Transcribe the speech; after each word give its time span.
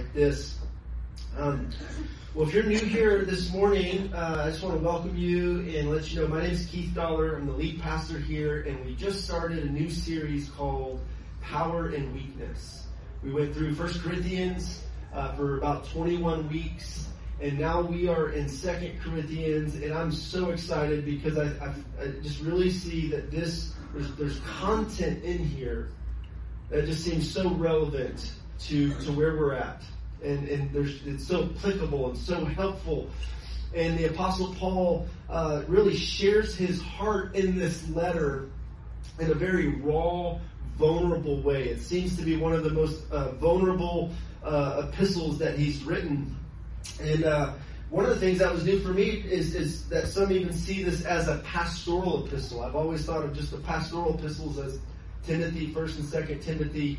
like 0.00 0.14
this. 0.14 0.58
Um, 1.36 1.68
well, 2.34 2.48
if 2.48 2.54
you're 2.54 2.64
new 2.64 2.78
here 2.78 3.22
this 3.26 3.52
morning, 3.52 4.10
uh, 4.14 4.44
I 4.46 4.50
just 4.50 4.62
want 4.62 4.78
to 4.78 4.82
welcome 4.82 5.14
you 5.14 5.60
and 5.76 5.90
let 5.90 6.10
you 6.10 6.22
know 6.22 6.28
my 6.28 6.40
name 6.40 6.52
is 6.52 6.64
Keith 6.64 6.94
Dollar. 6.94 7.36
I'm 7.36 7.44
the 7.44 7.52
lead 7.52 7.82
pastor 7.82 8.18
here, 8.18 8.62
and 8.62 8.82
we 8.86 8.94
just 8.94 9.26
started 9.26 9.58
a 9.58 9.68
new 9.68 9.90
series 9.90 10.48
called 10.48 11.02
Power 11.42 11.88
and 11.88 12.14
Weakness. 12.14 12.86
We 13.22 13.30
went 13.30 13.52
through 13.52 13.74
First 13.74 14.00
Corinthians 14.00 14.82
uh, 15.12 15.34
for 15.34 15.58
about 15.58 15.86
21 15.90 16.48
weeks, 16.48 17.06
and 17.42 17.58
now 17.58 17.82
we 17.82 18.08
are 18.08 18.30
in 18.30 18.48
Second 18.48 19.00
Corinthians, 19.02 19.74
and 19.74 19.92
I'm 19.92 20.12
so 20.12 20.48
excited 20.48 21.04
because 21.04 21.36
I, 21.36 21.48
I, 21.62 21.74
I 22.00 22.06
just 22.22 22.40
really 22.40 22.70
see 22.70 23.10
that 23.10 23.30
this 23.30 23.74
there's, 23.92 24.14
there's 24.14 24.40
content 24.60 25.24
in 25.24 25.44
here 25.44 25.90
that 26.70 26.86
just 26.86 27.04
seems 27.04 27.30
so 27.30 27.50
relevant 27.50 28.32
to 28.64 28.94
to 29.00 29.12
where 29.12 29.36
we're 29.36 29.54
at, 29.54 29.82
and 30.22 30.48
and 30.48 30.72
there's 30.72 31.04
it's 31.06 31.26
so 31.26 31.50
applicable 31.56 32.10
and 32.10 32.18
so 32.18 32.44
helpful. 32.44 33.08
And 33.74 33.96
the 33.98 34.06
Apostle 34.06 34.54
Paul 34.58 35.06
uh, 35.28 35.62
really 35.68 35.96
shares 35.96 36.56
his 36.56 36.82
heart 36.82 37.36
in 37.36 37.56
this 37.56 37.88
letter 37.90 38.50
in 39.20 39.30
a 39.30 39.34
very 39.34 39.68
raw, 39.68 40.38
vulnerable 40.76 41.40
way. 41.42 41.68
It 41.68 41.80
seems 41.80 42.16
to 42.16 42.22
be 42.22 42.36
one 42.36 42.52
of 42.52 42.64
the 42.64 42.70
most 42.70 43.08
uh, 43.12 43.32
vulnerable 43.32 44.10
uh, 44.42 44.86
epistles 44.88 45.38
that 45.38 45.56
he's 45.56 45.84
written. 45.84 46.36
And 47.00 47.24
uh, 47.24 47.52
one 47.90 48.04
of 48.04 48.10
the 48.10 48.16
things 48.16 48.38
that 48.38 48.52
was 48.52 48.64
new 48.64 48.80
for 48.80 48.92
me 48.92 49.08
is, 49.08 49.54
is 49.54 49.88
that 49.88 50.08
some 50.08 50.32
even 50.32 50.52
see 50.52 50.82
this 50.82 51.04
as 51.04 51.28
a 51.28 51.38
pastoral 51.38 52.26
epistle. 52.26 52.62
I've 52.62 52.76
always 52.76 53.04
thought 53.04 53.24
of 53.24 53.34
just 53.34 53.50
the 53.50 53.58
pastoral 53.58 54.18
epistles 54.18 54.58
as 54.58 54.78
Timothy, 55.26 55.72
First 55.72 55.98
and 55.98 56.08
Second 56.08 56.40
Timothy, 56.40 56.98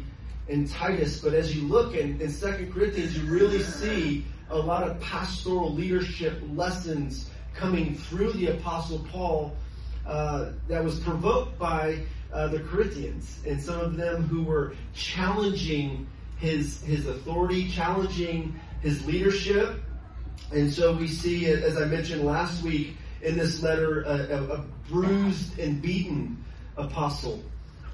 and 0.52 0.70
Titus. 0.70 1.20
But 1.20 1.34
as 1.34 1.56
you 1.56 1.68
look 1.68 1.96
in, 1.96 2.20
in 2.22 2.30
Second 2.30 2.74
Corinthians, 2.74 3.18
you 3.18 3.24
really 3.24 3.64
see 3.64 4.26
a 4.50 4.58
lot 4.58 4.88
of 4.88 5.00
pastoral 5.00 5.74
leadership 5.74 6.42
lessons 6.54 7.30
coming 7.56 7.96
through 7.96 8.34
the 8.34 8.48
Apostle 8.48 9.00
Paul 9.12 9.56
uh, 10.06 10.52
that 10.68 10.84
was 10.84 11.00
provoked 11.00 11.58
by 11.58 12.00
uh, 12.34 12.48
the 12.48 12.60
Corinthians 12.60 13.40
and 13.48 13.62
some 13.62 13.80
of 13.80 13.96
them 13.96 14.24
who 14.24 14.44
were 14.44 14.74
challenging 14.94 16.08
his 16.38 16.82
his 16.82 17.08
authority, 17.08 17.70
challenging 17.70 18.60
his 18.82 19.06
leadership. 19.06 19.76
And 20.52 20.72
so 20.72 20.94
we 20.94 21.08
see, 21.08 21.46
as 21.46 21.78
I 21.78 21.86
mentioned 21.86 22.24
last 22.24 22.64
week 22.64 22.98
in 23.22 23.38
this 23.38 23.62
letter, 23.62 24.02
a, 24.02 24.56
a 24.56 24.66
bruised 24.90 25.60
and 25.60 25.82
beaten 25.82 26.44
apostle 26.78 27.44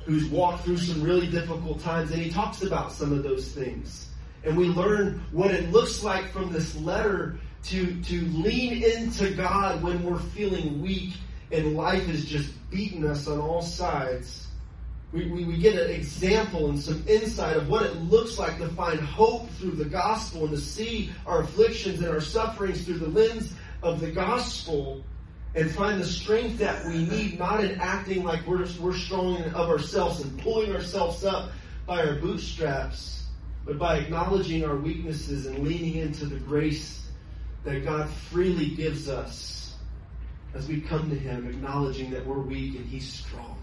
who's 0.08 0.26
walked 0.30 0.64
through 0.64 0.78
some 0.78 1.04
really 1.04 1.28
difficult 1.28 1.82
times, 1.82 2.12
and 2.12 2.22
he 2.22 2.32
talks 2.32 2.62
about 2.62 2.94
some 2.94 3.12
of 3.12 3.24
those 3.24 3.52
things. 3.52 4.08
And 4.46 4.56
we 4.56 4.68
learn 4.68 5.22
what 5.34 5.52
it 5.52 5.70
looks 5.70 6.02
like 6.02 6.32
from 6.32 6.54
this 6.54 6.78
letter 6.78 7.38
to, 7.66 8.02
to 8.04 8.22
lean 8.28 8.82
into 8.84 9.34
God 9.34 9.84
when 9.84 10.02
we're 10.04 10.20
feeling 10.20 10.82
weak 10.82 11.14
and 11.52 11.76
life 11.76 12.08
is 12.08 12.24
just 12.24 12.54
beating 12.70 13.06
us 13.06 13.28
on 13.28 13.40
all 13.40 13.62
sides. 13.62 14.48
We, 15.12 15.30
we, 15.30 15.44
we, 15.44 15.58
get 15.58 15.76
an 15.76 15.92
example 15.92 16.70
and 16.70 16.80
some 16.80 17.04
insight 17.08 17.58
of 17.58 17.70
what 17.70 17.84
it 17.84 17.96
looks 17.96 18.40
like 18.40 18.58
to 18.60 18.70
find 18.70 19.00
hope 19.00 19.50
through 19.52 19.72
the 19.72 19.86
gospel 19.86 20.44
and 20.44 20.52
to 20.52 20.58
see 20.58 21.12
our 21.26 21.42
afflictions 21.42 22.00
and 22.00 22.10
our 22.10 22.22
sufferings 22.22 22.86
through 22.86 23.00
the 23.00 23.10
lens 23.10 23.54
of 23.84 24.00
the 24.00 24.12
gospel 24.12 25.04
and 25.58 25.72
find 25.72 26.00
the 26.00 26.06
strength 26.06 26.60
that 26.60 26.86
we 26.86 27.04
need, 27.06 27.40
not 27.40 27.64
in 27.64 27.80
acting 27.82 28.24
like 28.24 28.46
we're, 28.46 28.68
we're 28.80 28.96
strong 28.96 29.42
of 29.42 29.70
ourselves 29.70 30.22
and 30.22 30.40
pulling 30.40 30.72
ourselves 30.72 31.26
up 31.26 31.52
by 31.88 32.06
our 32.06 32.14
bootstraps, 32.18 33.24
but 33.66 33.80
by 33.80 33.98
acknowledging 33.98 34.64
our 34.64 34.76
weaknesses 34.76 35.48
and 35.48 35.68
leaning 35.68 35.96
into 35.96 36.28
the 36.28 36.36
grace 36.36 37.08
that 37.64 37.84
God 37.84 38.08
freely 38.30 38.70
gives 38.70 39.10
us 39.10 39.74
as 40.54 40.68
we 40.68 40.80
come 40.80 41.10
to 41.10 41.16
Him, 41.18 41.48
acknowledging 41.48 42.12
that 42.12 42.24
we're 42.24 42.40
weak 42.40 42.76
and 42.76 42.86
He's 42.86 43.12
strong. 43.12 43.58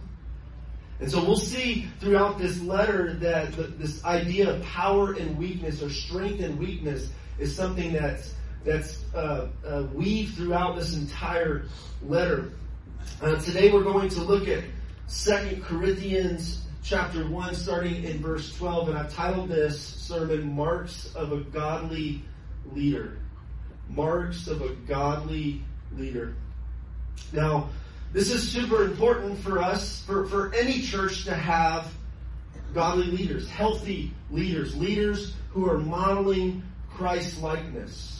And 0.98 1.08
so 1.08 1.24
we'll 1.24 1.36
see 1.36 1.86
throughout 2.00 2.38
this 2.38 2.60
letter 2.60 3.14
that 3.14 3.52
the, 3.52 3.62
this 3.62 4.04
idea 4.04 4.52
of 4.52 4.62
power 4.64 5.12
and 5.12 5.38
weakness 5.38 5.80
or 5.80 5.90
strength 5.90 6.40
and 6.40 6.58
weakness 6.58 7.08
is 7.38 7.54
something 7.54 7.92
that's 7.92 8.34
that's 8.64 9.04
uh, 9.14 9.48
uh, 9.66 9.84
weaved 9.92 10.36
throughout 10.36 10.76
this 10.76 10.96
entire 10.96 11.66
letter. 12.02 12.52
Uh, 13.20 13.36
today 13.36 13.70
we're 13.70 13.84
going 13.84 14.08
to 14.08 14.22
look 14.22 14.48
at 14.48 14.64
Second 15.06 15.62
Corinthians 15.62 16.64
chapter 16.82 17.28
1 17.28 17.54
starting 17.54 18.04
in 18.04 18.20
verse 18.20 18.56
12 18.56 18.88
and 18.88 18.98
I've 18.98 19.12
titled 19.12 19.50
this 19.50 19.78
sermon 19.78 20.54
Marks 20.54 21.14
of 21.14 21.32
a 21.32 21.40
Godly 21.40 22.22
Leader. 22.72 23.18
Marks 23.90 24.46
of 24.46 24.62
a 24.62 24.70
Godly 24.70 25.62
Leader. 25.92 26.34
Now, 27.32 27.68
this 28.14 28.30
is 28.30 28.50
super 28.50 28.84
important 28.84 29.38
for 29.40 29.60
us, 29.60 30.02
for, 30.04 30.24
for 30.26 30.54
any 30.54 30.80
church 30.80 31.24
to 31.24 31.34
have 31.34 31.92
godly 32.72 33.06
leaders, 33.06 33.48
healthy 33.48 34.12
leaders, 34.30 34.74
leaders 34.74 35.34
who 35.50 35.68
are 35.68 35.78
modeling 35.78 36.62
Christ 36.90 37.42
likeness 37.42 38.13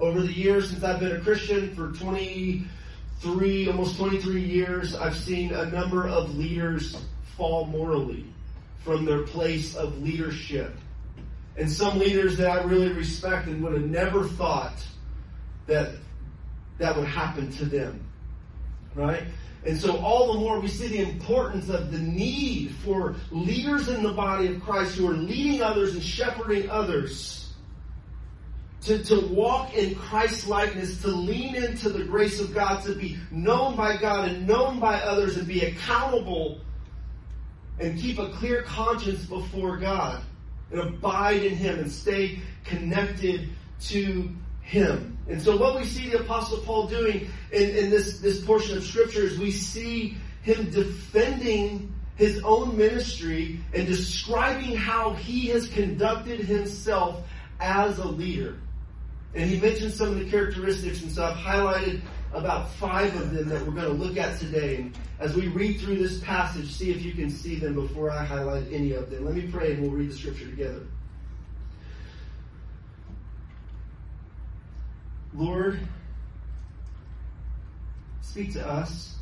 over 0.00 0.20
the 0.20 0.32
years 0.32 0.70
since 0.70 0.82
I've 0.82 1.00
been 1.00 1.16
a 1.16 1.20
Christian 1.20 1.74
for 1.74 1.92
23, 1.92 3.68
almost 3.68 3.96
23 3.96 4.40
years, 4.42 4.94
I've 4.94 5.16
seen 5.16 5.52
a 5.52 5.66
number 5.70 6.06
of 6.06 6.36
leaders 6.36 6.96
fall 7.36 7.66
morally 7.66 8.26
from 8.84 9.04
their 9.04 9.22
place 9.22 9.74
of 9.74 10.02
leadership. 10.02 10.76
And 11.56 11.70
some 11.70 11.98
leaders 11.98 12.36
that 12.36 12.50
I 12.50 12.62
really 12.64 12.92
respect 12.92 13.48
and 13.48 13.62
would 13.62 13.72
have 13.72 13.90
never 13.90 14.24
thought 14.24 14.84
that 15.66 15.92
that 16.78 16.96
would 16.96 17.08
happen 17.08 17.50
to 17.52 17.64
them. 17.64 18.06
Right? 18.94 19.24
And 19.64 19.78
so 19.78 19.96
all 19.96 20.34
the 20.34 20.38
more 20.38 20.60
we 20.60 20.68
see 20.68 20.88
the 20.88 21.00
importance 21.00 21.70
of 21.70 21.90
the 21.90 21.98
need 21.98 22.74
for 22.84 23.16
leaders 23.30 23.88
in 23.88 24.02
the 24.02 24.12
body 24.12 24.48
of 24.48 24.62
Christ 24.62 24.96
who 24.96 25.10
are 25.10 25.14
leading 25.14 25.62
others 25.62 25.94
and 25.94 26.02
shepherding 26.02 26.70
others 26.70 27.45
to, 28.86 29.02
to 29.04 29.20
walk 29.28 29.74
in 29.74 29.94
Christ 29.94 30.46
likeness, 30.46 31.00
to 31.02 31.08
lean 31.08 31.54
into 31.54 31.88
the 31.88 32.04
grace 32.04 32.40
of 32.40 32.54
God, 32.54 32.82
to 32.84 32.94
be 32.94 33.18
known 33.30 33.76
by 33.76 33.96
God 33.96 34.28
and 34.28 34.46
known 34.46 34.80
by 34.80 35.00
others 35.00 35.36
and 35.36 35.46
be 35.46 35.62
accountable 35.62 36.60
and 37.78 37.98
keep 37.98 38.18
a 38.18 38.30
clear 38.30 38.62
conscience 38.62 39.24
before 39.26 39.76
God 39.76 40.22
and 40.70 40.80
abide 40.80 41.42
in 41.42 41.54
Him 41.54 41.78
and 41.78 41.90
stay 41.90 42.38
connected 42.64 43.50
to 43.82 44.30
Him. 44.62 45.18
And 45.28 45.42
so 45.42 45.56
what 45.56 45.76
we 45.76 45.84
see 45.84 46.08
the 46.08 46.20
Apostle 46.20 46.58
Paul 46.58 46.86
doing 46.86 47.28
in, 47.52 47.70
in 47.70 47.90
this, 47.90 48.20
this 48.20 48.44
portion 48.44 48.76
of 48.76 48.84
Scripture 48.84 49.22
is 49.22 49.38
we 49.38 49.50
see 49.50 50.16
him 50.46 50.70
defending 50.70 51.92
his 52.14 52.40
own 52.44 52.78
ministry 52.78 53.60
and 53.74 53.86
describing 53.86 54.76
how 54.76 55.12
he 55.14 55.48
has 55.48 55.66
conducted 55.66 56.38
himself 56.38 57.26
as 57.58 57.98
a 57.98 58.06
leader. 58.06 58.56
And 59.34 59.50
he 59.50 59.60
mentioned 59.60 59.92
some 59.92 60.08
of 60.08 60.18
the 60.18 60.30
characteristics, 60.30 61.02
and 61.02 61.10
so 61.10 61.24
I've 61.24 61.36
highlighted 61.36 62.00
about 62.32 62.70
five 62.72 63.14
of 63.16 63.32
them 63.32 63.48
that 63.48 63.66
we're 63.66 63.72
going 63.72 63.86
to 63.86 63.92
look 64.04 64.16
at 64.16 64.38
today. 64.38 64.76
And 64.76 64.98
as 65.18 65.34
we 65.34 65.48
read 65.48 65.80
through 65.80 65.96
this 65.96 66.20
passage, 66.20 66.72
see 66.72 66.90
if 66.90 67.02
you 67.02 67.12
can 67.12 67.30
see 67.30 67.56
them 67.56 67.74
before 67.74 68.10
I 68.10 68.24
highlight 68.24 68.64
any 68.70 68.92
of 68.92 69.10
them. 69.10 69.24
Let 69.24 69.34
me 69.34 69.48
pray 69.50 69.72
and 69.72 69.82
we'll 69.82 69.90
read 69.90 70.10
the 70.10 70.14
scripture 70.14 70.46
together. 70.46 70.86
Lord, 75.34 75.80
speak 78.22 78.52
to 78.54 78.66
us. 78.66 79.16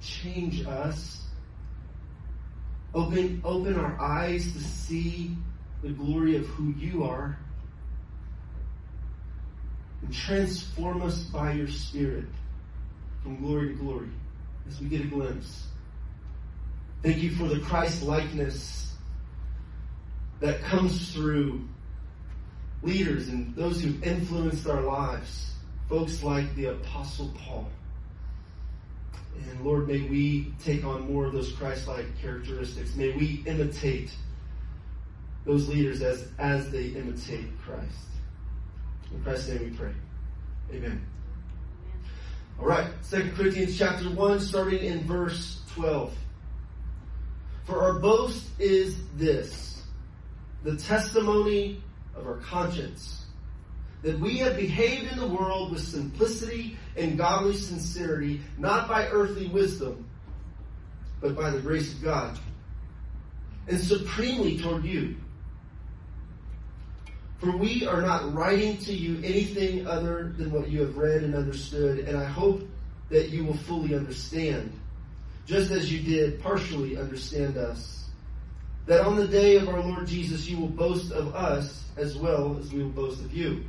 Change 0.00 0.64
us. 0.66 1.22
Open, 2.94 3.40
open 3.44 3.78
our 3.78 4.00
eyes 4.00 4.52
to 4.52 4.60
see 4.60 5.36
the 5.82 5.90
glory 5.90 6.36
of 6.36 6.46
who 6.46 6.72
you 6.72 7.04
are 7.04 7.38
and 10.02 10.12
transform 10.12 11.02
us 11.02 11.24
by 11.24 11.52
your 11.52 11.68
Spirit 11.68 12.26
from 13.22 13.40
glory 13.40 13.68
to 13.68 13.74
glory 13.74 14.08
as 14.68 14.80
we 14.80 14.88
get 14.88 15.02
a 15.02 15.06
glimpse. 15.06 15.66
Thank 17.02 17.18
you 17.18 17.30
for 17.30 17.44
the 17.44 17.60
Christ 17.60 18.02
likeness 18.02 18.92
that 20.40 20.62
comes 20.62 21.12
through 21.12 21.68
leaders 22.82 23.28
and 23.28 23.54
those 23.54 23.80
who've 23.80 24.02
influenced 24.02 24.66
our 24.66 24.82
lives, 24.82 25.52
folks 25.88 26.22
like 26.22 26.54
the 26.54 26.66
Apostle 26.66 27.32
Paul. 27.36 27.68
And 29.50 29.64
Lord, 29.64 29.86
may 29.86 30.00
we 30.02 30.52
take 30.64 30.84
on 30.84 31.12
more 31.12 31.26
of 31.26 31.32
those 31.32 31.52
Christ 31.52 31.86
like 31.86 32.06
characteristics. 32.20 32.94
May 32.96 33.12
we 33.12 33.42
imitate 33.46 34.10
those 35.48 35.66
leaders 35.66 36.02
as, 36.02 36.28
as 36.38 36.70
they 36.70 36.88
imitate 36.88 37.46
Christ. 37.64 38.06
In 39.10 39.22
Christ's 39.22 39.48
name 39.48 39.70
we 39.70 39.70
pray. 39.70 39.92
Amen. 40.74 41.04
All 42.60 42.66
right, 42.66 42.86
Second 43.00 43.34
Corinthians 43.34 43.78
chapter 43.78 44.10
1, 44.10 44.40
starting 44.40 44.84
in 44.84 45.00
verse 45.04 45.62
12. 45.72 46.14
For 47.64 47.82
our 47.82 47.98
boast 47.98 48.44
is 48.58 48.98
this, 49.16 49.82
the 50.64 50.76
testimony 50.76 51.82
of 52.14 52.26
our 52.26 52.36
conscience 52.36 53.24
that 54.02 54.18
we 54.20 54.36
have 54.38 54.54
behaved 54.54 55.10
in 55.10 55.18
the 55.18 55.26
world 55.26 55.72
with 55.72 55.80
simplicity 55.80 56.76
and 56.94 57.16
godly 57.16 57.54
sincerity, 57.54 58.42
not 58.58 58.86
by 58.86 59.08
earthly 59.08 59.46
wisdom, 59.46 60.06
but 61.22 61.34
by 61.34 61.48
the 61.48 61.58
grace 61.58 61.94
of 61.94 62.02
God, 62.02 62.38
and 63.66 63.80
supremely 63.80 64.58
toward 64.58 64.84
you. 64.84 65.16
For 67.38 67.56
we 67.56 67.86
are 67.86 68.02
not 68.02 68.34
writing 68.34 68.78
to 68.78 68.92
you 68.92 69.18
anything 69.22 69.86
other 69.86 70.34
than 70.36 70.50
what 70.50 70.68
you 70.68 70.80
have 70.80 70.96
read 70.96 71.22
and 71.22 71.34
understood, 71.34 72.00
and 72.00 72.16
I 72.16 72.24
hope 72.24 72.68
that 73.10 73.28
you 73.28 73.44
will 73.44 73.56
fully 73.56 73.94
understand, 73.94 74.72
just 75.46 75.70
as 75.70 75.92
you 75.92 76.00
did 76.00 76.42
partially 76.42 76.98
understand 76.98 77.56
us. 77.56 78.08
That 78.86 79.02
on 79.02 79.16
the 79.16 79.28
day 79.28 79.56
of 79.56 79.68
our 79.68 79.80
Lord 79.80 80.06
Jesus 80.08 80.48
you 80.48 80.58
will 80.58 80.68
boast 80.68 81.12
of 81.12 81.34
us 81.34 81.84
as 81.96 82.16
well 82.16 82.56
as 82.58 82.72
we 82.72 82.82
will 82.82 82.90
boast 82.90 83.20
of 83.20 83.32
you. 83.32 83.64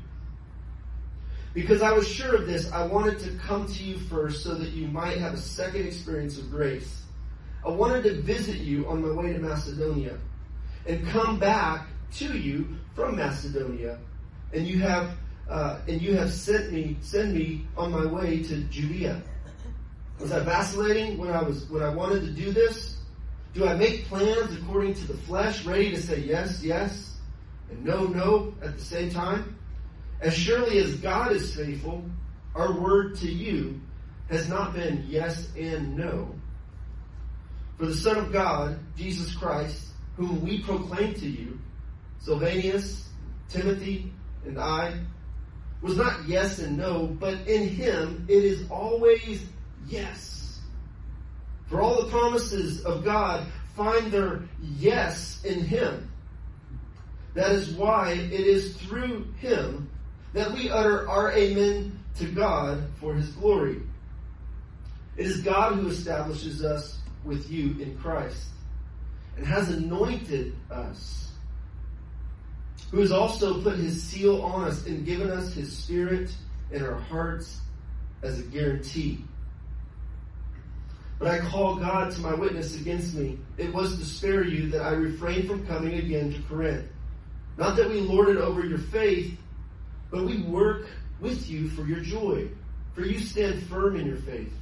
Because 1.53 1.81
I 1.81 1.91
was 1.91 2.07
sure 2.07 2.35
of 2.35 2.47
this, 2.47 2.71
I 2.71 2.85
wanted 2.85 3.19
to 3.19 3.31
come 3.31 3.67
to 3.67 3.83
you 3.83 3.97
first 3.97 4.43
so 4.43 4.55
that 4.55 4.69
you 4.69 4.87
might 4.87 5.17
have 5.17 5.33
a 5.33 5.37
second 5.37 5.85
experience 5.85 6.37
of 6.37 6.49
grace. 6.49 7.03
I 7.65 7.69
wanted 7.69 8.03
to 8.03 8.21
visit 8.21 8.57
you 8.57 8.87
on 8.87 9.01
my 9.01 9.11
way 9.11 9.33
to 9.33 9.39
Macedonia 9.39 10.17
and 10.85 11.05
come 11.07 11.37
back 11.37 11.87
to 12.13 12.37
you 12.37 12.67
from 12.95 13.15
Macedonia. 13.15 13.99
And 14.53 14.67
you 14.67 14.79
have 14.79 15.15
uh, 15.49 15.79
and 15.87 16.01
you 16.01 16.15
have 16.15 16.31
sent 16.31 16.71
me 16.71 16.97
send 17.01 17.33
me 17.33 17.65
on 17.75 17.91
my 17.91 18.05
way 18.05 18.43
to 18.43 18.61
Judea. 18.65 19.21
Was 20.19 20.31
I 20.31 20.39
vacillating 20.39 21.17
when 21.17 21.31
I 21.31 21.41
was 21.41 21.67
when 21.69 21.81
I 21.81 21.89
wanted 21.89 22.21
to 22.21 22.31
do 22.31 22.51
this? 22.51 22.97
Do 23.53 23.67
I 23.67 23.75
make 23.75 24.05
plans 24.05 24.55
according 24.55 24.93
to 24.95 25.07
the 25.07 25.17
flesh, 25.17 25.65
ready 25.65 25.89
to 25.91 26.01
say 26.01 26.19
yes, 26.19 26.61
yes, 26.61 27.17
and 27.71 27.83
no, 27.83 28.05
no 28.05 28.53
at 28.61 28.77
the 28.77 28.83
same 28.83 29.09
time? 29.09 29.57
As 30.21 30.35
surely 30.35 30.77
as 30.79 30.95
God 30.97 31.31
is 31.31 31.55
faithful, 31.55 32.03
our 32.53 32.79
word 32.79 33.15
to 33.17 33.31
you 33.31 33.79
has 34.29 34.47
not 34.49 34.73
been 34.73 35.05
yes 35.07 35.47
and 35.57 35.95
no. 35.95 36.35
For 37.77 37.85
the 37.85 37.95
Son 37.95 38.17
of 38.17 38.31
God, 38.31 38.77
Jesus 38.97 39.33
Christ, 39.33 39.87
whom 40.17 40.41
we 40.41 40.61
proclaim 40.61 41.13
to 41.15 41.27
you, 41.27 41.59
Silvanus, 42.19 43.07
Timothy, 43.49 44.11
and 44.45 44.59
I, 44.59 44.99
was 45.81 45.95
not 45.95 46.27
yes 46.27 46.59
and 46.59 46.77
no, 46.77 47.07
but 47.07 47.47
in 47.47 47.67
him 47.67 48.25
it 48.27 48.43
is 48.43 48.69
always 48.69 49.45
yes. 49.87 50.59
For 51.67 51.81
all 51.81 52.03
the 52.03 52.09
promises 52.09 52.83
of 52.83 53.03
God 53.03 53.45
find 53.75 54.11
their 54.11 54.41
yes 54.77 55.43
in 55.43 55.63
him. 55.63 56.11
That 57.35 57.51
is 57.51 57.71
why 57.71 58.11
it 58.11 58.31
is 58.31 58.75
through 58.77 59.27
him 59.39 59.89
that 60.33 60.51
we 60.51 60.69
utter 60.69 61.07
our 61.07 61.31
amen 61.31 61.97
to 62.17 62.25
God 62.25 62.83
for 62.99 63.13
his 63.13 63.29
glory. 63.29 63.81
It 65.15 65.25
is 65.25 65.41
God 65.41 65.75
who 65.75 65.87
establishes 65.87 66.63
us 66.63 66.97
with 67.23 67.49
you 67.49 67.75
in 67.79 67.97
Christ 67.97 68.47
and 69.37 69.45
has 69.45 69.69
anointed 69.69 70.55
us, 70.69 71.28
who 72.91 72.99
has 72.99 73.11
also 73.11 73.61
put 73.61 73.75
his 73.77 74.01
seal 74.01 74.41
on 74.41 74.67
us 74.67 74.85
and 74.85 75.05
given 75.05 75.29
us 75.29 75.53
his 75.53 75.75
spirit 75.75 76.31
in 76.71 76.83
our 76.83 76.95
hearts 76.95 77.59
as 78.23 78.39
a 78.39 78.43
guarantee. 78.43 79.23
But 81.19 81.27
I 81.27 81.39
call 81.39 81.75
God 81.75 82.11
to 82.13 82.21
my 82.21 82.33
witness 82.33 82.79
against 82.79 83.13
me. 83.13 83.37
It 83.57 83.73
was 83.73 83.97
to 83.97 84.05
spare 84.05 84.43
you 84.43 84.69
that 84.69 84.81
I 84.81 84.91
refrained 84.91 85.47
from 85.47 85.67
coming 85.67 85.95
again 85.95 86.33
to 86.33 86.41
Corinth. 86.43 86.87
Not 87.57 87.75
that 87.75 87.89
we 87.89 87.99
lord 87.99 88.29
it 88.29 88.37
over 88.37 88.65
your 88.65 88.77
faith, 88.77 89.37
but 90.09 90.23
we 90.23 90.41
work 90.43 90.87
with 91.19 91.49
you 91.49 91.67
for 91.69 91.85
your 91.85 91.99
joy, 91.99 92.47
for 92.93 93.01
you 93.01 93.19
stand 93.19 93.61
firm 93.63 93.97
in 93.97 94.07
your 94.07 94.17
faith. 94.17 94.53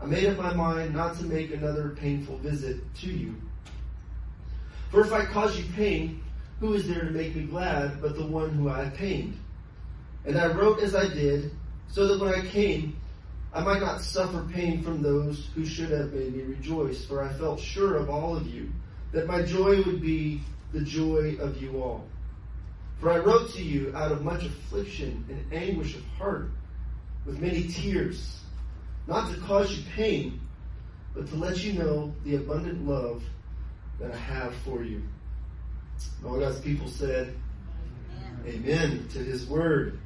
I 0.00 0.04
made 0.04 0.26
up 0.26 0.36
my 0.36 0.52
mind 0.52 0.94
not 0.94 1.16
to 1.18 1.24
make 1.24 1.52
another 1.52 1.96
painful 1.98 2.36
visit 2.38 2.78
to 2.96 3.08
you. 3.08 3.34
For 4.90 5.00
if 5.00 5.12
I 5.12 5.24
cause 5.24 5.58
you 5.58 5.64
pain, 5.74 6.22
who 6.60 6.74
is 6.74 6.88
there 6.88 7.04
to 7.04 7.10
make 7.10 7.34
me 7.34 7.42
glad 7.42 8.00
but 8.00 8.16
the 8.16 8.26
one 8.26 8.50
who 8.50 8.68
I 8.68 8.84
have 8.84 8.94
pained? 8.94 9.38
And 10.24 10.38
I 10.38 10.46
wrote 10.48 10.80
as 10.80 10.94
I 10.94 11.08
did, 11.08 11.52
so 11.88 12.06
that 12.08 12.22
when 12.22 12.34
I 12.34 12.46
came, 12.46 12.98
I 13.52 13.62
might 13.62 13.80
not 13.80 14.02
suffer 14.02 14.46
pain 14.52 14.82
from 14.82 15.02
those 15.02 15.48
who 15.54 15.64
should 15.64 15.90
have 15.90 16.12
made 16.12 16.34
me 16.34 16.42
rejoice, 16.42 17.04
for 17.04 17.22
I 17.22 17.32
felt 17.32 17.60
sure 17.60 17.96
of 17.96 18.10
all 18.10 18.36
of 18.36 18.46
you, 18.46 18.70
that 19.12 19.26
my 19.26 19.42
joy 19.42 19.82
would 19.82 20.00
be 20.00 20.42
the 20.72 20.82
joy 20.82 21.36
of 21.40 21.62
you 21.62 21.82
all. 21.82 22.04
For 23.00 23.10
I 23.10 23.18
wrote 23.18 23.54
to 23.54 23.62
you 23.62 23.94
out 23.96 24.12
of 24.12 24.22
much 24.22 24.44
affliction 24.44 25.24
and 25.30 25.52
anguish 25.52 25.94
of 25.94 26.04
heart, 26.18 26.50
with 27.24 27.40
many 27.40 27.68
tears, 27.68 28.40
not 29.06 29.32
to 29.32 29.40
cause 29.40 29.72
you 29.72 29.84
pain, 29.94 30.40
but 31.14 31.28
to 31.28 31.36
let 31.36 31.64
you 31.64 31.72
know 31.72 32.12
the 32.24 32.36
abundant 32.36 32.86
love 32.86 33.22
that 33.98 34.12
I 34.12 34.16
have 34.16 34.54
for 34.64 34.82
you. 34.82 35.02
All 36.24 36.38
God's 36.38 36.60
people 36.60 36.88
said, 36.88 37.34
Amen, 38.46 39.08
to 39.12 39.18
his 39.18 39.46
word. 39.46 39.98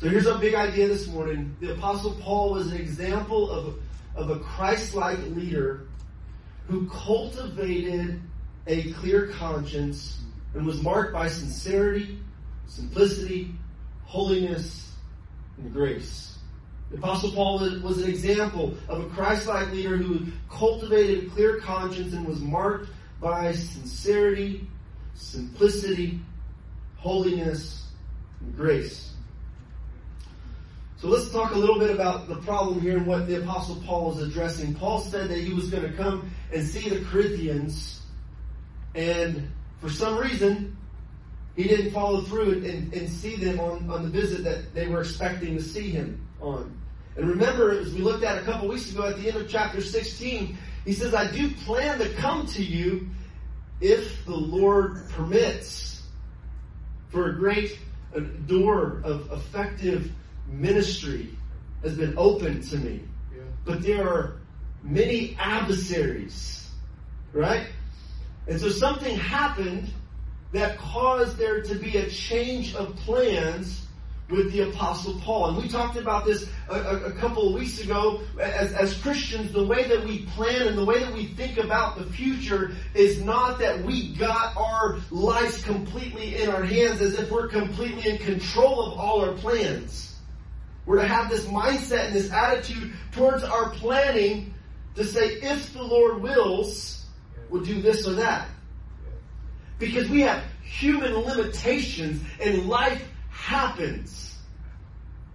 So 0.00 0.08
here's 0.08 0.26
our 0.26 0.38
big 0.38 0.54
idea 0.54 0.88
this 0.88 1.08
morning. 1.08 1.56
The 1.60 1.72
Apostle 1.72 2.12
Paul 2.20 2.52
was 2.52 2.72
an 2.72 2.80
example 2.80 3.50
of, 3.50 3.78
of 4.14 4.30
a 4.30 4.38
Christ 4.40 4.94
like 4.94 5.18
leader 5.30 5.88
who 6.68 6.88
cultivated 6.88 8.20
a 8.66 8.92
clear 8.92 9.28
conscience 9.28 10.20
and 10.54 10.66
was 10.66 10.82
marked 10.82 11.12
by 11.12 11.28
sincerity, 11.28 12.18
simplicity, 12.66 13.54
holiness, 14.04 14.92
and 15.56 15.72
grace. 15.72 16.38
The 16.90 16.96
Apostle 16.96 17.32
Paul 17.32 17.58
was 17.82 18.02
an 18.02 18.08
example 18.08 18.74
of 18.88 19.04
a 19.04 19.08
Christ-like 19.10 19.72
leader 19.72 19.96
who 19.96 20.26
cultivated 20.50 21.24
a 21.24 21.30
clear 21.30 21.60
conscience 21.60 22.14
and 22.14 22.26
was 22.26 22.40
marked 22.40 22.88
by 23.20 23.52
sincerity, 23.52 24.66
simplicity, 25.14 26.20
holiness, 26.96 27.86
and 28.40 28.56
grace. 28.56 29.12
So 30.98 31.08
let's 31.08 31.30
talk 31.30 31.54
a 31.54 31.58
little 31.58 31.78
bit 31.78 31.90
about 31.90 32.28
the 32.28 32.36
problem 32.36 32.80
here 32.80 32.96
and 32.96 33.06
what 33.06 33.28
the 33.28 33.40
Apostle 33.42 33.76
Paul 33.86 34.16
is 34.16 34.28
addressing. 34.28 34.74
Paul 34.74 35.00
said 35.00 35.28
that 35.28 35.38
he 35.38 35.52
was 35.52 35.70
going 35.70 35.84
to 35.84 35.96
come 35.96 36.30
and 36.52 36.66
see 36.66 36.88
the 36.88 37.04
Corinthians 37.04 37.98
and 38.94 39.48
for 39.80 39.90
some 39.90 40.18
reason, 40.18 40.76
he 41.56 41.64
didn't 41.64 41.92
follow 41.92 42.22
through 42.22 42.64
and, 42.64 42.92
and, 42.92 43.08
see 43.08 43.36
them 43.36 43.60
on, 43.60 43.88
on 43.90 44.02
the 44.02 44.08
visit 44.08 44.44
that 44.44 44.74
they 44.74 44.88
were 44.88 45.00
expecting 45.00 45.56
to 45.56 45.62
see 45.62 45.90
him 45.90 46.26
on. 46.40 46.76
And 47.16 47.28
remember, 47.28 47.78
as 47.78 47.92
we 47.92 48.00
looked 48.00 48.24
at 48.24 48.38
a 48.38 48.44
couple 48.44 48.68
weeks 48.68 48.92
ago 48.92 49.06
at 49.06 49.18
the 49.18 49.28
end 49.28 49.36
of 49.36 49.48
chapter 49.48 49.80
16, 49.80 50.56
he 50.88 50.94
says, 50.94 51.12
I 51.12 51.30
do 51.30 51.50
plan 51.50 51.98
to 51.98 52.08
come 52.14 52.46
to 52.46 52.64
you 52.64 53.10
if 53.78 54.24
the 54.24 54.34
Lord 54.34 55.06
permits 55.10 56.02
for 57.10 57.28
a 57.28 57.34
great 57.34 57.78
door 58.46 59.02
of 59.04 59.30
effective 59.30 60.10
ministry 60.46 61.28
has 61.82 61.94
been 61.94 62.14
opened 62.16 62.62
to 62.70 62.78
me. 62.78 63.02
Yeah. 63.30 63.42
But 63.66 63.82
there 63.82 64.08
are 64.08 64.40
many 64.82 65.36
adversaries, 65.38 66.70
right? 67.34 67.66
And 68.46 68.58
so 68.58 68.70
something 68.70 69.14
happened 69.14 69.92
that 70.52 70.78
caused 70.78 71.36
there 71.36 71.60
to 71.64 71.74
be 71.74 71.98
a 71.98 72.08
change 72.08 72.74
of 72.74 72.96
plans 72.96 73.84
with 74.30 74.52
the 74.52 74.68
apostle 74.68 75.18
Paul. 75.20 75.48
And 75.48 75.58
we 75.58 75.68
talked 75.68 75.96
about 75.96 76.26
this 76.26 76.48
a, 76.68 76.74
a, 76.74 77.04
a, 77.06 77.12
couple 77.12 77.48
of 77.48 77.54
weeks 77.54 77.80
ago. 77.80 78.20
As, 78.38 78.72
as 78.74 79.00
Christians, 79.00 79.52
the 79.52 79.64
way 79.64 79.88
that 79.88 80.04
we 80.04 80.26
plan 80.26 80.66
and 80.66 80.76
the 80.76 80.84
way 80.84 81.00
that 81.00 81.12
we 81.12 81.26
think 81.26 81.56
about 81.56 81.96
the 81.96 82.04
future 82.04 82.72
is 82.94 83.22
not 83.22 83.58
that 83.60 83.82
we 83.84 84.14
got 84.14 84.54
our 84.56 84.98
lives 85.10 85.62
completely 85.62 86.36
in 86.36 86.50
our 86.50 86.62
hands 86.62 87.00
as 87.00 87.18
if 87.18 87.30
we're 87.30 87.48
completely 87.48 88.10
in 88.10 88.18
control 88.18 88.84
of 88.84 88.98
all 88.98 89.22
our 89.22 89.32
plans. 89.32 90.16
We're 90.84 91.00
to 91.00 91.08
have 91.08 91.30
this 91.30 91.46
mindset 91.46 92.06
and 92.06 92.14
this 92.14 92.30
attitude 92.30 92.92
towards 93.12 93.44
our 93.44 93.70
planning 93.70 94.54
to 94.96 95.04
say, 95.04 95.26
if 95.40 95.72
the 95.72 95.82
Lord 95.82 96.20
wills, 96.20 97.06
we'll 97.48 97.64
do 97.64 97.80
this 97.80 98.06
or 98.06 98.14
that. 98.14 98.48
Because 99.78 100.08
we 100.08 100.22
have 100.22 100.42
human 100.62 101.14
limitations 101.14 102.22
and 102.42 102.68
life 102.68 103.02
happens. 103.30 104.36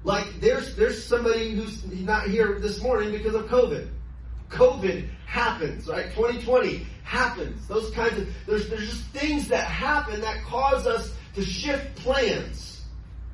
Like 0.03 0.39
there's 0.39 0.75
there's 0.75 1.03
somebody 1.03 1.51
who's 1.51 1.85
not 1.85 2.27
here 2.27 2.59
this 2.59 2.81
morning 2.81 3.11
because 3.11 3.35
of 3.35 3.45
COVID. 3.45 3.89
COVID 4.49 5.07
happens, 5.25 5.87
right? 5.87 6.05
2020 6.13 6.85
happens. 7.03 7.67
Those 7.67 7.89
kinds 7.91 8.19
of 8.19 8.27
there's 8.45 8.69
there's 8.69 8.89
just 8.89 9.05
things 9.07 9.47
that 9.47 9.65
happen 9.65 10.21
that 10.21 10.43
cause 10.43 10.85
us 10.85 11.13
to 11.35 11.43
shift 11.43 11.95
plans, 11.95 12.81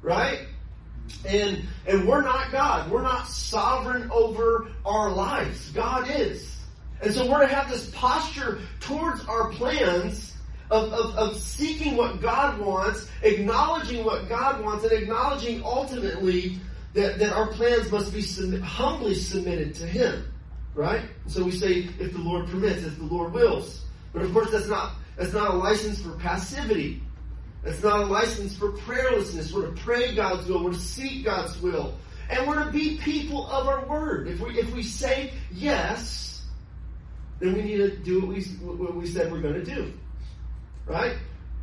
right? 0.02 0.42
And 1.26 1.64
and 1.88 2.08
we're 2.08 2.22
not 2.22 2.52
God. 2.52 2.92
We're 2.92 3.02
not 3.02 3.28
sovereign 3.28 4.10
over 4.12 4.70
our 4.86 5.12
lives. 5.12 5.72
God 5.72 6.10
is. 6.10 6.56
And 7.02 7.14
so 7.14 7.30
we're 7.30 7.48
to 7.48 7.54
have 7.54 7.70
this 7.70 7.90
posture 7.92 8.60
towards 8.80 9.26
our 9.26 9.50
plans 9.52 10.36
of, 10.70 10.94
of, 10.94 11.16
of 11.16 11.38
seeking 11.38 11.98
what 11.98 12.22
God 12.22 12.60
wants, 12.60 13.08
acknowledging 13.24 14.04
what 14.04 14.30
God 14.30 14.64
wants, 14.64 14.84
and 14.84 14.94
acknowledging 14.94 15.64
ultimately 15.64 16.60
that, 16.94 17.20
that 17.20 17.34
our 17.34 17.48
plans 17.48 17.92
must 17.92 18.14
be 18.14 18.22
submit, 18.22 18.62
humbly 18.62 19.16
submitted 19.16 19.76
to 19.76 19.88
Him. 19.88 20.32
Right? 20.76 21.02
So 21.28 21.44
we 21.44 21.52
say, 21.52 21.90
if 22.00 22.14
the 22.14 22.20
Lord 22.20 22.48
permits, 22.48 22.84
if 22.84 22.98
the 22.98 23.04
Lord 23.04 23.34
wills. 23.34 23.84
But 24.14 24.22
of 24.24 24.32
course, 24.32 24.52
that's 24.52 24.68
not, 24.68 24.94
that's 25.18 25.34
not 25.34 25.54
a 25.54 25.58
license 25.58 26.02
for 26.02 26.12
passivity. 26.12 27.02
That's 27.64 27.84
not 27.84 28.02
a 28.02 28.06
license 28.06 28.56
for 28.56 28.72
prayerlessness. 28.72 29.52
We're 29.52 29.68
to 29.68 29.82
pray 29.82 30.16
God's 30.16 30.48
will. 30.48 30.64
We're 30.64 30.72
to 30.72 30.80
seek 30.80 31.26
God's 31.26 31.60
will. 31.62 31.96
And 32.30 32.48
we're 32.48 32.64
to 32.64 32.72
be 32.72 32.98
people 32.98 33.48
of 33.48 33.68
our 33.68 33.86
word. 33.86 34.28
If 34.28 34.40
we, 34.40 34.58
if 34.58 34.74
we 34.74 34.84
say 34.84 35.34
yes, 35.52 36.46
then 37.40 37.54
we 37.54 37.64
need 37.64 37.78
to 37.78 37.98
do 37.98 38.22
what 38.22 38.30
we, 38.30 38.44
what 38.44 38.96
we 38.96 39.08
said 39.08 39.32
we're 39.32 39.42
going 39.42 39.56
to 39.56 39.66
do. 39.66 39.94
Right? 40.90 41.18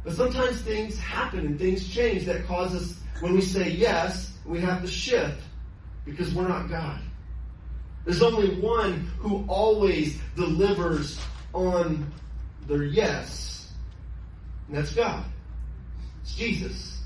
But 0.04 0.14
sometimes 0.14 0.60
things 0.60 0.96
happen 0.98 1.40
and 1.40 1.58
things 1.58 1.88
change 1.88 2.26
that 2.26 2.46
cause 2.46 2.74
us, 2.74 2.96
when 3.20 3.34
we 3.34 3.40
say 3.40 3.70
yes, 3.70 4.32
we 4.44 4.60
have 4.60 4.80
to 4.82 4.88
shift 4.88 5.42
because 6.04 6.32
we're 6.32 6.46
not 6.46 6.70
God. 6.70 7.00
There's 8.04 8.22
only 8.22 8.60
one 8.60 9.10
who 9.18 9.44
always 9.48 10.16
delivers 10.36 11.18
on 11.52 12.12
their 12.68 12.84
yes, 12.84 13.72
and 14.68 14.76
that's 14.76 14.94
God. 14.94 15.24
It's 16.22 16.36
Jesus. 16.36 17.02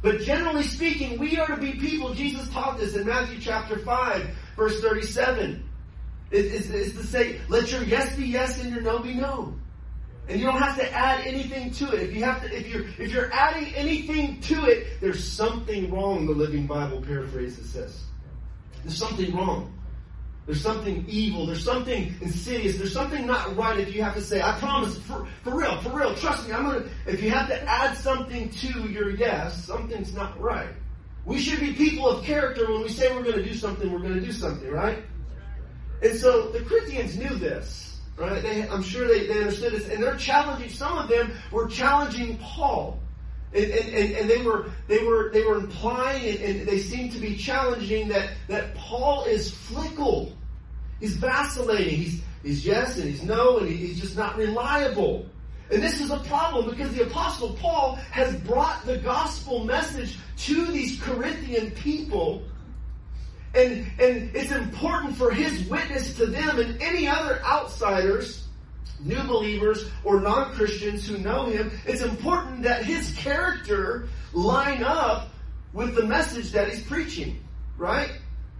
But 0.00 0.22
generally 0.22 0.62
speaking, 0.62 1.18
we 1.18 1.38
are 1.38 1.48
to 1.48 1.58
be 1.58 1.72
people. 1.74 2.14
Jesus 2.14 2.48
taught 2.48 2.78
this 2.78 2.96
in 2.96 3.06
Matthew 3.06 3.38
chapter 3.40 3.78
5, 3.78 4.30
verse 4.56 4.80
37. 4.80 5.62
It's, 6.30 6.70
it's 6.70 6.96
to 6.96 7.04
say, 7.04 7.40
let 7.48 7.70
your 7.70 7.82
yes 7.82 8.16
be 8.16 8.24
yes 8.24 8.58
and 8.58 8.72
your 8.72 8.80
no 8.80 9.00
be 9.00 9.14
no. 9.14 9.54
And 10.28 10.38
you 10.40 10.46
don't 10.46 10.60
have 10.60 10.76
to 10.76 10.92
add 10.92 11.26
anything 11.26 11.72
to 11.72 11.92
it. 11.92 12.02
If 12.02 12.14
you 12.14 12.24
have 12.24 12.42
to, 12.42 12.56
if 12.56 12.68
you're, 12.68 12.84
if 12.98 13.12
you're 13.12 13.32
adding 13.32 13.74
anything 13.74 14.40
to 14.42 14.66
it, 14.66 15.00
there's 15.00 15.26
something 15.26 15.90
wrong, 15.90 16.26
the 16.26 16.32
Living 16.32 16.66
Bible 16.66 17.02
paraphrase 17.02 17.56
says. 17.56 18.02
There's 18.84 18.96
something 18.96 19.34
wrong. 19.34 19.72
There's 20.46 20.60
something 20.60 21.04
evil. 21.08 21.46
There's 21.46 21.64
something 21.64 22.14
insidious. 22.20 22.76
There's 22.76 22.92
something 22.92 23.26
not 23.26 23.56
right 23.56 23.78
if 23.78 23.94
you 23.94 24.02
have 24.02 24.14
to 24.14 24.20
say, 24.20 24.42
I 24.42 24.58
promise, 24.58 24.98
for, 24.98 25.26
for 25.42 25.56
real, 25.56 25.80
for 25.80 25.90
real, 25.90 26.14
trust 26.14 26.48
me, 26.48 26.54
I'm 26.54 26.64
gonna, 26.64 26.84
if 27.06 27.22
you 27.22 27.30
have 27.30 27.48
to 27.48 27.62
add 27.62 27.96
something 27.96 28.50
to 28.50 28.88
your 28.88 29.10
yes, 29.10 29.64
something's 29.64 30.14
not 30.14 30.40
right. 30.40 30.70
We 31.24 31.38
should 31.38 31.60
be 31.60 31.72
people 31.74 32.08
of 32.08 32.24
character 32.24 32.70
when 32.72 32.82
we 32.82 32.88
say 32.88 33.14
we're 33.14 33.22
gonna 33.22 33.44
do 33.44 33.54
something, 33.54 33.92
we're 33.92 34.00
gonna 34.00 34.20
do 34.20 34.32
something, 34.32 34.68
right? 34.68 35.04
And 36.02 36.18
so 36.18 36.48
the 36.48 36.60
Corinthians 36.60 37.16
knew 37.16 37.36
this, 37.36 37.91
right? 38.16 38.42
They, 38.42 38.68
I'm 38.68 38.82
sure 38.82 39.06
they, 39.08 39.26
they 39.26 39.40
understood 39.40 39.72
this, 39.72 39.88
and 39.88 40.02
they're 40.02 40.16
challenging, 40.16 40.70
some 40.70 40.98
of 40.98 41.08
them 41.08 41.32
were 41.50 41.66
challenging 41.66 42.38
Paul. 42.38 42.98
And, 43.54 43.70
and, 43.70 44.14
and, 44.14 44.30
they 44.30 44.40
were 44.40 44.70
they 44.88 45.04
were 45.04 45.28
they 45.30 45.44
were 45.44 45.56
implying 45.56 46.24
and, 46.24 46.60
and 46.60 46.66
they 46.66 46.78
seemed 46.78 47.12
to 47.12 47.18
be 47.18 47.36
challenging 47.36 48.08
that, 48.08 48.30
that 48.48 48.74
Paul 48.74 49.24
is 49.24 49.50
fickle. 49.50 50.34
He's 51.00 51.16
vacillating. 51.16 51.98
He's 51.98 52.22
he's 52.42 52.64
yes 52.64 52.96
and 52.96 53.10
he's 53.10 53.22
no 53.22 53.58
and 53.58 53.68
he's 53.68 54.00
just 54.00 54.16
not 54.16 54.38
reliable. 54.38 55.26
And 55.70 55.82
this 55.82 56.00
is 56.00 56.10
a 56.10 56.18
problem 56.20 56.70
because 56.70 56.94
the 56.94 57.02
apostle 57.02 57.54
Paul 57.54 57.96
has 58.10 58.34
brought 58.36 58.86
the 58.86 58.96
gospel 58.96 59.64
message 59.64 60.16
to 60.38 60.66
these 60.66 60.98
Corinthian 61.00 61.72
people. 61.72 62.42
And, 63.54 63.86
and 64.00 64.34
it's 64.34 64.52
important 64.52 65.16
for 65.16 65.30
his 65.30 65.68
witness 65.68 66.16
to 66.16 66.26
them 66.26 66.58
and 66.58 66.80
any 66.82 67.06
other 67.06 67.42
outsiders 67.44 68.42
new 69.04 69.22
believers 69.24 69.90
or 70.04 70.20
non-Christians 70.20 71.06
who 71.06 71.18
know 71.18 71.46
him, 71.46 71.70
it's 71.86 72.02
important 72.02 72.62
that 72.62 72.84
his 72.84 73.14
character 73.16 74.08
line 74.32 74.82
up 74.82 75.30
with 75.72 75.94
the 75.94 76.04
message 76.04 76.52
that 76.52 76.68
he's 76.68 76.82
preaching, 76.82 77.42
right? 77.76 78.12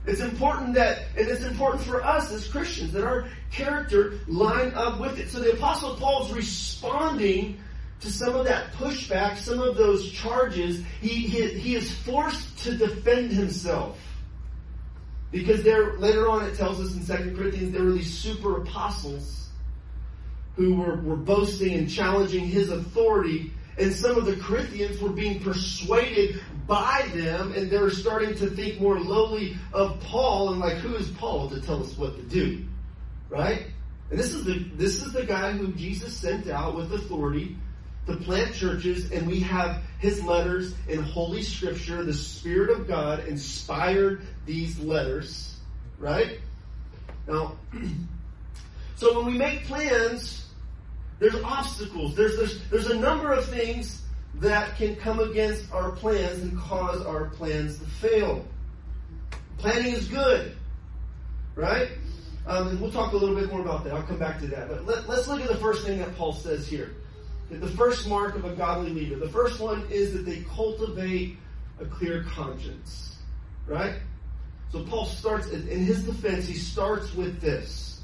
It's 0.07 0.21
important 0.21 0.75
that, 0.75 1.03
and 1.17 1.29
it's 1.29 1.45
important 1.45 1.83
for 1.83 2.03
us 2.05 2.33
as 2.33 2.49
Christians 2.49 2.93
that 2.93 3.05
our 3.05 3.29
character 3.53 4.19
line 4.27 4.73
up 4.75 4.99
with 4.99 5.19
it. 5.19 5.31
So 5.31 5.39
the 5.39 5.53
apostle 5.53 5.95
Paul's 5.95 6.33
responding 6.33 7.61
to 8.01 8.11
some 8.11 8.35
of 8.35 8.45
that 8.47 8.73
pushback, 8.73 9.37
some 9.37 9.61
of 9.61 9.77
those 9.77 10.11
charges. 10.11 10.83
He, 11.01 11.09
he, 11.09 11.47
he 11.47 11.77
is 11.77 11.93
forced 11.99 12.59
to 12.65 12.77
defend 12.77 13.31
himself. 13.31 13.97
Because 15.33 15.65
there, 15.65 15.95
later 15.95 16.29
on 16.29 16.45
it 16.45 16.57
tells 16.57 16.79
us 16.79 16.95
in 16.95 17.05
2 17.05 17.37
Corinthians, 17.37 17.73
there 17.73 17.83
were 17.83 17.93
these 17.93 18.13
super 18.17 18.59
apostles 18.59 19.49
who 20.57 20.75
were, 20.75 20.97
were 20.97 21.17
boasting 21.17 21.73
and 21.73 21.91
challenging 21.91 22.45
his 22.45 22.71
authority. 22.71 23.51
And 23.79 23.93
some 23.93 24.19
of 24.19 24.27
the 24.27 24.37
Corinthians 24.37 25.01
were 25.01 25.09
being 25.09 25.41
persuaded 25.41 26.43
by 26.67 27.11
them, 27.15 27.53
and 27.53 27.71
they 27.71 27.79
were 27.79 27.91
starting 27.91 28.35
to 28.37 28.51
think 28.51 28.79
more 28.79 29.01
lowly 29.01 29.57
of 29.73 29.99
Paul 30.01 30.51
and 30.51 30.61
like, 30.61 30.77
who 30.77 30.95
is 30.95 31.09
Paul 31.09 31.49
to 31.49 31.61
tell 31.63 31.83
us 31.83 31.97
what 31.97 32.15
to 32.17 32.23
do? 32.23 32.67
Right? 33.31 33.69
And 34.11 34.19
this 34.19 34.35
is 34.35 34.45
the 34.45 34.59
this 34.75 35.03
is 35.03 35.15
the 35.15 35.25
guy 35.25 35.53
who 35.53 35.69
Jesus 35.69 36.15
sent 36.15 36.47
out 36.47 36.77
with 36.77 36.93
authority 36.93 37.57
to 38.07 38.17
plant 38.17 38.55
churches, 38.55 39.13
and 39.13 39.27
we 39.27 39.41
have 39.41 39.83
his 39.99 40.23
letters 40.25 40.75
in 40.89 41.03
Holy 41.03 41.43
Scripture. 41.43 42.03
The 42.03 42.15
Spirit 42.15 42.71
of 42.71 42.89
God 42.89 43.27
inspired 43.27 44.27
these 44.45 44.79
letters, 44.81 45.57
right? 45.99 46.41
Now, 47.29 47.57
so 48.97 49.17
when 49.17 49.33
we 49.33 49.39
make 49.39 49.65
plans 49.65 50.43
there's 51.23 51.41
obstacles. 51.45 52.17
There's, 52.17 52.37
there's, 52.37 52.61
there's 52.69 52.87
a 52.89 52.99
number 52.99 53.33
of 53.33 53.45
things 53.47 54.03
that 54.41 54.77
can 54.77 54.97
come 54.97 55.21
against 55.21 55.73
our 55.73 55.93
plans 55.93 56.43
and 56.43 56.59
cause 56.59 57.01
our 57.07 57.27
plans 57.27 57.79
to 57.79 57.85
fail. 57.85 58.45
Planning 59.59 59.93
is 59.93 60.09
good, 60.09 60.57
right? 61.55 61.91
Um, 62.45 62.67
and 62.67 62.81
we'll 62.81 62.91
talk 62.91 63.13
a 63.13 63.17
little 63.17 63.37
bit 63.37 63.53
more 63.53 63.61
about 63.61 63.85
that. 63.85 63.93
I'll 63.93 64.03
come 64.03 64.19
back 64.19 64.41
to 64.41 64.49
that. 64.49 64.69
But 64.69 64.85
let, 64.85 65.09
let's 65.09 65.29
look 65.29 65.41
at 65.41 65.47
the 65.47 65.59
first 65.59 65.87
thing 65.87 66.01
that 66.01 66.17
Paul 66.17 66.33
says 66.33 66.67
here. 66.67 66.97
The 67.61 67.69
first 67.69 68.09
mark 68.09 68.35
of 68.35 68.45
a 68.45 68.55
godly 68.55 68.91
leader. 68.91 69.17
The 69.17 69.29
first 69.29 69.61
one 69.61 69.87
is 69.91 70.15
that 70.15 70.25
they 70.25 70.41
cultivate 70.55 71.37
a 71.79 71.85
clear 71.85 72.25
conscience, 72.25 73.19
right? 73.67 73.95
So 74.71 74.85
Paul 74.85 75.05
starts, 75.05 75.49
in 75.49 75.85
his 75.85 76.05
defense, 76.05 76.47
he 76.47 76.55
starts 76.55 77.15
with 77.15 77.41
this. 77.41 78.01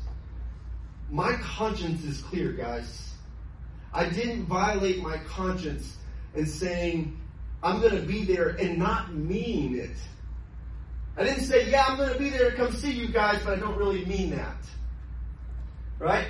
My 1.10 1.32
conscience 1.36 2.04
is 2.04 2.20
clear, 2.20 2.52
guys. 2.52 3.14
I 3.94 4.10
didn't 4.10 4.44
violate 4.44 5.02
my 5.02 5.16
conscience 5.18 5.96
in 6.34 6.44
saying, 6.44 7.18
I'm 7.62 7.80
going 7.80 7.96
to 7.96 8.02
be 8.02 8.24
there 8.24 8.50
and 8.50 8.78
not 8.78 9.14
mean 9.14 9.78
it. 9.78 9.96
I 11.16 11.24
didn't 11.24 11.44
say, 11.44 11.70
yeah, 11.70 11.86
I'm 11.88 11.96
going 11.96 12.12
to 12.12 12.18
be 12.18 12.28
there 12.28 12.50
to 12.50 12.56
come 12.56 12.72
see 12.72 12.92
you 12.92 13.08
guys, 13.08 13.42
but 13.42 13.54
I 13.54 13.60
don't 13.60 13.78
really 13.78 14.04
mean 14.04 14.30
that. 14.30 14.56
Right? 15.98 16.26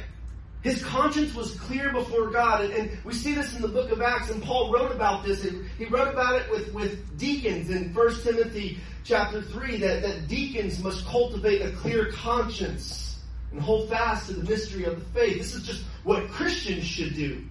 His 0.63 0.85
conscience 0.85 1.35
was 1.35 1.55
clear 1.55 1.93
before 1.93 2.31
God, 2.31 2.65
and, 2.65 2.73
and, 2.73 2.99
we 3.05 3.15
see 3.15 3.35
this 3.35 3.55
in 3.55 3.63
the 3.63 3.69
book 3.69 3.93
of 3.93 4.03
Acts, 4.03 4.31
and 4.31 4.43
Paul 4.43 4.73
wrote 4.73 4.91
about 4.91 5.25
this, 5.25 5.45
and 5.45 5.65
he 5.79 5.85
wrote 5.85 6.09
about 6.09 6.41
it 6.41 6.51
with, 6.51 6.73
with 6.75 7.17
deacons 7.17 7.71
in 7.71 7.95
1 7.95 8.23
Timothy 8.23 8.79
chapter 9.05 9.41
3, 9.41 9.77
that, 9.79 10.03
that 10.03 10.27
deacons 10.27 10.83
must 10.83 11.07
cultivate 11.07 11.63
a 11.63 11.71
clear 11.71 12.11
conscience 12.11 13.21
and 13.53 13.61
hold 13.61 13.89
fast 13.89 14.27
to 14.27 14.35
the 14.35 14.51
mystery 14.51 14.85
of 14.85 14.99
the 14.99 15.05
faith. 15.19 15.39
This 15.39 15.55
is 15.55 15.65
just 15.65 15.85
what 16.03 16.29
Christians 16.29 16.85
should 16.85 17.15
do 17.15 17.45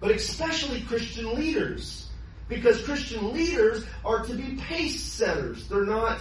but 0.00 0.10
especially 0.10 0.80
Christian 0.82 1.34
leaders. 1.34 2.08
Because 2.48 2.82
Christian 2.82 3.32
leaders 3.32 3.84
are 4.04 4.24
to 4.24 4.34
be 4.34 4.56
pace 4.56 5.02
setters. 5.02 5.68
They're 5.68 5.84
not, 5.84 6.18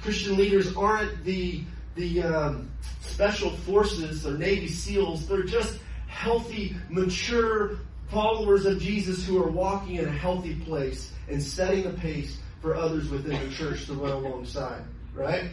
Christian 0.00 0.36
leaders 0.36 0.74
aren't 0.74 1.24
the, 1.24 1.64
the 1.94 2.22
um, 2.22 2.70
special 3.00 3.50
forces 3.50 4.26
or 4.26 4.36
Navy 4.36 4.68
SEALs. 4.68 5.26
They're 5.26 5.42
just 5.42 5.78
healthy, 6.06 6.76
mature 6.88 7.78
followers 8.08 8.66
of 8.66 8.80
Jesus 8.80 9.26
who 9.26 9.42
are 9.42 9.50
walking 9.50 9.96
in 9.96 10.06
a 10.06 10.12
healthy 10.12 10.54
place 10.54 11.12
and 11.28 11.42
setting 11.42 11.84
the 11.84 11.90
pace 11.90 12.38
for 12.60 12.74
others 12.74 13.08
within 13.10 13.48
the 13.48 13.54
church 13.54 13.86
to 13.86 13.94
run 13.94 14.12
alongside. 14.12 14.82
Right? 15.14 15.50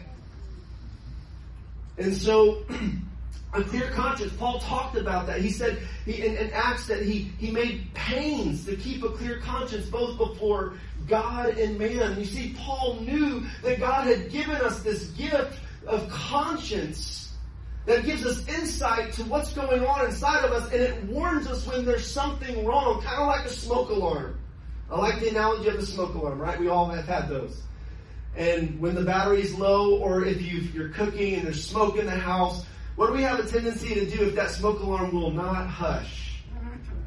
And 1.98 2.15
so, 2.15 2.63
a 3.53 3.63
clear 3.63 3.89
conscience. 3.91 4.33
Paul 4.33 4.60
talked 4.60 4.95
about 4.95 5.27
that. 5.27 5.41
He 5.41 5.50
said 5.50 5.79
he, 6.05 6.25
in, 6.25 6.36
in, 6.38 6.51
Acts 6.51 6.88
that 6.88 7.03
he, 7.03 7.31
he 7.38 7.51
made 7.51 7.93
pains 7.93 8.65
to 8.65 8.75
keep 8.75 9.03
a 9.03 9.10
clear 9.10 9.39
conscience 9.39 9.88
both 9.88 10.17
before 10.17 10.75
God 11.07 11.57
and 11.57 11.77
man. 11.77 12.17
You 12.17 12.25
see, 12.25 12.55
Paul 12.57 13.01
knew 13.01 13.43
that 13.63 13.79
God 13.79 14.07
had 14.07 14.31
given 14.31 14.55
us 14.55 14.81
this 14.83 15.07
gift 15.12 15.60
of 15.88 16.09
conscience 16.09 17.33
that 17.85 18.05
gives 18.05 18.25
us 18.25 18.47
insight 18.47 19.13
to 19.13 19.23
what's 19.23 19.53
going 19.53 19.83
on 19.83 20.05
inside 20.05 20.45
of 20.45 20.51
us 20.51 20.71
and 20.71 20.81
it 20.81 21.03
warns 21.05 21.47
us 21.47 21.65
when 21.65 21.83
there's 21.83 22.09
something 22.09 22.65
wrong, 22.65 23.01
kind 23.01 23.21
of 23.21 23.27
like 23.27 23.45
a 23.45 23.50
smoke 23.50 23.89
alarm. 23.89 24.38
I 24.89 25.00
like 25.00 25.19
the 25.19 25.29
analogy 25.29 25.69
of 25.69 25.77
the 25.77 25.85
smoke 25.85 26.13
alarm, 26.13 26.39
right? 26.39 26.59
We 26.59 26.67
all 26.67 26.88
have 26.89 27.07
had 27.07 27.29
those. 27.29 27.61
And 28.35 28.79
when 28.79 28.95
the 28.95 29.03
battery's 29.03 29.53
low 29.53 29.97
or 29.97 30.25
if 30.25 30.41
you 30.41 30.83
are 30.83 30.89
cooking 30.89 31.35
and 31.35 31.45
there's 31.45 31.63
smoke 31.63 31.97
in 31.97 32.05
the 32.05 32.11
house, 32.11 32.65
what 32.95 33.07
do 33.07 33.13
we 33.13 33.23
have 33.23 33.39
a 33.39 33.47
tendency 33.47 33.93
to 33.95 34.05
do 34.05 34.25
if 34.25 34.35
that 34.35 34.51
smoke 34.51 34.79
alarm 34.79 35.13
will 35.13 35.31
not 35.31 35.67
hush? 35.67 36.43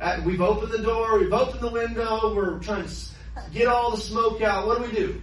At, 0.01 0.25
we've 0.25 0.41
opened 0.41 0.73
the 0.73 0.83
door, 0.83 1.19
we've 1.19 1.33
opened 1.33 1.61
the 1.61 1.71
window, 1.71 2.35
we're 2.35 2.59
trying 2.59 2.87
to 2.87 2.95
get 3.53 3.69
all 3.69 3.93
the 3.93 4.01
smoke 4.01 4.43
out. 4.43 4.67
What 4.67 4.79
do 4.79 4.85
we 4.91 4.93
do? 4.93 5.23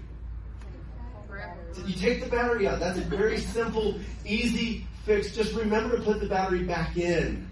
You 1.85 1.93
take 1.93 2.23
the 2.23 2.29
battery 2.29 2.67
out. 2.67 2.79
That's 2.79 2.99
a 2.99 3.03
very 3.03 3.37
simple, 3.37 3.99
easy 4.25 4.85
fix. 5.05 5.35
Just 5.35 5.53
remember 5.53 5.97
to 5.97 6.03
put 6.03 6.19
the 6.19 6.27
battery 6.27 6.63
back 6.63 6.97
in. 6.97 7.49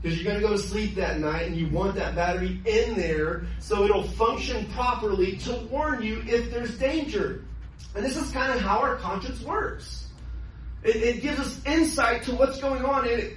Because 0.00 0.20
you're 0.20 0.30
going 0.30 0.40
to 0.40 0.46
go 0.46 0.52
to 0.52 0.62
sleep 0.62 0.94
that 0.96 1.18
night 1.18 1.48
and 1.48 1.56
you 1.56 1.68
want 1.68 1.96
that 1.96 2.14
battery 2.14 2.60
in 2.64 2.94
there 2.94 3.46
so 3.58 3.84
it'll 3.84 4.04
function 4.04 4.66
properly 4.66 5.36
to 5.38 5.54
warn 5.70 6.02
you 6.02 6.22
if 6.26 6.50
there's 6.50 6.76
danger. 6.78 7.44
And 7.94 8.04
this 8.04 8.16
is 8.16 8.30
kind 8.30 8.52
of 8.52 8.60
how 8.60 8.78
our 8.78 8.96
conscience 8.96 9.42
works. 9.42 10.06
It, 10.84 10.96
it 10.96 11.22
gives 11.22 11.40
us 11.40 11.60
insight 11.64 12.22
to 12.24 12.34
what's 12.34 12.60
going 12.60 12.84
on 12.84 13.08
and 13.08 13.20
it, 13.20 13.36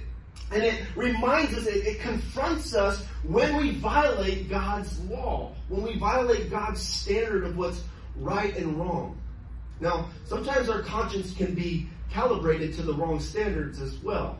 and 0.52 0.62
it 0.62 0.80
reminds 0.96 1.56
us, 1.56 1.66
it, 1.66 1.86
it 1.86 2.00
confronts 2.00 2.74
us 2.74 3.02
when 3.22 3.56
we 3.56 3.72
violate 3.72 4.48
God's 4.48 4.98
law, 5.04 5.52
when 5.68 5.82
we 5.82 5.96
violate 5.98 6.50
God's 6.50 6.80
standard 6.82 7.44
of 7.44 7.56
what's 7.56 7.80
right 8.16 8.56
and 8.56 8.78
wrong. 8.78 9.19
Now, 9.80 10.10
sometimes 10.26 10.68
our 10.68 10.82
conscience 10.82 11.34
can 11.34 11.54
be 11.54 11.88
calibrated 12.10 12.74
to 12.74 12.82
the 12.82 12.94
wrong 12.94 13.18
standards 13.20 13.80
as 13.80 13.98
well, 14.02 14.38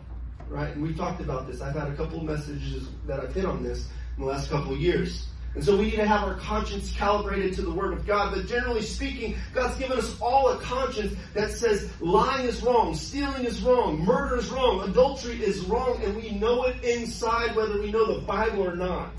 right? 0.48 0.72
And 0.74 0.82
we've 0.82 0.96
talked 0.96 1.20
about 1.20 1.46
this. 1.46 1.60
I've 1.60 1.74
had 1.74 1.88
a 1.88 1.94
couple 1.94 2.22
messages 2.22 2.88
that 3.06 3.20
I've 3.20 3.34
hit 3.34 3.44
on 3.44 3.62
this 3.62 3.88
in 4.16 4.24
the 4.24 4.28
last 4.28 4.50
couple 4.50 4.76
years. 4.76 5.26
And 5.54 5.64
so 5.64 5.76
we 5.76 5.86
need 5.86 5.96
to 5.96 6.06
have 6.06 6.28
our 6.28 6.36
conscience 6.36 6.92
calibrated 6.92 7.54
to 7.54 7.62
the 7.62 7.72
Word 7.72 7.92
of 7.92 8.06
God. 8.06 8.32
But 8.34 8.46
generally 8.46 8.82
speaking, 8.82 9.36
God's 9.52 9.76
given 9.78 9.98
us 9.98 10.16
all 10.20 10.50
a 10.50 10.58
conscience 10.60 11.18
that 11.34 11.50
says 11.50 11.90
lying 12.00 12.46
is 12.46 12.62
wrong, 12.62 12.94
stealing 12.94 13.44
is 13.44 13.60
wrong, 13.62 13.98
murder 14.04 14.36
is 14.36 14.48
wrong, 14.50 14.88
adultery 14.88 15.42
is 15.42 15.60
wrong, 15.62 16.00
and 16.04 16.16
we 16.16 16.30
know 16.32 16.64
it 16.64 16.84
inside 16.84 17.56
whether 17.56 17.80
we 17.80 17.90
know 17.90 18.14
the 18.14 18.20
Bible 18.26 18.64
or 18.64 18.76
not. 18.76 19.12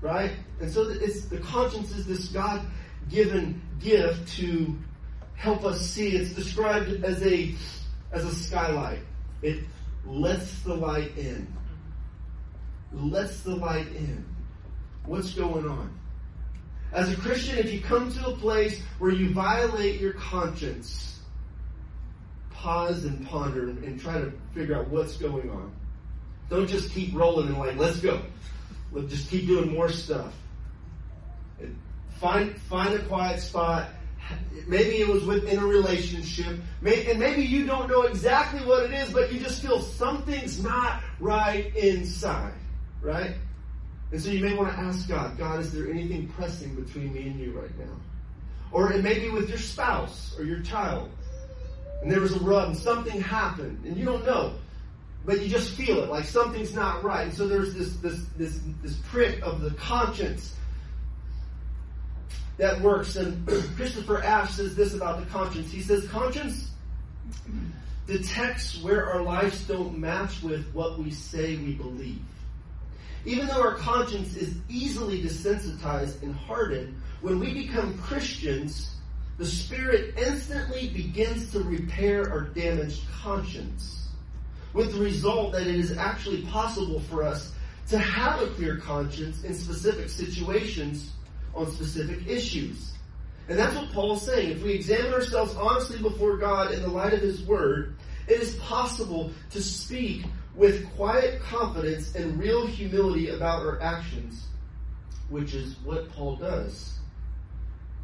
Right? 0.00 0.32
And 0.60 0.70
so 0.70 0.88
it's, 0.88 1.26
the 1.26 1.38
conscience 1.38 1.94
is 1.94 2.06
this 2.06 2.28
God 2.28 2.62
given 3.10 3.60
gift 3.78 4.26
to 4.38 4.74
help 5.40 5.64
us 5.64 5.80
see. 5.80 6.10
It's 6.10 6.32
described 6.32 7.02
as 7.02 7.22
a, 7.22 7.54
as 8.12 8.24
a 8.24 8.34
skylight. 8.34 9.00
It 9.42 9.64
lets 10.04 10.60
the 10.60 10.74
light 10.74 11.16
in. 11.16 11.52
Lets 12.92 13.40
the 13.40 13.56
light 13.56 13.88
in. 13.88 14.24
What's 15.06 15.32
going 15.32 15.66
on? 15.66 15.98
As 16.92 17.10
a 17.10 17.16
Christian, 17.16 17.56
if 17.56 17.72
you 17.72 17.80
come 17.80 18.12
to 18.12 18.26
a 18.26 18.36
place 18.36 18.82
where 18.98 19.12
you 19.12 19.32
violate 19.32 20.00
your 20.00 20.12
conscience, 20.12 21.20
pause 22.50 23.04
and 23.04 23.26
ponder 23.26 23.70
and 23.70 23.98
try 23.98 24.20
to 24.20 24.32
figure 24.54 24.76
out 24.76 24.88
what's 24.88 25.16
going 25.16 25.48
on. 25.48 25.72
Don't 26.50 26.66
just 26.66 26.92
keep 26.92 27.14
rolling 27.14 27.48
and 27.48 27.58
like, 27.58 27.76
let's 27.76 28.00
go. 28.00 28.20
Let's 28.92 29.10
just 29.10 29.30
keep 29.30 29.46
doing 29.46 29.72
more 29.72 29.88
stuff. 29.88 30.34
Find 32.18 32.54
find 32.62 32.92
a 32.92 32.98
quiet 33.04 33.40
spot. 33.40 33.88
Maybe 34.66 34.98
it 35.00 35.08
was 35.08 35.24
within 35.24 35.58
a 35.58 35.66
relationship, 35.66 36.60
and 36.84 37.18
maybe 37.18 37.42
you 37.42 37.66
don't 37.66 37.88
know 37.88 38.02
exactly 38.02 38.60
what 38.60 38.84
it 38.84 38.92
is, 38.92 39.12
but 39.12 39.32
you 39.32 39.40
just 39.40 39.62
feel 39.62 39.80
something's 39.80 40.62
not 40.62 41.02
right 41.18 41.74
inside, 41.76 42.54
right? 43.00 43.34
And 44.12 44.20
so 44.20 44.30
you 44.30 44.44
may 44.44 44.54
want 44.54 44.72
to 44.72 44.78
ask 44.78 45.08
God, 45.08 45.38
God, 45.38 45.60
is 45.60 45.72
there 45.72 45.90
anything 45.90 46.28
pressing 46.28 46.74
between 46.74 47.12
me 47.12 47.28
and 47.28 47.38
you 47.38 47.52
right 47.52 47.76
now? 47.78 47.96
Or 48.72 48.92
it 48.92 49.02
may 49.02 49.18
be 49.18 49.30
with 49.30 49.48
your 49.48 49.58
spouse 49.58 50.34
or 50.38 50.44
your 50.44 50.60
child. 50.60 51.10
And 52.02 52.10
there 52.10 52.20
was 52.20 52.34
a 52.34 52.38
rub 52.40 52.68
and 52.68 52.76
something 52.76 53.20
happened 53.20 53.84
and 53.84 53.96
you 53.96 54.04
don't 54.04 54.24
know. 54.24 54.54
But 55.24 55.42
you 55.42 55.48
just 55.48 55.74
feel 55.74 56.02
it, 56.02 56.08
like 56.08 56.24
something's 56.24 56.74
not 56.74 57.04
right. 57.04 57.24
And 57.24 57.34
so 57.34 57.46
there's 57.46 57.74
this 57.74 57.96
this 57.96 58.24
this 58.36 58.58
this 58.82 58.98
trick 59.10 59.40
of 59.42 59.60
the 59.60 59.70
conscience 59.72 60.54
that 62.60 62.80
works. 62.80 63.16
And 63.16 63.46
Christopher 63.76 64.22
Ash 64.22 64.54
says 64.54 64.76
this 64.76 64.94
about 64.94 65.20
the 65.20 65.26
conscience. 65.26 65.72
He 65.72 65.80
says, 65.80 66.06
conscience 66.08 66.70
detects 68.06 68.80
where 68.82 69.06
our 69.06 69.22
lives 69.22 69.66
don't 69.66 69.98
match 69.98 70.42
with 70.42 70.70
what 70.74 70.98
we 70.98 71.10
say 71.10 71.56
we 71.56 71.72
believe. 71.72 72.22
Even 73.24 73.46
though 73.46 73.60
our 73.60 73.74
conscience 73.74 74.36
is 74.36 74.54
easily 74.68 75.22
desensitized 75.22 76.22
and 76.22 76.34
hardened, 76.34 77.00
when 77.22 77.40
we 77.40 77.52
become 77.52 77.96
Christians, 77.98 78.94
the 79.38 79.46
Spirit 79.46 80.14
instantly 80.18 80.88
begins 80.88 81.50
to 81.52 81.60
repair 81.60 82.30
our 82.30 82.42
damaged 82.42 83.02
conscience. 83.22 84.08
With 84.72 84.92
the 84.92 85.00
result 85.00 85.52
that 85.52 85.66
it 85.66 85.74
is 85.74 85.96
actually 85.96 86.42
possible 86.42 87.00
for 87.00 87.22
us 87.22 87.52
to 87.88 87.98
have 87.98 88.40
a 88.40 88.46
clear 88.48 88.76
conscience 88.76 89.44
in 89.44 89.54
specific 89.54 90.08
situations 90.08 91.12
on 91.54 91.70
specific 91.72 92.26
issues. 92.26 92.92
And 93.48 93.58
that's 93.58 93.74
what 93.74 93.90
Paul's 93.92 94.24
saying. 94.24 94.52
If 94.52 94.62
we 94.62 94.72
examine 94.72 95.12
ourselves 95.12 95.54
honestly 95.56 95.98
before 95.98 96.36
God 96.36 96.72
in 96.72 96.82
the 96.82 96.88
light 96.88 97.12
of 97.12 97.20
His 97.20 97.42
Word, 97.42 97.96
it 98.28 98.40
is 98.40 98.54
possible 98.56 99.32
to 99.50 99.62
speak 99.62 100.24
with 100.54 100.88
quiet 100.94 101.40
confidence 101.42 102.14
and 102.14 102.38
real 102.38 102.66
humility 102.66 103.30
about 103.30 103.60
our 103.60 103.80
actions, 103.80 104.46
which 105.28 105.54
is 105.54 105.76
what 105.84 106.10
Paul 106.12 106.36
does 106.36 106.98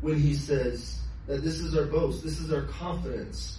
when 0.00 0.18
he 0.18 0.34
says 0.34 1.00
that 1.26 1.42
this 1.42 1.60
is 1.60 1.76
our 1.76 1.86
boast, 1.86 2.22
this 2.22 2.38
is 2.38 2.52
our 2.52 2.62
confidence, 2.62 3.58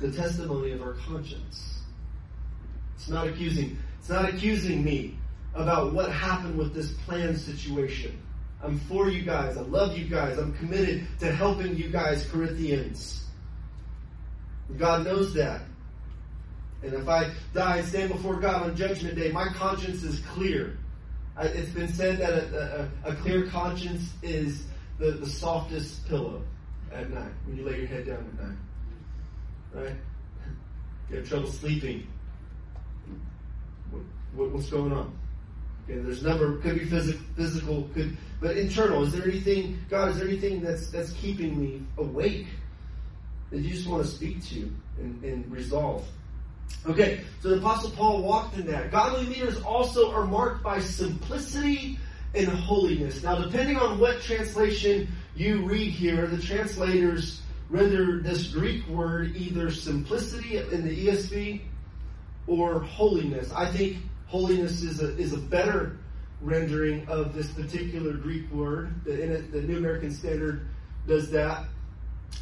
the 0.00 0.10
testimony 0.10 0.72
of 0.72 0.82
our 0.82 0.94
conscience. 0.94 1.82
It's 2.96 3.08
not 3.08 3.26
accusing, 3.26 3.78
it's 3.98 4.08
not 4.08 4.28
accusing 4.28 4.82
me 4.82 5.18
about 5.54 5.92
what 5.92 6.10
happened 6.12 6.56
with 6.56 6.74
this 6.74 6.92
planned 7.04 7.38
situation. 7.38 8.20
I'm 8.62 8.78
for 8.80 9.08
you 9.08 9.22
guys. 9.22 9.56
I 9.56 9.62
love 9.62 9.96
you 9.96 10.04
guys. 10.04 10.38
I'm 10.38 10.52
committed 10.54 11.06
to 11.20 11.32
helping 11.32 11.76
you 11.76 11.88
guys, 11.88 12.28
Corinthians. 12.30 13.24
God 14.76 15.04
knows 15.04 15.34
that. 15.34 15.62
And 16.82 16.94
if 16.94 17.08
I 17.08 17.30
die 17.52 17.78
and 17.78 17.88
stand 17.88 18.12
before 18.12 18.36
God 18.36 18.62
on 18.62 18.76
Judgment 18.76 19.16
Day, 19.16 19.30
my 19.32 19.48
conscience 19.48 20.02
is 20.02 20.20
clear. 20.20 20.78
It's 21.38 21.70
been 21.70 21.92
said 21.92 22.18
that 22.18 22.32
a, 22.32 22.88
a, 23.04 23.10
a 23.10 23.14
clear 23.16 23.46
conscience 23.46 24.12
is 24.22 24.64
the, 24.98 25.12
the 25.12 25.26
softest 25.26 26.06
pillow 26.06 26.42
at 26.92 27.10
night 27.10 27.32
when 27.46 27.56
you 27.56 27.64
lay 27.64 27.78
your 27.78 27.86
head 27.86 28.06
down 28.06 28.18
at 28.18 28.46
night. 28.46 28.56
Right? 29.72 29.96
You 31.08 31.16
have 31.16 31.28
trouble 31.28 31.50
sleeping. 31.50 32.06
What, 33.90 34.02
what, 34.34 34.52
what's 34.52 34.70
going 34.70 34.92
on? 34.92 35.18
Okay, 35.90 35.98
there's 36.00 36.22
a 36.22 36.28
number, 36.28 36.58
could 36.58 36.78
be 36.78 36.84
physical, 36.84 37.20
physical, 37.36 37.88
could, 37.94 38.16
but 38.40 38.56
internal. 38.56 39.02
Is 39.02 39.12
there 39.12 39.24
anything, 39.24 39.78
God, 39.88 40.10
is 40.10 40.18
there 40.18 40.28
anything 40.28 40.60
that's 40.60 40.88
that's 40.88 41.12
keeping 41.12 41.60
me 41.60 41.82
awake 41.98 42.46
that 43.50 43.60
you 43.60 43.70
just 43.70 43.88
want 43.88 44.04
to 44.04 44.08
speak 44.08 44.44
to 44.46 44.70
and, 44.98 45.24
and 45.24 45.50
resolve? 45.50 46.06
Okay, 46.86 47.22
so 47.42 47.48
the 47.48 47.56
Apostle 47.56 47.90
Paul 47.90 48.22
walked 48.22 48.56
in 48.56 48.66
that. 48.66 48.92
Godly 48.92 49.26
leaders 49.26 49.60
also 49.62 50.12
are 50.12 50.26
marked 50.26 50.62
by 50.62 50.78
simplicity 50.78 51.98
and 52.36 52.46
holiness. 52.46 53.24
Now, 53.24 53.36
depending 53.36 53.76
on 53.76 53.98
what 53.98 54.22
translation 54.22 55.08
you 55.34 55.66
read 55.66 55.90
here, 55.90 56.28
the 56.28 56.40
translators 56.40 57.42
render 57.68 58.20
this 58.20 58.46
Greek 58.48 58.86
word 58.86 59.34
either 59.36 59.72
simplicity 59.72 60.58
in 60.58 60.86
the 60.86 61.08
ESV 61.08 61.62
or 62.46 62.80
holiness. 62.80 63.50
I 63.52 63.70
think 63.72 63.96
holiness 64.30 64.82
is 64.82 65.02
a, 65.02 65.16
is 65.18 65.32
a 65.32 65.38
better 65.38 65.96
rendering 66.40 67.06
of 67.08 67.34
this 67.34 67.50
particular 67.50 68.12
Greek 68.12 68.50
word. 68.52 69.04
The, 69.04 69.44
the 69.50 69.60
New 69.62 69.76
American 69.76 70.12
Standard 70.12 70.68
does 71.06 71.30
that. 71.32 71.64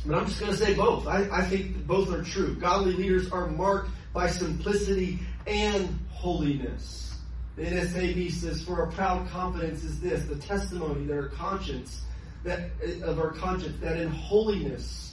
But 0.06 0.18
I'm 0.18 0.26
just 0.26 0.38
going 0.38 0.52
to 0.52 0.58
say 0.58 0.74
both. 0.74 1.06
I, 1.06 1.28
I 1.32 1.42
think 1.44 1.86
both 1.86 2.12
are 2.12 2.22
true. 2.22 2.54
Godly 2.56 2.92
leaders 2.92 3.32
are 3.32 3.46
marked 3.46 3.90
by 4.12 4.28
simplicity 4.28 5.18
and 5.46 5.98
holiness. 6.10 7.16
The 7.56 7.64
NASB 7.64 8.30
says, 8.30 8.62
"For 8.62 8.80
our 8.82 8.86
proud 8.92 9.28
confidence 9.30 9.82
is 9.82 9.98
this: 9.98 10.24
the 10.26 10.36
testimony 10.36 11.06
that 11.06 11.16
our 11.16 11.28
conscience, 11.28 12.02
that 12.44 12.70
of 13.02 13.18
our 13.18 13.32
conscience, 13.32 13.80
that 13.80 13.96
in 13.96 14.10
holiness 14.10 15.07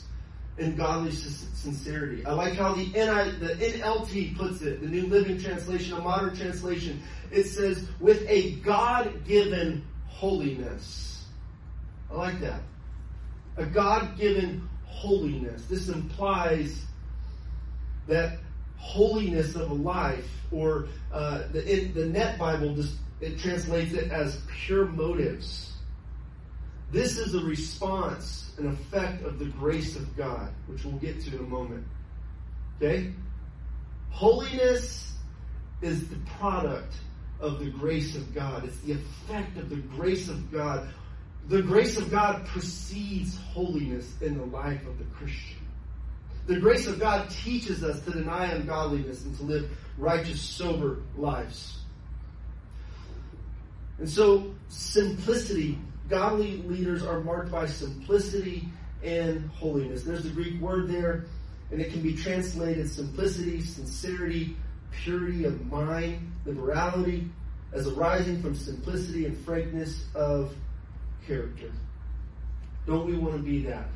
and 0.58 0.78
godly 0.78 1.12
sincerity." 1.12 2.26
I 2.26 2.34
like 2.34 2.54
how 2.54 2.74
the 2.74 2.86
NI, 2.86 3.38
the 3.40 3.56
NLT 3.56 4.38
puts 4.38 4.62
it, 4.62 4.82
the 4.82 4.88
New 4.88 5.08
Living 5.08 5.40
Translation, 5.40 5.98
a 5.98 6.02
modern 6.02 6.36
translation. 6.36 7.02
It 7.32 7.46
says, 7.46 7.88
"With 8.00 8.26
a 8.30 8.54
God-given 8.58 9.84
holiness." 10.08 11.26
I 12.12 12.16
like 12.16 12.40
that. 12.42 12.62
A 13.58 13.66
God-given 13.66 14.70
holiness. 14.86 15.66
This 15.66 15.90
implies 15.90 16.86
that 18.08 18.40
holiness 18.78 19.56
of 19.56 19.72
a 19.72 19.74
life, 19.74 20.30
or 20.52 20.88
uh, 21.12 21.44
the, 21.52 21.66
in, 21.66 21.94
the 21.94 22.06
Net 22.06 22.38
Bible 22.38 22.76
just 22.76 22.96
it 23.22 23.40
translates 23.40 23.94
it 23.94 24.12
as 24.12 24.42
pure 24.66 24.86
motives. 24.86 25.72
This 26.96 27.18
is 27.18 27.36
a 27.36 27.42
response, 27.42 28.54
an 28.58 28.68
effect 28.68 29.26
of 29.26 29.38
the 29.38 29.48
grace 29.48 29.98
of 29.98 30.16
God, 30.16 30.50
which 30.68 30.86
we'll 30.86 30.94
get 30.94 31.20
to 31.24 31.36
in 31.36 31.40
a 31.40 31.42
moment. 31.42 31.86
Okay? 32.78 33.12
Holiness 34.12 35.12
is 35.82 36.08
the 36.08 36.16
product 36.38 36.94
of 37.42 37.60
the 37.60 37.70
grace 37.70 38.16
of 38.16 38.34
God. 38.34 38.64
It's 38.64 38.80
the 38.80 38.94
effect 38.94 39.58
of 39.58 39.70
the 39.70 39.76
grace 39.76 40.30
of 40.30 40.50
God. 40.54 40.88
The 41.50 41.62
grace 41.62 41.98
of 41.98 42.10
God 42.10 42.46
precedes 42.46 43.38
holiness 43.52 44.10
in 44.22 44.38
the 44.38 44.46
life 44.46 44.88
of 44.88 44.98
the 44.98 45.04
Christian. 45.16 45.68
The 46.48 46.62
grace 46.62 46.88
of 46.88 46.98
God 46.98 47.30
teaches 47.30 47.84
us 47.84 48.00
to 48.06 48.12
deny 48.12 48.46
ungodliness 48.46 49.26
and 49.26 49.36
to 49.36 49.44
live 49.44 49.70
righteous, 49.98 50.40
sober 50.40 51.02
lives. 51.18 51.78
And 53.98 54.10
so, 54.10 54.54
simplicity, 54.70 55.78
godly 56.10 56.58
leaders 56.64 57.04
are 57.04 57.20
marked 57.22 57.52
by 57.52 57.66
simplicity 57.66 58.68
and 59.04 59.50
holiness. 59.52 60.04
There's 60.04 60.24
the 60.24 60.30
Greek 60.30 60.60
word 60.62 60.88
there, 60.88 61.26
and 61.72 61.82
it 61.82 61.92
can 61.92 62.02
be 62.02 62.16
translated 62.16 62.90
simplicity, 62.90 63.62
sincerity, 63.62 64.56
purity 64.92 65.46
of 65.46 65.66
mind, 65.72 66.32
liberality, 66.46 67.30
as 67.74 67.88
arising 67.88 68.42
from 68.42 68.56
simplicity 68.56 69.26
and 69.26 69.38
frankness 69.46 70.06
of 70.16 70.56
character. 71.28 71.72
Don't 72.88 73.06
we 73.06 73.18
want 73.18 73.36
to 73.36 73.42
be 73.42 73.64
that? 73.64 73.88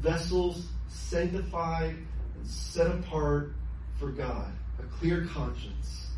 Vessels 0.00 0.66
sanctified 0.88 1.96
and 2.34 2.46
set 2.46 2.88
apart 2.88 3.52
for 3.98 4.10
God, 4.10 4.52
a 4.78 4.82
clear 4.98 5.26
conscience, 5.26 6.08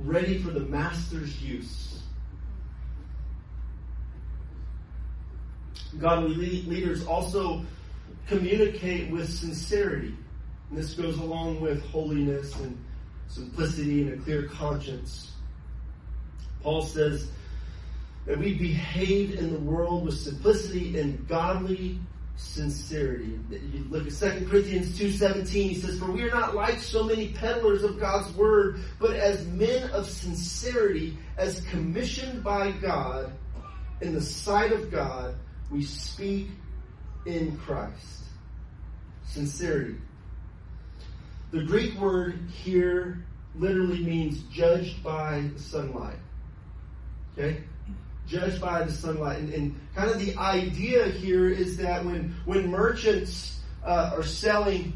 ready 0.00 0.38
for 0.38 0.50
the 0.50 0.60
Master's 0.60 1.40
use. 1.42 2.02
Godly 5.98 6.62
leaders 6.62 7.06
also 7.06 7.64
communicate 8.26 9.10
with 9.10 9.28
sincerity. 9.28 10.14
And 10.70 10.78
this 10.78 10.94
goes 10.94 11.18
along 11.18 11.60
with 11.60 11.84
holiness 11.86 12.54
and 12.60 12.78
simplicity 13.28 14.02
and 14.02 14.14
a 14.14 14.24
clear 14.24 14.44
conscience. 14.44 15.32
Paul 16.62 16.82
says 16.82 17.28
that 18.26 18.38
we 18.38 18.54
behave 18.54 19.38
in 19.38 19.52
the 19.52 19.58
world 19.58 20.04
with 20.04 20.18
simplicity 20.18 20.98
and 20.98 21.26
godly 21.28 21.98
sincerity. 22.36 23.38
You 23.50 23.86
look 23.90 24.06
at 24.06 24.12
2 24.12 24.46
Corinthians 24.48 24.98
2.17, 24.98 25.46
he 25.46 25.74
says, 25.74 25.98
For 25.98 26.10
we 26.10 26.22
are 26.22 26.30
not 26.30 26.54
like 26.54 26.78
so 26.78 27.04
many 27.04 27.28
peddlers 27.28 27.84
of 27.84 28.00
God's 28.00 28.34
word, 28.34 28.80
but 28.98 29.14
as 29.14 29.46
men 29.46 29.90
of 29.90 30.08
sincerity, 30.08 31.16
as 31.36 31.60
commissioned 31.62 32.42
by 32.42 32.72
God, 32.72 33.32
in 34.00 34.14
the 34.14 34.20
sight 34.20 34.72
of 34.72 34.90
God, 34.90 35.34
we 35.70 35.82
speak 35.82 36.48
in 37.26 37.56
Christ. 37.58 38.24
Sincerity. 39.26 39.96
The 41.50 41.62
Greek 41.64 41.98
word 41.98 42.38
here 42.50 43.24
literally 43.56 44.04
means 44.04 44.42
judged 44.52 45.02
by 45.02 45.48
the 45.54 45.60
sunlight. 45.60 46.18
Okay? 47.32 47.62
Judged 48.26 48.60
by 48.60 48.84
the 48.84 48.92
sunlight. 48.92 49.38
And, 49.38 49.52
and 49.52 49.80
kind 49.94 50.10
of 50.10 50.18
the 50.18 50.36
idea 50.36 51.06
here 51.06 51.48
is 51.48 51.76
that 51.78 52.04
when, 52.04 52.34
when 52.44 52.70
merchants 52.70 53.60
uh, 53.84 54.12
are 54.14 54.22
selling 54.22 54.92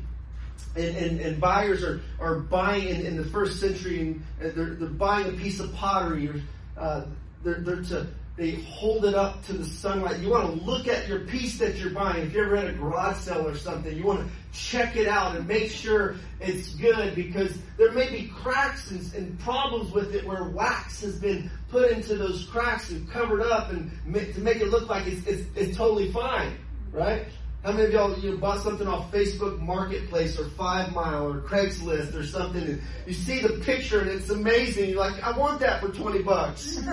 and, 0.77 0.97
and, 0.97 1.21
and, 1.21 1.41
buyers 1.41 1.83
are, 1.83 2.01
are 2.21 2.41
buying 2.41 2.89
in, 2.89 3.07
in 3.07 3.17
the 3.17 3.25
first 3.25 3.61
century 3.61 4.01
and 4.01 4.25
they're, 4.41 4.75
they're 4.75 4.89
buying 4.89 5.29
a 5.29 5.33
piece 5.33 5.61
of 5.61 5.73
pottery 5.75 6.29
or 6.29 6.41
uh, 6.77 7.05
they're, 7.45 7.61
they're 7.61 7.83
to 7.83 8.07
they 8.39 8.53
hold 8.53 9.05
it 9.05 9.15
up 9.15 9.45
to 9.47 9.53
the 9.53 9.65
sunlight. 9.65 10.21
You 10.21 10.31
want 10.31 10.47
to 10.47 10.65
look 10.65 10.87
at 10.87 11.09
your 11.09 11.21
piece 11.21 11.59
that 11.59 11.77
you're 11.77 11.91
buying. 11.91 12.27
If 12.27 12.33
you're 12.33 12.47
ever 12.47 12.57
at 12.57 12.69
a 12.69 12.73
garage 12.73 13.17
sale 13.17 13.49
or 13.49 13.57
something, 13.57 13.95
you 13.97 14.05
want 14.05 14.21
to 14.21 14.57
check 14.57 14.95
it 14.95 15.09
out 15.09 15.35
and 15.35 15.47
make 15.47 15.73
sure 15.73 16.15
it's 16.41 16.69
good 16.75 17.17
because 17.17 17.59
there 17.77 17.91
may 17.91 18.09
be 18.09 18.29
cracks 18.29 18.93
and, 18.93 19.13
and 19.15 19.39
problems 19.41 19.91
with 19.93 20.15
it 20.15 20.25
where 20.25 20.45
wax 20.45 21.01
has 21.01 21.19
been 21.19 21.51
put 21.69 21.91
into 21.91 22.15
those 22.15 22.45
cracks 22.45 22.91
and 22.91 23.11
covered 23.11 23.43
up 23.43 23.73
and 23.73 23.91
make, 24.07 24.33
to 24.35 24.41
make 24.41 24.59
it 24.59 24.69
look 24.69 24.89
like 24.89 25.09
it's, 25.09 25.27
it's, 25.27 25.45
it's 25.57 25.77
totally 25.77 26.13
fine, 26.13 26.57
right? 26.93 27.27
How 27.65 27.73
many 27.73 27.87
of 27.87 27.93
y'all 27.93 28.17
you 28.21 28.39
bought 28.39 28.63
something 28.63 28.87
off 28.87 29.11
Facebook 29.11 29.59
Marketplace 29.59 30.39
or 30.39 30.49
Five 30.51 30.93
Mile 30.93 31.27
or 31.27 31.41
Craigslist 31.41 32.15
or 32.15 32.25
something 32.25 32.63
and 32.63 32.81
you 33.05 33.13
see 33.13 33.41
the 33.41 33.55
picture 33.65 34.01
and 34.01 34.09
it's 34.09 34.31
amazing. 34.31 34.91
You're 34.91 35.01
like, 35.01 35.21
I 35.25 35.37
want 35.37 35.59
that 35.59 35.81
for 35.81 35.89
20 35.89 36.23
bucks. 36.23 36.81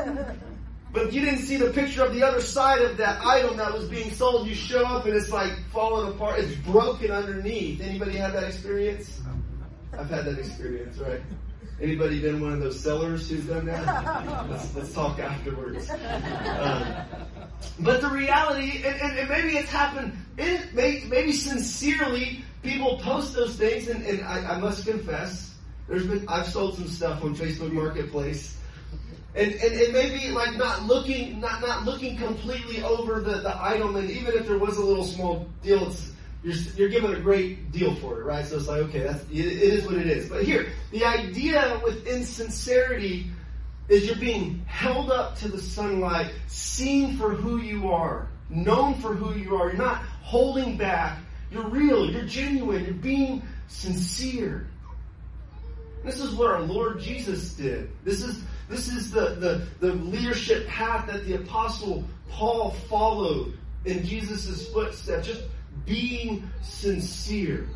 But 0.95 1.11
you 1.11 1.19
didn't 1.19 1.41
see 1.41 1.57
the 1.57 1.71
picture 1.71 2.05
of 2.05 2.13
the 2.13 2.23
other 2.23 2.39
side 2.39 2.81
of 2.81 2.95
that 2.97 3.23
item 3.25 3.57
that 3.57 3.73
was 3.73 3.89
being 3.89 4.11
sold. 4.11 4.47
You 4.47 4.55
show 4.55 4.85
up 4.85 5.05
and 5.05 5.13
it's 5.13 5.29
like 5.29 5.51
falling 5.73 6.13
apart. 6.13 6.39
It's 6.39 6.55
broken 6.55 7.11
underneath. 7.11 7.81
Anybody 7.81 8.13
have 8.13 8.31
that 8.31 8.45
experience? 8.45 9.19
I've 9.91 10.09
had 10.09 10.23
that 10.23 10.39
experience, 10.39 10.97
right? 10.99 11.19
Anybody 11.81 12.21
been 12.21 12.39
one 12.39 12.53
of 12.53 12.61
those 12.61 12.79
sellers 12.79 13.29
who's 13.29 13.43
done 13.43 13.65
that? 13.65 14.49
Let's, 14.49 14.73
let's 14.73 14.93
talk 14.93 15.19
afterwards. 15.19 15.89
Um, 15.89 16.85
but 17.81 17.99
the 17.99 18.07
reality, 18.07 18.81
and, 18.85 18.95
and, 19.01 19.19
and, 19.19 19.29
maybe 19.29 19.57
it's 19.57 19.69
happened, 19.69 20.17
it 20.37 20.73
may, 20.73 21.03
maybe 21.09 21.33
sincerely, 21.33 22.45
people 22.63 22.99
post 22.99 23.33
those 23.33 23.57
things, 23.57 23.89
and, 23.89 24.05
and 24.05 24.23
I, 24.23 24.53
I 24.53 24.59
must 24.59 24.87
confess, 24.87 25.53
there's 25.89 26.07
been 26.07 26.25
I've 26.29 26.47
sold 26.47 26.75
some 26.77 26.87
stuff 26.87 27.21
on 27.23 27.35
Facebook 27.35 27.73
Marketplace 27.73 28.54
and, 29.35 29.51
and 29.51 29.73
it 29.73 29.91
may 29.91 30.17
be 30.17 30.31
like 30.31 30.55
not 30.55 30.83
looking, 30.83 31.41
not, 31.41 31.61
not 31.61 31.83
looking 31.83 32.15
completely 32.17 32.81
over 32.83 33.19
the, 33.19 33.39
the 33.41 33.63
item, 33.63 33.97
and 33.97 34.09
even 34.09 34.33
if 34.33 34.47
there 34.47 34.57
was 34.57 34.77
a 34.77 34.83
little 34.83 35.03
small 35.03 35.47
deal, 35.61 35.87
it's, 35.87 36.11
you're, 36.41 36.55
you're 36.77 36.89
given 36.89 37.13
a 37.13 37.19
great 37.19 37.71
deal 37.71 37.95
for 37.95 38.21
it, 38.21 38.23
right? 38.23 38.45
So 38.45 38.55
it's 38.55 38.67
like, 38.67 38.81
okay, 38.83 38.99
that's, 38.99 39.23
it, 39.25 39.39
it 39.39 39.73
is 39.73 39.85
what 39.85 39.95
it 39.95 40.07
is. 40.07 40.29
But 40.29 40.43
here, 40.43 40.67
the 40.91 41.03
idea 41.03 41.81
with 41.83 42.07
insincerity 42.07 43.27
is 43.89 44.05
you're 44.05 44.15
being 44.15 44.63
held 44.67 45.11
up 45.11 45.35
to 45.39 45.49
the 45.49 45.61
sunlight, 45.61 46.31
seen 46.47 47.17
for 47.17 47.31
who 47.31 47.59
you 47.59 47.91
are, 47.91 48.29
known 48.49 48.95
for 48.95 49.13
who 49.13 49.37
you 49.37 49.55
are. 49.57 49.67
You're 49.67 49.77
not 49.77 50.03
holding 50.21 50.77
back. 50.77 51.19
You're 51.51 51.67
real. 51.67 52.09
You're 52.09 52.25
genuine. 52.25 52.85
You're 52.85 52.93
being 52.93 53.43
sincere. 53.67 54.67
This 56.03 56.19
is 56.19 56.33
what 56.35 56.51
our 56.51 56.61
Lord 56.61 56.99
Jesus 56.99 57.53
did. 57.53 57.89
This 58.03 58.23
is 58.23 58.41
this 58.69 58.87
is 58.87 59.11
the, 59.11 59.35
the, 59.35 59.67
the 59.79 59.93
leadership 59.93 60.67
path 60.67 61.07
that 61.07 61.25
the 61.25 61.35
apostle 61.35 62.03
Paul 62.29 62.71
followed 62.71 63.57
in 63.85 64.03
Jesus' 64.03 64.67
footsteps. 64.71 65.27
Just 65.27 65.43
being 65.85 66.49
sincere. 66.63 67.69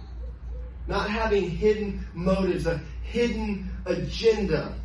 Not 0.87 1.09
having 1.09 1.49
hidden 1.49 2.07
motives, 2.13 2.65
a 2.65 2.81
hidden 3.03 3.69
agenda. 3.85 4.75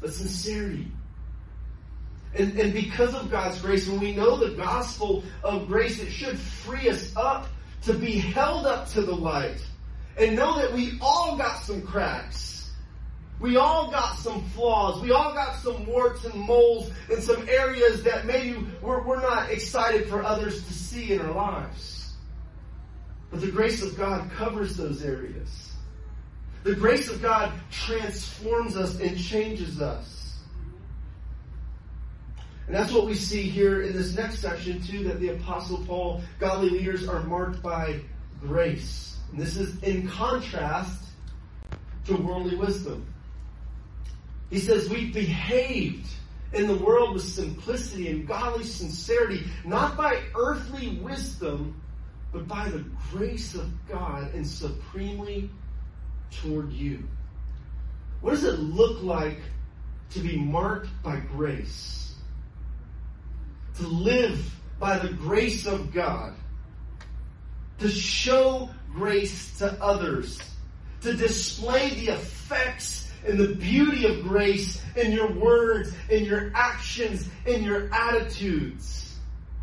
But 0.00 0.12
sincerity. 0.12 0.90
And, 2.34 2.58
and 2.58 2.72
because 2.72 3.14
of 3.14 3.30
God's 3.30 3.60
grace, 3.60 3.88
when 3.88 3.98
we 3.98 4.14
know 4.14 4.36
the 4.36 4.54
gospel 4.54 5.24
of 5.42 5.66
grace, 5.66 5.98
it 6.00 6.10
should 6.10 6.38
free 6.38 6.88
us 6.88 7.14
up 7.16 7.48
to 7.82 7.94
be 7.94 8.18
held 8.18 8.66
up 8.66 8.88
to 8.88 9.02
the 9.02 9.14
light 9.14 9.60
and 10.16 10.36
know 10.36 10.56
that 10.58 10.72
we 10.72 10.98
all 11.00 11.36
got 11.36 11.62
some 11.62 11.82
cracks. 11.82 12.59
We 13.40 13.56
all 13.56 13.90
got 13.90 14.18
some 14.18 14.42
flaws. 14.50 15.00
We 15.00 15.12
all 15.12 15.32
got 15.32 15.56
some 15.56 15.86
warts 15.86 16.24
and 16.24 16.34
moles 16.34 16.90
and 17.10 17.22
some 17.22 17.48
areas 17.48 18.02
that 18.02 18.26
maybe 18.26 18.66
we're, 18.82 19.02
we're 19.02 19.22
not 19.22 19.50
excited 19.50 20.08
for 20.08 20.22
others 20.22 20.62
to 20.66 20.72
see 20.74 21.14
in 21.14 21.22
our 21.22 21.32
lives. 21.32 22.12
But 23.30 23.40
the 23.40 23.50
grace 23.50 23.82
of 23.82 23.96
God 23.96 24.30
covers 24.32 24.76
those 24.76 25.02
areas. 25.02 25.72
The 26.64 26.74
grace 26.74 27.08
of 27.08 27.22
God 27.22 27.52
transforms 27.70 28.76
us 28.76 29.00
and 29.00 29.18
changes 29.18 29.80
us. 29.80 30.36
And 32.66 32.76
that's 32.76 32.92
what 32.92 33.06
we 33.06 33.14
see 33.14 33.42
here 33.42 33.82
in 33.82 33.94
this 33.94 34.14
next 34.14 34.40
section, 34.40 34.82
too, 34.82 35.04
that 35.04 35.18
the 35.18 35.30
Apostle 35.30 35.82
Paul, 35.86 36.20
godly 36.38 36.70
leaders 36.70 37.08
are 37.08 37.20
marked 37.22 37.62
by 37.62 38.00
grace. 38.40 39.16
And 39.32 39.40
this 39.40 39.56
is 39.56 39.82
in 39.82 40.06
contrast 40.08 41.04
to 42.06 42.16
worldly 42.16 42.56
wisdom. 42.56 43.06
He 44.50 44.58
says 44.58 44.90
we 44.90 45.10
behaved 45.10 46.08
in 46.52 46.66
the 46.66 46.74
world 46.74 47.14
with 47.14 47.22
simplicity 47.22 48.08
and 48.08 48.26
godly 48.26 48.64
sincerity, 48.64 49.46
not 49.64 49.96
by 49.96 50.20
earthly 50.34 50.98
wisdom, 51.00 51.80
but 52.32 52.48
by 52.48 52.68
the 52.68 52.84
grace 53.12 53.54
of 53.54 53.70
God 53.88 54.34
and 54.34 54.46
supremely 54.46 55.50
toward 56.42 56.72
you. 56.72 57.04
What 58.20 58.32
does 58.32 58.44
it 58.44 58.58
look 58.58 59.02
like 59.02 59.38
to 60.10 60.20
be 60.20 60.36
marked 60.36 60.88
by 61.02 61.16
grace? 61.20 62.14
To 63.76 63.86
live 63.86 64.52
by 64.78 64.98
the 64.98 65.12
grace 65.12 65.66
of 65.66 65.92
God. 65.92 66.34
To 67.78 67.88
show 67.88 68.70
grace 68.92 69.58
to 69.58 69.72
others. 69.82 70.40
To 71.02 71.14
display 71.14 71.90
the 71.90 72.08
effects 72.08 73.09
and 73.26 73.38
the 73.38 73.54
beauty 73.54 74.06
of 74.06 74.22
grace 74.22 74.82
in 74.96 75.12
your 75.12 75.30
words, 75.32 75.92
in 76.08 76.24
your 76.24 76.50
actions, 76.54 77.28
in 77.46 77.62
your 77.62 77.92
attitudes. 77.92 79.16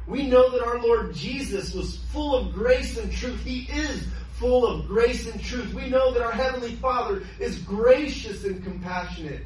We 0.06 0.28
know 0.28 0.50
that 0.52 0.64
our 0.64 0.80
Lord 0.80 1.14
Jesus 1.14 1.74
was 1.74 1.98
full 2.14 2.36
of 2.36 2.54
grace 2.54 2.98
and 2.98 3.12
truth. 3.12 3.44
He 3.44 3.64
is 3.64 4.08
full 4.34 4.66
of 4.66 4.88
grace 4.88 5.30
and 5.30 5.42
truth. 5.42 5.74
We 5.74 5.90
know 5.90 6.14
that 6.14 6.22
our 6.22 6.32
Heavenly 6.32 6.76
Father 6.76 7.24
is 7.40 7.58
gracious 7.60 8.46
and 8.46 8.64
compassionate, 8.64 9.44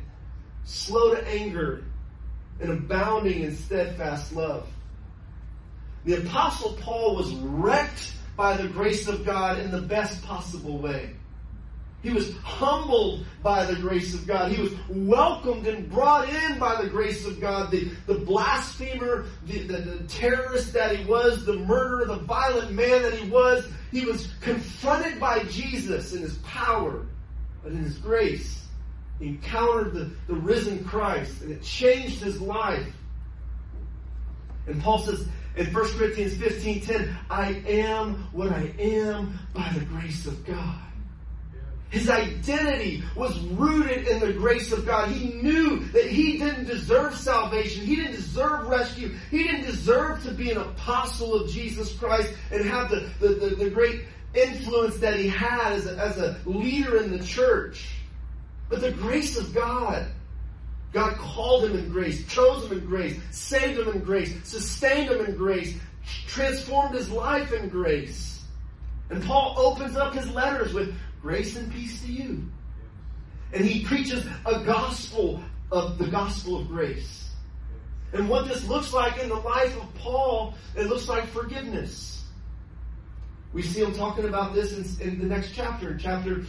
slow 0.65 1.15
to 1.15 1.28
anger, 1.28 1.86
and 2.60 2.71
abounding 2.71 3.41
in 3.41 3.56
steadfast 3.56 4.34
love. 4.34 4.67
The 6.06 6.26
Apostle 6.26 6.74
Paul 6.82 7.15
was 7.15 7.34
wrecked 7.34 8.13
by 8.36 8.58
the 8.58 8.67
grace 8.67 9.08
of 9.08 9.26
God 9.26 9.60
in 9.60 9.71
the 9.71 9.82
best 9.82 10.24
possible 10.24 10.78
way. 10.78 11.15
He 12.04 12.10
was 12.10 12.36
humbled 12.38 13.26
by 13.44 13.66
the 13.66 13.76
grace 13.76 14.16
of 14.16 14.26
God. 14.26 14.52
He 14.52 14.62
was 14.62 14.74
welcomed 14.90 15.68
and 15.68 15.90
brought 15.90 16.30
in 16.30 16.58
by 16.58 16.82
the 16.82 16.90
grace 16.90 17.28
of 17.28 17.40
God. 17.40 17.70
The, 17.70 17.92
the 18.08 18.16
blasphemer, 18.16 19.26
the, 19.46 19.60
the, 19.60 19.78
the 19.78 20.04
terrorist 20.06 20.74
that 20.74 20.96
he 20.96 21.06
was, 21.06 21.46
the 21.46 21.58
murderer, 21.58 22.06
the 22.06 22.18
violent 22.18 22.72
man 22.72 23.04
that 23.04 23.14
he 23.14 23.30
was, 23.30 23.68
he 23.92 24.06
was 24.06 24.28
confronted 24.42 25.20
by 25.20 25.44
Jesus 25.44 26.14
in 26.14 26.24
his 26.24 26.38
power 26.40 27.06
and 27.64 27.78
in 27.78 27.84
his 27.84 27.98
grace. 28.00 28.66
He 29.20 29.28
encountered 29.28 29.94
the, 29.94 30.12
the 30.26 30.34
risen 30.34 30.84
Christ 30.84 31.44
and 31.44 31.52
it 31.52 31.62
changed 31.62 32.22
his 32.24 32.42
life. 32.42 32.92
And 34.66 34.82
Paul 34.82 35.00
says 35.00 35.28
in 35.56 35.68
1 35.68 35.74
Corinthians 35.98 36.36
15 36.38 36.82
10, 36.82 37.18
I 37.30 37.52
am 37.68 38.28
what 38.32 38.52
I 38.52 38.74
am 38.80 39.38
by 39.54 39.70
the 39.78 39.86
grace 39.86 40.26
of 40.26 40.44
God. 40.46 40.80
His 41.91 42.10
identity 42.10 43.04
was 43.17 43.38
rooted 43.39 44.08
in 44.08 44.21
the 44.21 44.32
grace 44.32 44.71
of 44.71 44.86
God. 44.86 45.10
He 45.10 45.34
knew 45.41 45.80
that 45.88 46.06
he 46.06 46.38
didn't 46.38 46.65
deserve 46.65 47.15
salvation. 47.15 47.86
He 47.86 47.97
didn't 47.97 48.13
deserve 48.13 48.67
rescue. 48.67 49.13
He 49.30 49.43
didn't 49.43 49.65
deserve 49.65 50.23
to 50.23 50.32
be 50.32 50.51
an 50.51 50.58
apostle 50.58 51.36
of 51.36 51.51
Jesus 51.51 51.93
Christ 51.97 52.34
and 52.49 52.63
have 52.65 52.89
the, 52.89 53.10
the, 53.19 53.27
the, 53.27 53.56
the 53.58 53.69
great 53.69 54.06
influence 54.34 54.99
that 54.99 55.19
he 55.19 55.27
had 55.27 55.73
as 55.73 55.86
a, 55.86 55.97
as 55.97 56.17
a 56.17 56.38
leader 56.45 56.95
in 57.04 57.12
the 57.12 57.21
church. 57.21 57.89
But 58.69 58.80
the 58.80 58.93
grace 58.93 59.38
of 59.38 59.54
God, 59.54 60.08
God 60.93 61.15
called 61.15 61.65
him 61.65 61.77
in 61.77 61.89
grace, 61.89 62.25
chose 62.27 62.71
him 62.71 62.80
in 62.80 62.86
grace, 62.86 63.19
saved 63.32 63.77
him 63.77 63.89
in 63.89 63.99
grace, 63.99 64.34
sustained 64.45 65.10
him 65.10 65.25
in 65.25 65.36
grace, 65.36 65.77
transformed 66.25 66.95
his 66.95 67.10
life 67.10 67.51
in 67.51 67.67
grace. 67.67 68.41
And 69.10 69.21
Paul 69.21 69.56
opens 69.58 69.97
up 69.97 70.13
his 70.13 70.32
letters 70.32 70.73
with 70.73 70.95
Grace 71.22 71.56
and 71.56 71.72
peace 71.72 72.02
to 72.02 72.12
you. 72.12 72.44
And 73.54 73.66
he 73.66 73.86
preaches 73.86 74.26
a 74.46 74.64
gospel 74.64 75.42
of 75.72 75.98
the 75.98 76.08
gospel 76.08 76.60
of 76.60 76.68
grace. 76.68 77.30
And 78.14 78.28
what 78.28 78.48
this 78.48 78.68
looks 78.68 78.92
like 78.92 79.22
in 79.22 79.30
the 79.30 79.36
life 79.36 79.76
of 79.78 79.94
Paul, 79.96 80.56
it 80.76 80.88
looks 80.88 81.08
like 81.08 81.28
forgiveness. 81.28 82.24
We 83.54 83.62
see 83.62 83.82
him 83.82 83.94
talking 83.94 84.26
about 84.26 84.54
this 84.54 85.00
in, 85.00 85.08
in 85.08 85.20
the 85.20 85.26
next 85.26 85.54
chapter, 85.54 85.92
in 85.92 86.00
chapter 86.00 86.44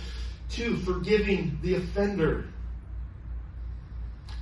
2, 0.50 0.78
forgiving 0.78 1.58
the 1.62 1.76
offender. 1.76 2.46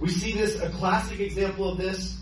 We 0.01 0.09
see 0.09 0.33
this, 0.33 0.61
a 0.61 0.71
classic 0.71 1.21
example 1.21 1.71
of 1.71 1.79
this, 1.79 2.19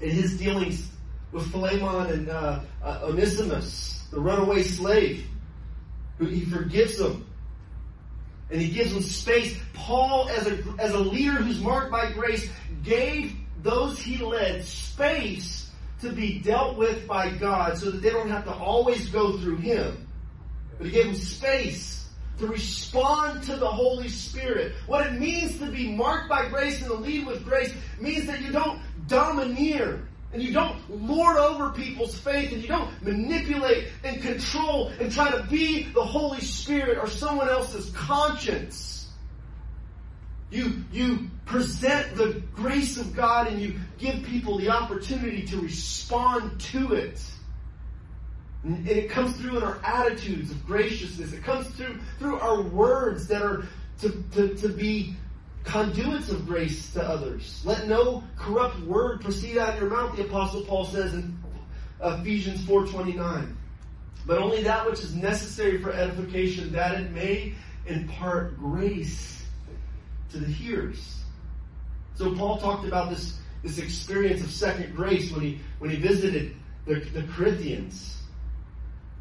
in 0.00 0.10
his 0.10 0.38
dealings 0.38 0.88
with 1.32 1.50
Philemon 1.50 2.12
and 2.12 2.28
uh, 2.28 2.60
uh, 2.84 3.00
Onesimus, 3.02 4.06
the 4.10 4.20
runaway 4.20 4.62
slave, 4.62 5.26
who 6.18 6.26
he 6.26 6.44
forgives 6.44 6.98
them 6.98 7.26
and 8.50 8.60
he 8.60 8.70
gives 8.70 8.92
them 8.92 9.02
space. 9.02 9.58
Paul, 9.72 10.28
as 10.28 10.46
a, 10.46 10.62
as 10.78 10.92
a 10.92 10.98
leader 10.98 11.32
who's 11.32 11.60
marked 11.60 11.90
by 11.90 12.12
grace, 12.12 12.48
gave 12.84 13.34
those 13.62 13.98
he 13.98 14.18
led 14.18 14.64
space 14.64 15.70
to 16.00 16.12
be 16.12 16.38
dealt 16.38 16.76
with 16.76 17.06
by 17.06 17.30
God 17.30 17.78
so 17.78 17.90
that 17.90 18.02
they 18.02 18.10
don't 18.10 18.28
have 18.28 18.44
to 18.44 18.52
always 18.52 19.08
go 19.08 19.38
through 19.38 19.56
him. 19.56 20.06
But 20.78 20.86
he 20.86 20.92
gave 20.92 21.06
them 21.06 21.14
space 21.14 22.06
to 22.38 22.46
respond 22.46 23.42
to 23.44 23.56
the 23.56 23.68
Holy 23.68 24.08
Spirit. 24.08 24.74
What 24.86 25.06
it 25.06 25.18
means 25.18 25.58
to 25.58 25.66
be 25.66 25.90
marked 25.90 26.28
by 26.28 26.48
grace 26.48 26.80
and 26.80 26.90
to 26.90 26.94
lead 26.94 27.26
with 27.26 27.44
grace 27.44 27.72
means 27.98 28.26
that 28.26 28.42
you 28.42 28.52
don't 28.52 28.80
domineer 29.06 30.06
and 30.32 30.42
you 30.42 30.52
don't 30.52 30.76
lord 31.06 31.36
over 31.36 31.70
people's 31.70 32.18
faith 32.18 32.52
and 32.52 32.60
you 32.60 32.68
don't 32.68 32.90
manipulate 33.02 33.88
and 34.04 34.20
control 34.20 34.88
and 35.00 35.10
try 35.10 35.30
to 35.30 35.42
be 35.44 35.84
the 35.84 36.04
Holy 36.04 36.40
Spirit 36.40 36.98
or 36.98 37.06
someone 37.08 37.48
else's 37.48 37.90
conscience. 37.90 39.08
You, 40.50 40.84
you 40.92 41.30
present 41.44 42.16
the 42.16 42.42
grace 42.54 42.98
of 42.98 43.14
God 43.16 43.48
and 43.48 43.60
you 43.60 43.78
give 43.98 44.22
people 44.24 44.58
the 44.58 44.70
opportunity 44.70 45.44
to 45.46 45.60
respond 45.60 46.60
to 46.72 46.94
it. 46.94 47.20
And 48.62 48.86
it 48.88 49.10
comes 49.10 49.36
through 49.36 49.58
in 49.58 49.62
our 49.62 49.78
attitudes 49.84 50.50
of 50.50 50.64
graciousness. 50.66 51.32
It 51.32 51.44
comes 51.44 51.68
through 51.68 52.00
through 52.18 52.38
our 52.40 52.62
words 52.62 53.28
that 53.28 53.42
are 53.42 53.64
to, 54.00 54.24
to, 54.34 54.54
to 54.56 54.68
be 54.68 55.14
conduits 55.66 56.30
of 56.30 56.46
grace 56.46 56.92
to 56.92 57.02
others. 57.02 57.60
Let 57.64 57.88
no 57.88 58.22
corrupt 58.38 58.80
word 58.80 59.20
proceed 59.20 59.58
out 59.58 59.74
of 59.74 59.80
your 59.80 59.90
mouth, 59.90 60.16
the 60.16 60.24
apostle 60.24 60.62
Paul 60.62 60.86
says 60.86 61.12
in 61.12 61.36
Ephesians 62.00 62.62
4.29. 62.62 63.54
But 64.26 64.38
only 64.38 64.62
that 64.62 64.86
which 64.86 65.00
is 65.00 65.14
necessary 65.14 65.82
for 65.82 65.92
edification, 65.92 66.72
that 66.72 67.00
it 67.00 67.10
may 67.10 67.54
impart 67.86 68.58
grace 68.58 69.44
to 70.30 70.38
the 70.38 70.46
hearers. 70.46 71.16
So 72.14 72.34
Paul 72.34 72.58
talked 72.58 72.86
about 72.86 73.10
this, 73.10 73.38
this 73.62 73.78
experience 73.78 74.42
of 74.42 74.50
second 74.50 74.94
grace 74.94 75.30
when 75.32 75.42
he, 75.42 75.60
when 75.78 75.90
he 75.90 75.96
visited 75.96 76.56
the, 76.86 77.00
the 77.00 77.24
Corinthians. 77.34 78.22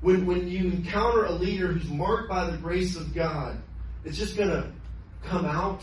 When, 0.01 0.25
when 0.25 0.47
you 0.47 0.65
encounter 0.65 1.25
a 1.25 1.31
leader 1.31 1.67
who's 1.67 1.89
marked 1.89 2.29
by 2.29 2.49
the 2.49 2.58
grace 2.58 2.95
of 2.95 3.13
God, 3.13 3.62
it's 4.03 4.17
just 4.17 4.38
going 4.38 4.49
to 4.49 4.71
come 5.23 5.45
out 5.45 5.81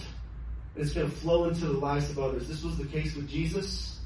and 0.75 0.85
it's 0.85 0.95
going 0.95 1.11
to 1.11 1.17
flow 1.17 1.49
into 1.49 1.67
the 1.67 1.73
lives 1.73 2.11
of 2.11 2.19
others. 2.19 2.49
This 2.49 2.63
was 2.63 2.79
the 2.79 2.87
case 2.87 3.15
with 3.15 3.29
Jesus. 3.29 3.99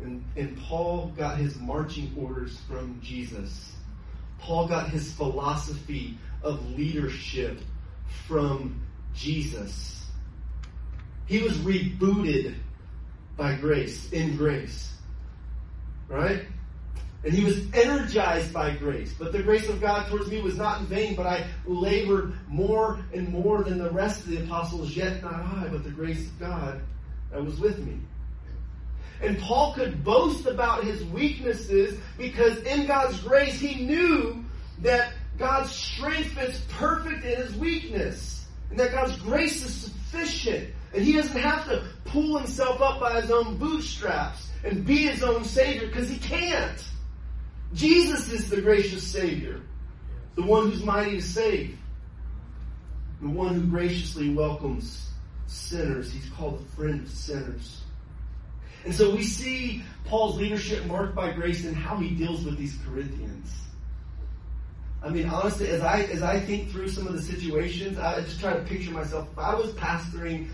And, 0.00 0.24
and 0.36 0.58
Paul 0.62 1.12
got 1.16 1.38
his 1.38 1.56
marching 1.58 2.12
orders 2.18 2.58
from 2.68 3.00
Jesus. 3.02 3.72
Paul 4.38 4.68
got 4.68 4.90
his 4.90 5.12
philosophy 5.12 6.18
of 6.42 6.76
leadership 6.76 7.58
from 8.26 8.82
Jesus. 9.14 10.04
He 11.26 11.42
was 11.42 11.54
rebooted 11.58 12.54
by 13.36 13.54
grace, 13.54 14.12
in 14.12 14.36
grace. 14.36 14.92
Right? 16.08 16.44
And 17.26 17.34
he 17.34 17.44
was 17.44 17.60
energized 17.74 18.52
by 18.52 18.76
grace. 18.76 19.12
But 19.18 19.32
the 19.32 19.42
grace 19.42 19.68
of 19.68 19.80
God 19.80 20.06
towards 20.08 20.30
me 20.30 20.40
was 20.40 20.56
not 20.56 20.82
in 20.82 20.86
vain, 20.86 21.16
but 21.16 21.26
I 21.26 21.44
labored 21.66 22.34
more 22.46 23.00
and 23.12 23.28
more 23.30 23.64
than 23.64 23.78
the 23.78 23.90
rest 23.90 24.20
of 24.20 24.28
the 24.28 24.44
apostles, 24.44 24.94
yet 24.94 25.24
not 25.24 25.34
I, 25.34 25.66
but 25.68 25.82
the 25.82 25.90
grace 25.90 26.24
of 26.24 26.38
God 26.38 26.80
that 27.32 27.44
was 27.44 27.58
with 27.58 27.80
me. 27.80 27.98
And 29.20 29.40
Paul 29.40 29.72
could 29.74 30.04
boast 30.04 30.46
about 30.46 30.84
his 30.84 31.02
weaknesses 31.02 31.98
because 32.16 32.58
in 32.58 32.86
God's 32.86 33.18
grace 33.18 33.58
he 33.58 33.84
knew 33.84 34.44
that 34.82 35.12
God's 35.36 35.72
strength 35.72 36.38
is 36.38 36.60
perfect 36.74 37.24
in 37.24 37.42
his 37.42 37.56
weakness. 37.56 38.46
And 38.70 38.78
that 38.78 38.92
God's 38.92 39.16
grace 39.16 39.64
is 39.64 39.74
sufficient. 39.74 40.72
And 40.94 41.02
he 41.02 41.14
doesn't 41.14 41.40
have 41.40 41.64
to 41.64 41.88
pull 42.04 42.38
himself 42.38 42.80
up 42.80 43.00
by 43.00 43.20
his 43.20 43.32
own 43.32 43.56
bootstraps 43.56 44.48
and 44.62 44.86
be 44.86 45.08
his 45.08 45.24
own 45.24 45.42
savior 45.42 45.88
because 45.88 46.08
he 46.08 46.18
can't. 46.18 46.84
Jesus 47.74 48.30
is 48.30 48.48
the 48.48 48.60
gracious 48.60 49.02
Savior, 49.02 49.60
the 50.34 50.42
one 50.42 50.70
who's 50.70 50.82
mighty 50.82 51.16
to 51.16 51.22
save, 51.22 51.78
the 53.20 53.28
one 53.28 53.54
who 53.54 53.66
graciously 53.66 54.30
welcomes 54.30 55.10
sinners. 55.46 56.12
He's 56.12 56.28
called 56.30 56.60
the 56.60 56.76
friend 56.76 57.02
of 57.02 57.10
sinners. 57.10 57.82
And 58.84 58.94
so 58.94 59.14
we 59.14 59.24
see 59.24 59.82
Paul's 60.04 60.36
leadership 60.36 60.86
marked 60.86 61.14
by 61.14 61.32
grace 61.32 61.64
and 61.64 61.76
how 61.76 61.96
he 61.96 62.10
deals 62.10 62.44
with 62.44 62.56
these 62.56 62.78
Corinthians. 62.86 63.52
I 65.02 65.10
mean, 65.10 65.28
honestly, 65.28 65.68
as 65.68 65.82
I 65.82 66.02
as 66.02 66.22
I 66.22 66.40
think 66.40 66.70
through 66.70 66.88
some 66.88 67.06
of 67.06 67.12
the 67.12 67.22
situations, 67.22 67.98
I 67.98 68.20
just 68.20 68.40
try 68.40 68.54
to 68.54 68.62
picture 68.62 68.90
myself. 68.90 69.28
If 69.32 69.38
I 69.38 69.54
was 69.54 69.72
pastoring 69.72 70.48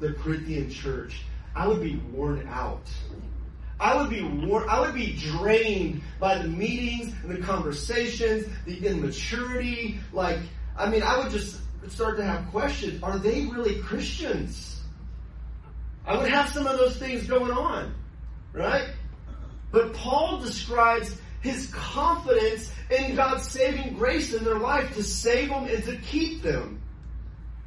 the 0.00 0.12
Corinthian 0.14 0.70
church, 0.70 1.22
I 1.54 1.66
would 1.68 1.82
be 1.82 1.96
worn 2.12 2.46
out. 2.48 2.86
I 3.80 3.96
would 3.96 4.10
be 4.10 4.20
I 4.68 4.80
would 4.80 4.94
be 4.94 5.14
drained 5.14 6.02
by 6.20 6.38
the 6.38 6.48
meetings 6.48 7.12
and 7.22 7.36
the 7.36 7.42
conversations, 7.42 8.46
the 8.66 8.86
immaturity. 8.86 9.98
Like, 10.12 10.38
I 10.76 10.88
mean, 10.88 11.02
I 11.02 11.18
would 11.18 11.30
just 11.30 11.58
start 11.88 12.16
to 12.18 12.24
have 12.24 12.50
questions. 12.50 13.02
Are 13.02 13.18
they 13.18 13.46
really 13.46 13.80
Christians? 13.80 14.80
I 16.06 16.16
would 16.16 16.28
have 16.28 16.50
some 16.50 16.66
of 16.66 16.78
those 16.78 16.96
things 16.96 17.26
going 17.26 17.50
on, 17.50 17.94
right? 18.52 18.88
But 19.72 19.94
Paul 19.94 20.38
describes 20.38 21.16
his 21.40 21.66
confidence 21.72 22.70
in 22.90 23.16
God's 23.16 23.48
saving 23.48 23.94
grace 23.94 24.32
in 24.32 24.44
their 24.44 24.58
life 24.58 24.94
to 24.94 25.02
save 25.02 25.48
them 25.48 25.64
and 25.64 25.84
to 25.84 25.96
keep 25.96 26.42
them. 26.42 26.80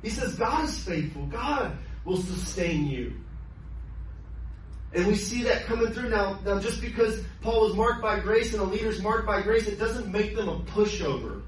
He 0.02 0.10
says, 0.10 0.36
God 0.36 0.66
is 0.66 0.78
faithful. 0.80 1.26
God 1.26 1.78
will 2.06 2.18
sustain 2.18 2.88
you. 2.88 3.14
And 4.94 5.06
we 5.06 5.16
see 5.16 5.44
that 5.44 5.66
coming 5.66 5.92
through 5.92 6.10
now. 6.10 6.40
Now, 6.46 6.60
just 6.60 6.82
because 6.82 7.22
Paul 7.42 7.68
was 7.68 7.76
marked 7.76 8.02
by 8.02 8.20
grace 8.20 8.54
and 8.54 8.62
a 8.62 8.66
leader's 8.66 9.02
marked 9.02 9.28
by 9.28 9.42
grace, 9.42 9.68
it 9.68 9.78
doesn't 9.78 10.12
make 10.12 10.36
them 10.36 10.48
a 10.48 10.60
pushover. 10.60 11.42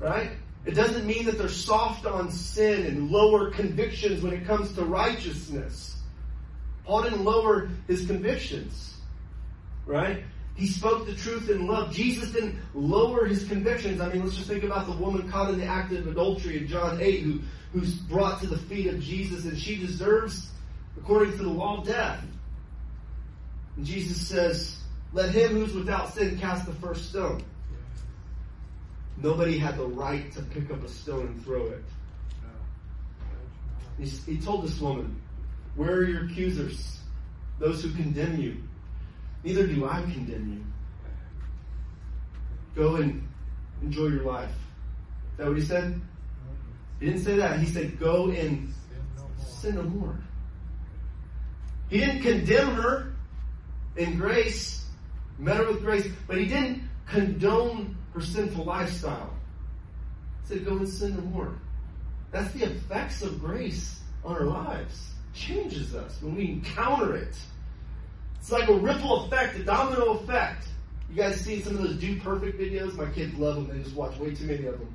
right? 0.00 0.30
It 0.64 0.74
doesn't 0.74 1.06
mean 1.06 1.26
that 1.26 1.38
they're 1.38 1.48
soft 1.48 2.06
on 2.06 2.30
sin 2.30 2.86
and 2.86 3.10
lower 3.10 3.50
convictions 3.50 4.22
when 4.22 4.32
it 4.32 4.46
comes 4.46 4.72
to 4.74 4.84
righteousness. 4.84 5.96
Paul 6.84 7.02
didn't 7.02 7.24
lower 7.24 7.68
his 7.86 8.06
convictions, 8.06 8.96
right? 9.84 10.24
He 10.54 10.66
spoke 10.66 11.06
the 11.06 11.14
truth 11.14 11.50
in 11.50 11.66
love. 11.66 11.92
Jesus 11.92 12.30
didn't 12.30 12.58
lower 12.74 13.26
his 13.26 13.46
convictions. 13.46 14.00
I 14.00 14.08
mean, 14.08 14.24
let's 14.24 14.36
just 14.36 14.48
think 14.48 14.64
about 14.64 14.86
the 14.86 14.96
woman 14.96 15.30
caught 15.30 15.50
in 15.50 15.60
the 15.60 15.66
act 15.66 15.92
of 15.92 16.06
adultery 16.06 16.56
in 16.58 16.66
John 16.66 17.00
8 17.00 17.20
who, 17.22 17.40
who's 17.72 17.94
brought 17.94 18.40
to 18.40 18.46
the 18.46 18.56
feet 18.56 18.86
of 18.86 19.00
Jesus 19.00 19.44
and 19.44 19.58
she 19.58 19.76
deserves, 19.76 20.50
according 20.98 21.32
to 21.32 21.42
the 21.44 21.48
law, 21.48 21.78
of 21.80 21.86
death. 21.86 22.24
And 23.76 23.84
Jesus 23.84 24.26
says, 24.28 24.78
let 25.12 25.30
him 25.34 25.52
who's 25.52 25.74
without 25.74 26.12
sin 26.12 26.38
cast 26.38 26.66
the 26.66 26.74
first 26.74 27.08
stone. 27.08 27.42
Nobody 29.22 29.56
had 29.58 29.78
the 29.78 29.86
right 29.86 30.30
to 30.32 30.42
pick 30.42 30.70
up 30.70 30.84
a 30.84 30.88
stone 30.88 31.28
and 31.28 31.42
throw 31.42 31.66
it. 31.68 31.84
He, 33.98 34.04
he 34.04 34.38
told 34.38 34.64
this 34.64 34.78
woman, 34.78 35.20
Where 35.74 35.90
are 35.90 36.04
your 36.04 36.26
accusers? 36.26 36.98
Those 37.58 37.82
who 37.82 37.92
condemn 37.92 38.38
you. 38.38 38.62
Neither 39.42 39.66
do 39.66 39.86
I 39.88 40.02
condemn 40.02 40.52
you. 40.52 40.64
Go 42.74 42.96
and 42.96 43.26
enjoy 43.80 44.08
your 44.08 44.24
life. 44.24 44.50
Is 44.50 45.38
that 45.38 45.48
what 45.48 45.56
he 45.56 45.64
said? 45.64 45.98
He 47.00 47.06
didn't 47.06 47.22
say 47.22 47.36
that. 47.36 47.58
He 47.58 47.66
said, 47.66 47.98
Go 47.98 48.28
and 48.28 48.70
sin 49.38 49.76
no 49.76 49.82
more. 49.82 50.18
He 51.88 51.98
didn't 51.98 52.22
condemn 52.22 52.74
her 52.74 53.12
in 53.96 54.18
grace, 54.18 54.84
met 55.38 55.56
her 55.56 55.66
with 55.66 55.82
grace, 55.82 56.06
but 56.26 56.38
he 56.38 56.46
didn't 56.46 56.82
condone 57.06 57.96
her 58.14 58.20
sinful 58.20 58.64
lifestyle. 58.64 59.32
He 60.42 60.54
said, 60.54 60.64
Go 60.64 60.76
and 60.76 60.88
sin 60.88 61.16
no 61.16 61.22
more. 61.22 61.54
That's 62.32 62.52
the 62.52 62.64
effects 62.64 63.22
of 63.22 63.40
grace 63.40 64.00
on 64.24 64.36
our 64.36 64.44
lives. 64.44 65.10
Changes 65.34 65.94
us 65.94 66.20
when 66.20 66.34
we 66.34 66.48
encounter 66.48 67.14
it. 67.14 67.36
It's 68.38 68.50
like 68.50 68.68
a 68.68 68.74
ripple 68.74 69.24
effect, 69.24 69.56
a 69.56 69.64
domino 69.64 70.18
effect. 70.18 70.68
You 71.10 71.16
guys 71.16 71.40
see 71.40 71.62
some 71.62 71.76
of 71.76 71.82
those 71.82 71.96
Dude 71.96 72.22
Perfect 72.22 72.58
videos? 72.58 72.94
My 72.94 73.10
kids 73.10 73.34
love 73.38 73.56
them. 73.56 73.68
They 73.68 73.82
just 73.82 73.94
watch 73.94 74.16
way 74.18 74.34
too 74.34 74.46
many 74.46 74.66
of 74.66 74.78
them. 74.78 74.92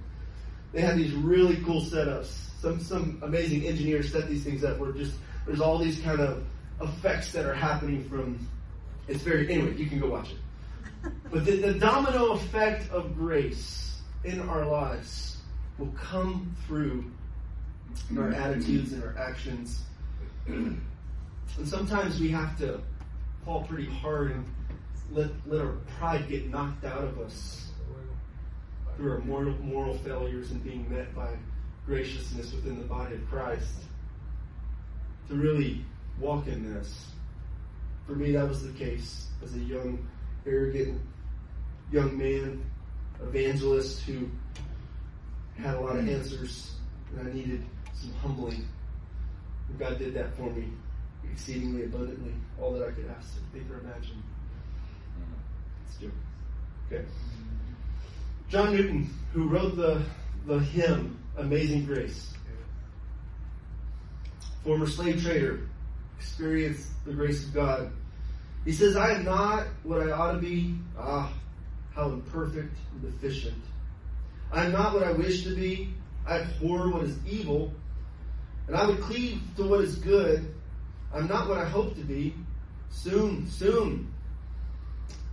They 0.73 0.81
have 0.81 0.97
these 0.97 1.13
really 1.13 1.57
cool 1.63 1.81
setups. 1.81 2.31
Some 2.61 2.79
some 2.79 3.19
amazing 3.23 3.65
engineers 3.65 4.11
set 4.11 4.29
these 4.29 4.43
things 4.43 4.63
up 4.63 4.77
where 4.77 4.91
just 4.91 5.15
there's 5.45 5.61
all 5.61 5.77
these 5.77 5.99
kind 5.99 6.19
of 6.19 6.43
effects 6.81 7.31
that 7.31 7.45
are 7.45 7.53
happening 7.53 8.03
from. 8.09 8.47
It's 9.07 9.21
very 9.23 9.51
anyway. 9.51 9.75
You 9.75 9.87
can 9.87 9.99
go 9.99 10.09
watch 10.09 10.31
it. 10.31 11.11
But 11.31 11.45
the, 11.45 11.57
the 11.57 11.73
domino 11.73 12.33
effect 12.33 12.91
of 12.91 13.15
grace 13.15 13.99
in 14.23 14.39
our 14.41 14.65
lives 14.65 15.37
will 15.77 15.91
come 15.97 16.55
through 16.67 17.05
in 18.09 18.17
our 18.17 18.31
attitudes 18.31 18.93
and 18.93 19.03
our 19.03 19.15
actions. 19.17 19.81
And 20.47 20.81
sometimes 21.65 22.19
we 22.19 22.29
have 22.29 22.57
to 22.59 22.81
fall 23.43 23.63
pretty 23.63 23.89
hard 23.89 24.31
and 24.31 24.45
let, 25.11 25.29
let 25.47 25.61
our 25.61 25.73
pride 25.97 26.29
get 26.29 26.49
knocked 26.49 26.85
out 26.85 27.03
of 27.03 27.19
us 27.19 27.69
through 28.95 29.13
our 29.13 29.19
moral, 29.19 29.53
moral 29.63 29.97
failures 29.99 30.51
and 30.51 30.63
being 30.63 30.89
met 30.89 31.13
by 31.15 31.29
graciousness 31.85 32.53
within 32.53 32.77
the 32.77 32.85
body 32.85 33.15
of 33.15 33.27
Christ. 33.29 33.73
To 35.29 35.35
really 35.35 35.83
walk 36.19 36.47
in 36.47 36.73
this. 36.73 37.07
For 38.05 38.13
me, 38.13 38.31
that 38.33 38.47
was 38.47 38.65
the 38.65 38.73
case 38.73 39.27
as 39.43 39.55
a 39.55 39.59
young, 39.59 40.05
arrogant 40.45 40.99
young 41.91 42.17
man, 42.17 42.63
evangelist 43.21 44.03
who 44.03 44.29
had 45.57 45.75
a 45.75 45.79
lot 45.79 45.97
of 45.97 46.07
answers, 46.07 46.71
and 47.11 47.27
I 47.27 47.33
needed 47.33 47.63
some 47.93 48.13
humbling. 48.13 48.67
And 49.69 49.79
God 49.79 49.99
did 49.99 50.13
that 50.13 50.35
for 50.37 50.49
me 50.49 50.69
exceedingly 51.31 51.83
abundantly, 51.83 52.33
all 52.59 52.73
that 52.73 52.87
I 52.87 52.91
could 52.91 53.09
ask, 53.17 53.33
think, 53.53 53.69
or 53.69 53.79
imagine. 53.79 54.21
Let's 55.85 55.97
do 55.99 56.07
it. 56.07 56.93
Okay. 56.93 57.05
John 58.49 58.75
Newton, 58.75 59.09
who 59.33 59.47
wrote 59.47 59.75
the, 59.77 60.01
the 60.45 60.59
hymn 60.59 61.17
Amazing 61.37 61.85
Grace, 61.85 62.33
former 64.63 64.87
slave 64.87 65.23
trader, 65.23 65.69
experienced 66.21 66.87
the 67.03 67.13
grace 67.13 67.43
of 67.43 67.53
God. 67.53 67.91
He 68.63 68.71
says, 68.71 68.95
I 68.95 69.13
am 69.13 69.25
not 69.25 69.65
what 69.81 70.07
I 70.07 70.11
ought 70.11 70.33
to 70.33 70.37
be. 70.37 70.75
Ah, 70.97 71.33
how 71.95 72.09
imperfect 72.09 72.77
and 72.91 73.01
deficient. 73.01 73.61
I 74.51 74.65
am 74.65 74.71
not 74.71 74.93
what 74.93 75.03
I 75.03 75.13
wish 75.13 75.43
to 75.45 75.55
be. 75.55 75.93
I 76.27 76.41
abhor 76.41 76.91
what 76.91 77.03
is 77.05 77.17
evil. 77.27 77.73
And 78.67 78.75
I 78.75 78.85
would 78.85 79.01
cleave 79.01 79.41
to 79.57 79.63
what 79.63 79.81
is 79.81 79.95
good. 79.95 80.53
I'm 81.11 81.27
not 81.27 81.49
what 81.49 81.57
I 81.57 81.65
hope 81.65 81.95
to 81.95 82.03
be. 82.03 82.35
Soon, 82.91 83.49
soon, 83.49 84.13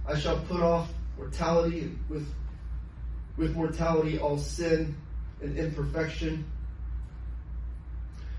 I 0.07 0.19
shall 0.19 0.41
put 0.41 0.63
off 0.63 0.89
mortality 1.19 1.81
and 1.81 1.99
with, 2.09 2.27
with 3.37 3.55
mortality 3.55 4.19
all 4.19 4.39
sin 4.39 4.97
and 5.43 5.59
imperfection. 5.59 6.47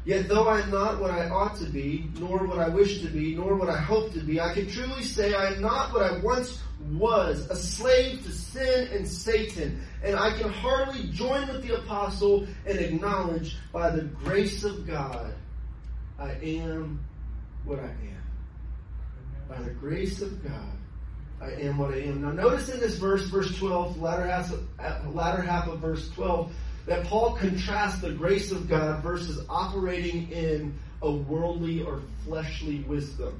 Yet 0.05 0.27
though 0.27 0.47
I 0.47 0.61
am 0.61 0.71
not 0.71 0.99
what 0.99 1.11
I 1.11 1.29
ought 1.29 1.57
to 1.57 1.65
be, 1.65 2.09
nor 2.19 2.45
what 2.47 2.59
I 2.59 2.69
wish 2.69 3.01
to 3.01 3.07
be, 3.07 3.35
nor 3.35 3.55
what 3.55 3.69
I 3.69 3.77
hope 3.77 4.13
to 4.13 4.19
be, 4.21 4.39
I 4.39 4.53
can 4.53 4.67
truly 4.69 5.03
say 5.03 5.33
I 5.33 5.53
am 5.53 5.61
not 5.61 5.93
what 5.93 6.03
I 6.03 6.17
once 6.19 6.59
was, 6.91 7.49
a 7.49 7.55
slave 7.55 8.23
to 8.23 8.31
sin 8.31 8.87
and 8.93 9.07
Satan. 9.07 9.81
And 10.03 10.15
I 10.15 10.37
can 10.37 10.49
hardly 10.49 11.09
join 11.09 11.47
with 11.49 11.67
the 11.67 11.77
apostle 11.77 12.47
and 12.65 12.79
acknowledge 12.79 13.57
by 13.73 13.89
the 13.89 14.03
grace 14.03 14.63
of 14.63 14.87
God, 14.87 15.33
I 16.17 16.31
am 16.41 17.03
what 17.65 17.79
I 17.79 17.89
am. 17.89 18.23
By 19.49 19.61
the 19.61 19.71
grace 19.71 20.21
of 20.21 20.43
God, 20.43 20.77
I 21.41 21.51
am 21.51 21.77
what 21.77 21.93
I 21.93 21.97
am. 22.01 22.21
Now 22.21 22.31
notice 22.31 22.69
in 22.69 22.79
this 22.79 22.95
verse, 22.95 23.23
verse 23.23 23.57
12, 23.57 24.01
latter 24.01 24.27
half, 24.27 24.53
latter 25.13 25.41
half 25.41 25.67
of 25.67 25.79
verse 25.79 26.09
12, 26.11 26.53
that 26.89 27.05
Paul 27.05 27.35
contrasts 27.35 28.01
the 28.01 28.11
grace 28.11 28.51
of 28.51 28.67
God 28.67 29.03
versus 29.03 29.45
operating 29.47 30.27
in 30.31 30.77
a 31.03 31.11
worldly 31.11 31.83
or 31.83 32.01
fleshly 32.25 32.79
wisdom. 32.79 33.39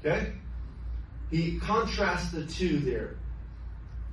Okay? 0.00 0.34
He 1.30 1.58
contrasts 1.58 2.30
the 2.30 2.44
two 2.44 2.78
there. 2.80 3.14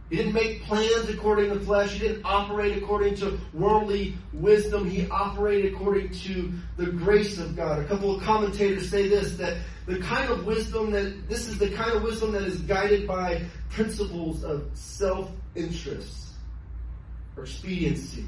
He 0.10 0.16
didn't 0.16 0.32
make 0.32 0.64
plans 0.64 1.10
according 1.10 1.50
to 1.50 1.60
flesh. 1.60 1.92
He 1.92 2.00
didn't 2.00 2.22
operate 2.24 2.82
according 2.82 3.16
to 3.16 3.38
worldly 3.54 4.18
wisdom. 4.32 4.90
He 4.90 5.06
operated 5.10 5.74
according 5.74 6.12
to 6.12 6.54
the 6.78 6.86
grace 6.86 7.40
of 7.40 7.58
God. 7.58 7.80
A 7.80 7.86
couple 7.88 8.16
of 8.16 8.24
commentators 8.24 8.90
say 8.90 9.10
this, 9.10 9.36
that 9.36 9.58
the 9.86 10.00
kind 10.00 10.32
of 10.32 10.46
wisdom 10.46 10.92
that, 10.92 11.28
this 11.28 11.50
is 11.50 11.60
the 11.60 11.72
kind 11.72 11.92
of 11.92 12.04
wisdom 12.04 12.32
that 12.32 12.44
is 12.44 12.62
guided 12.62 13.06
by 13.06 13.44
principles 13.70 14.46
of 14.46 14.70
self-interest 14.76 16.29
expediency. 17.44 18.26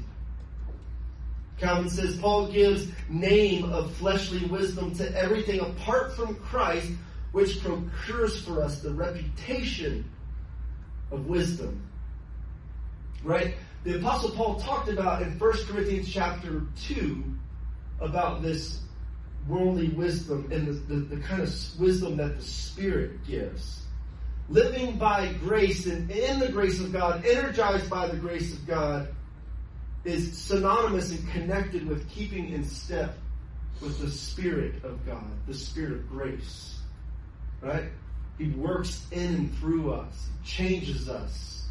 Calvin 1.58 1.88
says 1.88 2.16
Paul 2.16 2.48
gives 2.48 2.88
name 3.08 3.70
of 3.70 3.94
fleshly 3.94 4.44
wisdom 4.46 4.94
to 4.96 5.16
everything 5.16 5.60
apart 5.60 6.16
from 6.16 6.34
Christ, 6.36 6.90
which 7.30 7.62
procures 7.62 8.44
for 8.44 8.62
us 8.62 8.80
the 8.80 8.92
reputation 8.92 10.10
of 11.12 11.26
wisdom. 11.26 11.82
Right? 13.22 13.54
The 13.84 13.98
apostle 13.98 14.30
Paul 14.30 14.56
talked 14.56 14.88
about 14.88 15.22
in 15.22 15.38
1 15.38 15.52
Corinthians 15.66 16.12
chapter 16.12 16.62
2 16.84 17.24
about 18.00 18.42
this 18.42 18.80
worldly 19.48 19.88
wisdom 19.88 20.48
and 20.52 20.66
the, 20.66 20.72
the, 20.72 21.16
the, 21.16 21.22
kind 21.22 21.42
of 21.42 21.54
wisdom 21.78 22.16
that 22.16 22.36
the 22.36 22.42
Spirit 22.42 23.24
gives. 23.26 23.81
Living 24.48 24.96
by 24.96 25.32
grace 25.34 25.86
and 25.86 26.10
in 26.10 26.38
the 26.40 26.48
grace 26.48 26.80
of 26.80 26.92
God, 26.92 27.24
energized 27.24 27.88
by 27.88 28.06
the 28.08 28.16
grace 28.16 28.52
of 28.52 28.66
God, 28.66 29.08
is 30.04 30.36
synonymous 30.36 31.10
and 31.10 31.30
connected 31.30 31.86
with 31.86 32.08
keeping 32.10 32.50
in 32.50 32.64
step 32.64 33.16
with 33.80 33.98
the 34.00 34.10
Spirit 34.10 34.84
of 34.84 35.04
God, 35.06 35.24
the 35.46 35.54
Spirit 35.54 35.92
of 35.92 36.08
grace. 36.08 36.78
Right? 37.60 37.84
He 38.38 38.48
works 38.48 39.06
in 39.12 39.34
and 39.34 39.58
through 39.58 39.92
us, 39.92 40.28
changes 40.44 41.08
us. 41.08 41.66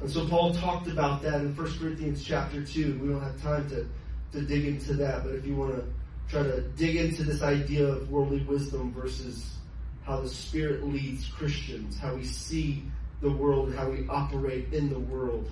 And 0.00 0.10
so 0.10 0.26
Paul 0.26 0.52
talked 0.52 0.88
about 0.88 1.22
that 1.22 1.40
in 1.40 1.54
1 1.54 1.78
Corinthians 1.78 2.24
chapter 2.24 2.64
2. 2.64 2.98
We 2.98 3.08
don't 3.08 3.22
have 3.22 3.40
time 3.40 3.68
to, 3.70 3.86
to 4.32 4.44
dig 4.44 4.66
into 4.66 4.94
that, 4.94 5.24
but 5.24 5.34
if 5.34 5.46
you 5.46 5.54
want 5.54 5.76
to 5.76 5.84
try 6.28 6.42
to 6.42 6.62
dig 6.62 6.96
into 6.96 7.22
this 7.22 7.42
idea 7.42 7.86
of 7.86 8.10
worldly 8.10 8.42
wisdom 8.42 8.92
versus 8.92 9.56
how 10.04 10.20
the 10.20 10.28
Spirit 10.28 10.84
leads 10.84 11.28
Christians, 11.28 11.98
how 11.98 12.14
we 12.14 12.24
see 12.24 12.82
the 13.20 13.30
world, 13.30 13.74
how 13.74 13.88
we 13.88 14.06
operate 14.08 14.72
in 14.72 14.90
the 14.90 14.98
world, 14.98 15.50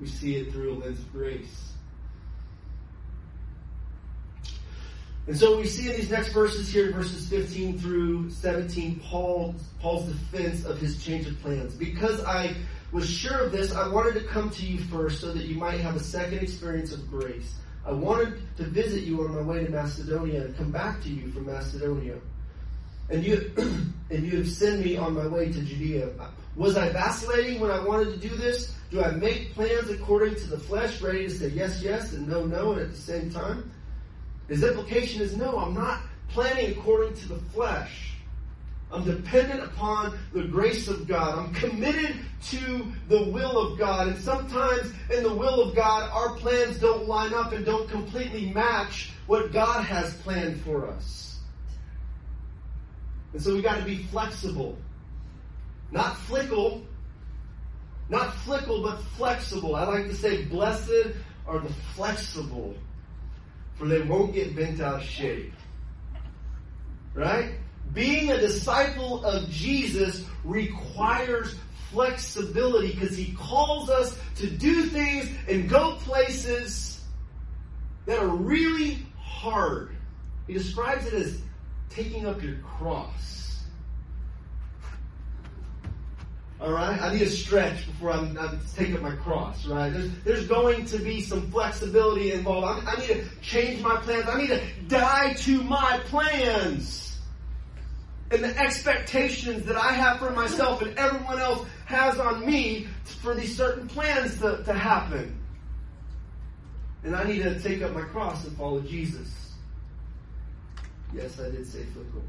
we 0.00 0.06
see 0.06 0.36
it 0.36 0.52
through 0.52 0.74
a 0.74 0.74
lens 0.74 0.98
of 0.98 1.12
grace. 1.12 1.70
And 5.26 5.38
so 5.38 5.58
we 5.58 5.66
see 5.66 5.88
in 5.88 5.96
these 5.96 6.10
next 6.10 6.32
verses 6.32 6.72
here, 6.72 6.90
verses 6.90 7.28
15 7.28 7.78
through 7.78 8.30
17, 8.30 9.00
Paul, 9.00 9.54
Paul's 9.80 10.06
defense 10.06 10.64
of 10.64 10.78
his 10.78 11.04
change 11.04 11.26
of 11.26 11.40
plans. 11.40 11.74
Because 11.74 12.22
I 12.24 12.54
was 12.90 13.08
sure 13.08 13.38
of 13.38 13.52
this, 13.52 13.72
I 13.72 13.86
wanted 13.86 14.14
to 14.14 14.24
come 14.24 14.50
to 14.50 14.66
you 14.66 14.78
first 14.84 15.20
so 15.20 15.32
that 15.32 15.44
you 15.44 15.56
might 15.56 15.80
have 15.80 15.94
a 15.94 16.00
second 16.00 16.38
experience 16.38 16.92
of 16.92 17.08
grace. 17.08 17.54
I 17.86 17.92
wanted 17.92 18.42
to 18.56 18.64
visit 18.64 19.02
you 19.04 19.22
on 19.24 19.34
my 19.34 19.42
way 19.42 19.64
to 19.64 19.70
Macedonia 19.70 20.46
and 20.46 20.56
come 20.56 20.70
back 20.70 21.00
to 21.02 21.08
you 21.08 21.30
from 21.30 21.46
Macedonia. 21.46 22.16
And 23.10 23.24
you 23.24 23.52
and 24.10 24.24
you 24.24 24.38
have 24.38 24.48
sent 24.48 24.84
me 24.84 24.96
on 24.96 25.14
my 25.14 25.26
way 25.26 25.52
to 25.52 25.60
Judea. 25.60 26.10
Was 26.56 26.76
I 26.76 26.90
vacillating 26.90 27.60
when 27.60 27.70
I 27.70 27.82
wanted 27.84 28.20
to 28.20 28.28
do 28.28 28.34
this? 28.36 28.74
Do 28.90 29.02
I 29.02 29.12
make 29.12 29.54
plans 29.54 29.88
according 29.88 30.34
to 30.36 30.46
the 30.48 30.58
flesh, 30.58 31.00
ready 31.00 31.24
to 31.24 31.30
say 31.30 31.48
yes, 31.48 31.80
yes, 31.80 32.12
and 32.12 32.26
no, 32.26 32.44
no, 32.44 32.72
and 32.72 32.80
at 32.80 32.90
the 32.90 32.96
same 32.96 33.30
time? 33.30 33.70
His 34.48 34.64
implication 34.64 35.22
is 35.22 35.36
no, 35.36 35.58
I'm 35.58 35.74
not 35.74 36.00
planning 36.28 36.72
according 36.72 37.14
to 37.14 37.28
the 37.28 37.38
flesh. 37.52 38.14
I'm 38.92 39.04
dependent 39.04 39.62
upon 39.62 40.18
the 40.32 40.42
grace 40.42 40.88
of 40.88 41.06
God. 41.06 41.38
I'm 41.38 41.54
committed 41.54 42.16
to 42.50 42.86
the 43.08 43.22
will 43.30 43.56
of 43.58 43.78
God. 43.78 44.08
And 44.08 44.18
sometimes 44.20 44.92
in 45.14 45.22
the 45.22 45.32
will 45.32 45.60
of 45.62 45.76
God, 45.76 46.10
our 46.10 46.34
plans 46.34 46.78
don't 46.78 47.06
line 47.06 47.32
up 47.32 47.52
and 47.52 47.64
don't 47.64 47.88
completely 47.88 48.50
match 48.52 49.12
what 49.28 49.52
God 49.52 49.84
has 49.84 50.12
planned 50.14 50.60
for 50.62 50.88
us. 50.88 51.29
And 53.32 53.42
so 53.42 53.54
we've 53.54 53.62
got 53.62 53.78
to 53.78 53.84
be 53.84 53.98
flexible. 54.04 54.76
Not 55.90 56.16
flickle. 56.16 56.82
Not 58.08 58.34
flickle, 58.44 58.82
but 58.82 59.00
flexible. 59.16 59.76
I 59.76 59.84
like 59.84 60.06
to 60.06 60.14
say, 60.14 60.44
blessed 60.44 61.14
are 61.46 61.60
the 61.60 61.72
flexible, 61.94 62.74
for 63.74 63.86
they 63.86 64.02
won't 64.02 64.34
get 64.34 64.54
bent 64.56 64.80
out 64.80 64.96
of 64.96 65.02
shape. 65.02 65.52
Right? 67.14 67.54
Being 67.92 68.30
a 68.30 68.38
disciple 68.38 69.24
of 69.24 69.48
Jesus 69.48 70.24
requires 70.44 71.54
flexibility 71.90 72.92
because 72.94 73.16
he 73.16 73.32
calls 73.32 73.90
us 73.90 74.16
to 74.36 74.48
do 74.48 74.84
things 74.84 75.28
and 75.48 75.68
go 75.68 75.96
places 75.96 77.00
that 78.06 78.18
are 78.18 78.28
really 78.28 79.06
hard. 79.18 79.96
He 80.46 80.52
describes 80.52 81.06
it 81.06 81.14
as 81.14 81.40
taking 81.90 82.26
up 82.26 82.42
your 82.42 82.56
cross. 82.58 83.64
All 86.60 86.72
right, 86.72 87.00
I 87.00 87.12
need 87.12 87.22
a 87.22 87.30
stretch 87.30 87.86
before 87.86 88.12
I'm, 88.12 88.36
I'm 88.38 88.60
taking 88.76 88.94
up 88.94 89.02
my 89.02 89.16
cross. 89.16 89.66
Right, 89.66 89.90
there's 89.90 90.10
there's 90.24 90.46
going 90.46 90.84
to 90.86 90.98
be 90.98 91.22
some 91.22 91.50
flexibility 91.50 92.32
involved. 92.32 92.86
I, 92.86 92.92
I 92.92 92.96
need 93.00 93.08
to 93.08 93.24
change 93.40 93.82
my 93.82 93.96
plans. 93.96 94.28
I 94.28 94.40
need 94.40 94.48
to 94.48 94.60
die 94.86 95.32
to 95.34 95.62
my 95.62 96.00
plans 96.06 97.10
and 98.30 98.44
the 98.44 98.56
expectations 98.58 99.64
that 99.66 99.76
I 99.76 99.92
have 99.92 100.18
for 100.18 100.30
myself 100.30 100.82
and 100.82 100.96
everyone 100.98 101.40
else 101.40 101.66
has 101.86 102.18
on 102.18 102.46
me 102.46 102.86
for 103.04 103.34
these 103.34 103.56
certain 103.56 103.88
plans 103.88 104.38
to, 104.40 104.62
to 104.64 104.72
happen. 104.72 105.36
And 107.02 107.16
I 107.16 107.24
need 107.24 107.42
to 107.42 107.58
take 107.58 107.82
up 107.82 107.92
my 107.92 108.02
cross 108.02 108.46
and 108.46 108.56
follow 108.56 108.80
Jesus. 108.82 109.49
Yes, 111.14 111.40
I 111.40 111.50
did 111.50 111.66
say 111.66 111.84
fickle. 111.84 112.22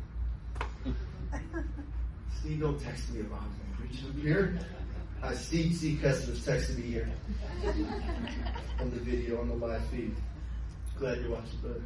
Steve, 2.40 2.60
don't 2.60 2.82
text 2.82 3.12
me 3.12 3.22
about 3.22 3.44
it. 3.44 3.78
Preaching 3.80 4.10
up 4.10 4.16
here. 4.16 4.60
Uh, 5.22 5.34
Steve 5.34 5.76
C. 5.76 5.98
Customer's 5.98 6.44
texted 6.46 6.78
me 6.78 6.84
here 6.84 7.10
on 8.80 8.90
the 8.90 9.00
video 9.00 9.40
on 9.40 9.50
the 9.50 9.56
live 9.56 9.86
feed. 9.88 10.16
Glad 10.98 11.20
you're 11.22 11.30
watching, 11.30 11.60
brother. 11.62 11.82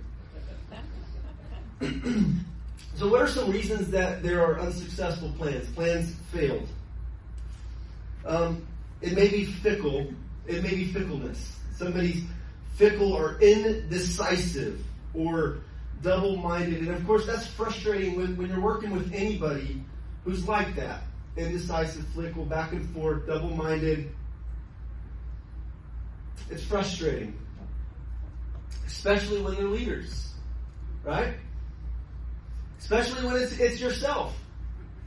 So, 2.96 3.10
what 3.10 3.22
are 3.22 3.28
some 3.28 3.52
reasons 3.52 3.92
that 3.92 4.24
there 4.24 4.42
are 4.42 4.58
unsuccessful 4.60 5.34
plans? 5.38 5.70
Plans 5.72 6.16
failed. 6.32 6.68
Um, 8.26 8.66
it 9.02 9.14
may 9.14 9.28
be 9.28 9.46
fickle. 9.46 10.14
It 10.48 10.64
may 10.64 10.76
be 10.76 10.86
fickleness. 10.86 11.58
Somebody's 11.76 12.24
fickle 12.76 13.12
or 13.12 13.38
indecisive 13.42 14.82
or 15.14 15.58
double 16.02 16.36
minded. 16.38 16.80
And 16.80 16.90
of 16.90 17.06
course, 17.06 17.26
that's 17.26 17.48
frustrating 17.48 18.16
when, 18.16 18.38
when 18.38 18.50
you're 18.50 18.62
working 18.62 18.92
with 18.92 19.14
anybody 19.14 19.84
who's 20.24 20.48
like 20.48 20.76
that 20.76 21.04
indecisive, 21.38 22.06
fickle, 22.16 22.46
back 22.46 22.72
and 22.72 22.90
forth, 22.92 23.28
double 23.28 23.50
minded. 23.50 24.10
It's 26.50 26.64
frustrating, 26.64 27.38
especially 28.88 29.42
when 29.42 29.56
they're 29.56 29.68
leaders, 29.68 30.34
right? 31.04 31.34
especially 32.86 33.26
when 33.26 33.42
it's, 33.42 33.58
it's 33.58 33.82
yourself. 33.82 34.38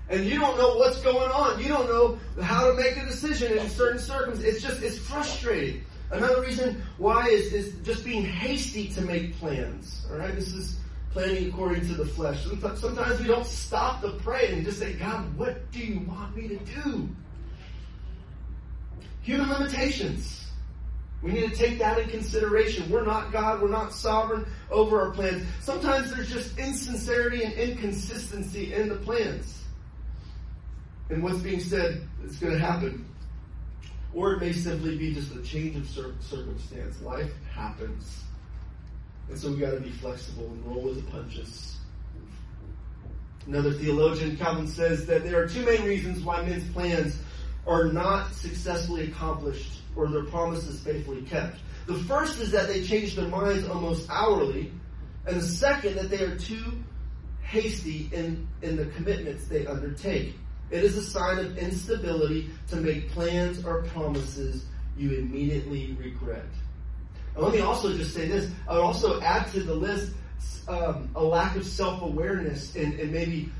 And 0.08 0.24
you 0.24 0.40
don't 0.40 0.58
know 0.58 0.76
what's 0.76 1.00
going 1.00 1.30
on. 1.30 1.60
You 1.62 1.68
don't 1.68 1.88
know 1.88 2.18
how 2.42 2.66
to 2.66 2.74
make 2.74 2.96
a 2.96 3.04
decision 3.04 3.56
in 3.56 3.68
certain 3.68 4.00
circumstances. 4.00 4.56
It's 4.56 4.64
just, 4.64 4.82
it's 4.82 4.98
frustrating. 4.98 5.84
Another 6.10 6.40
reason 6.40 6.82
why 6.96 7.28
is, 7.28 7.52
is 7.52 7.74
just 7.84 8.04
being 8.04 8.24
hasty 8.24 8.88
to 8.88 9.02
make 9.02 9.36
plans. 9.38 10.06
All 10.10 10.18
right, 10.18 10.34
this 10.34 10.54
is 10.54 10.78
planning 11.12 11.48
according 11.48 11.86
to 11.88 11.94
the 11.94 12.06
flesh. 12.06 12.46
Sometimes 12.76 13.20
we 13.20 13.26
don't 13.26 13.46
stop 13.46 14.00
to 14.02 14.10
pray 14.10 14.52
and 14.52 14.64
just 14.64 14.78
say, 14.78 14.94
God, 14.94 15.36
what 15.36 15.70
do 15.70 15.80
you 15.80 16.00
want 16.00 16.36
me 16.36 16.48
to 16.48 16.56
do? 16.56 17.08
Human 19.22 19.50
limitations. 19.50 20.46
We 21.22 21.32
need 21.32 21.50
to 21.50 21.56
take 21.56 21.78
that 21.80 21.98
in 21.98 22.08
consideration. 22.08 22.88
We're 22.90 23.04
not 23.04 23.32
God. 23.32 23.60
We're 23.60 23.68
not 23.68 23.92
sovereign 23.92 24.46
over 24.70 25.00
our 25.00 25.10
plans. 25.10 25.44
Sometimes 25.60 26.14
there's 26.14 26.30
just 26.30 26.56
insincerity 26.58 27.42
and 27.42 27.52
inconsistency 27.54 28.72
in 28.72 28.88
the 28.88 28.94
plans. 28.94 29.64
And 31.10 31.22
what's 31.22 31.38
being 31.38 31.60
said 31.60 32.06
is 32.24 32.36
going 32.36 32.52
to 32.52 32.58
happen. 32.58 33.07
Or 34.14 34.34
it 34.34 34.40
may 34.40 34.52
simply 34.52 34.96
be 34.96 35.14
just 35.14 35.34
a 35.34 35.42
change 35.42 35.76
of 35.76 35.88
circumstance. 35.88 37.00
Life 37.02 37.32
happens. 37.54 38.22
And 39.28 39.38
so 39.38 39.50
we 39.50 39.58
got 39.58 39.72
to 39.72 39.80
be 39.80 39.90
flexible 39.90 40.46
and 40.46 40.64
roll 40.64 40.82
with 40.82 41.04
the 41.04 41.10
punches. 41.10 41.76
Another 43.46 43.72
theologian, 43.72 44.36
Calvin, 44.36 44.66
says 44.66 45.06
that 45.06 45.24
there 45.24 45.42
are 45.42 45.48
two 45.48 45.64
main 45.64 45.84
reasons 45.84 46.22
why 46.22 46.42
men's 46.42 46.70
plans 46.72 47.18
are 47.66 47.92
not 47.92 48.32
successfully 48.32 49.08
accomplished 49.08 49.80
or 49.96 50.08
their 50.08 50.24
promises 50.24 50.80
faithfully 50.80 51.22
kept. 51.22 51.58
The 51.86 51.94
first 51.94 52.40
is 52.40 52.50
that 52.52 52.68
they 52.68 52.84
change 52.84 53.16
their 53.16 53.28
minds 53.28 53.66
almost 53.68 54.08
hourly, 54.10 54.72
and 55.26 55.36
the 55.36 55.46
second 55.46 55.96
that 55.96 56.10
they 56.10 56.22
are 56.22 56.36
too 56.36 56.72
hasty 57.42 58.10
in, 58.12 58.46
in 58.62 58.76
the 58.76 58.86
commitments 58.86 59.46
they 59.48 59.66
undertake. 59.66 60.36
It 60.70 60.84
is 60.84 60.96
a 60.96 61.02
sign 61.02 61.38
of 61.38 61.56
instability 61.56 62.50
to 62.68 62.76
make 62.76 63.10
plans 63.10 63.64
or 63.64 63.82
promises 63.84 64.64
you 64.96 65.12
immediately 65.12 65.96
regret. 65.98 66.44
And 67.34 67.44
let 67.44 67.54
me 67.54 67.60
also 67.60 67.96
just 67.96 68.12
say 68.14 68.26
this. 68.26 68.50
I 68.68 68.74
would 68.74 68.82
also 68.82 69.20
add 69.20 69.50
to 69.52 69.62
the 69.62 69.74
list 69.74 70.12
um, 70.66 71.08
a 71.14 71.22
lack 71.22 71.56
of 71.56 71.64
self-awareness 71.64 72.76
and, 72.76 72.98
and 73.00 73.12
maybe 73.12 73.50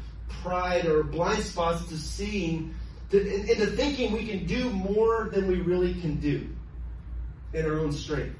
pride 0.42 0.86
or 0.86 1.02
blind 1.02 1.42
spots 1.42 1.86
to 1.88 1.96
seeing 1.96 2.74
to, 3.10 3.50
into 3.50 3.66
thinking 3.68 4.12
we 4.12 4.26
can 4.26 4.44
do 4.46 4.68
more 4.70 5.30
than 5.32 5.48
we 5.48 5.60
really 5.60 5.94
can 5.94 6.16
do 6.16 6.46
in 7.54 7.64
our 7.64 7.78
own 7.78 7.92
strength. 7.92 8.36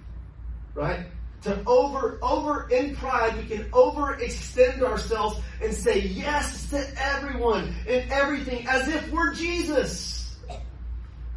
Right? 0.74 1.06
To 1.44 1.62
over, 1.66 2.18
over 2.20 2.68
in 2.68 2.96
pride, 2.96 3.36
we 3.36 3.44
can 3.44 3.70
overextend 3.70 4.82
ourselves 4.82 5.40
and 5.62 5.72
say 5.72 6.00
yes 6.00 6.68
to 6.70 6.84
everyone 7.00 7.74
and 7.88 8.10
everything 8.10 8.66
as 8.66 8.88
if 8.88 9.08
we're 9.12 9.34
Jesus. 9.34 10.36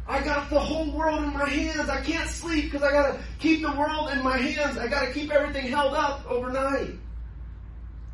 I 0.08 0.20
got 0.22 0.50
the 0.50 0.58
whole 0.58 0.90
world 0.90 1.22
in 1.22 1.32
my 1.32 1.48
hands. 1.48 1.88
I 1.88 2.00
can't 2.00 2.28
sleep 2.28 2.64
because 2.64 2.82
I 2.82 2.90
gotta 2.90 3.20
keep 3.38 3.62
the 3.62 3.72
world 3.72 4.10
in 4.10 4.22
my 4.22 4.36
hands. 4.36 4.76
I 4.76 4.88
gotta 4.88 5.12
keep 5.12 5.30
everything 5.30 5.68
held 5.68 5.94
up 5.94 6.28
overnight. 6.28 6.90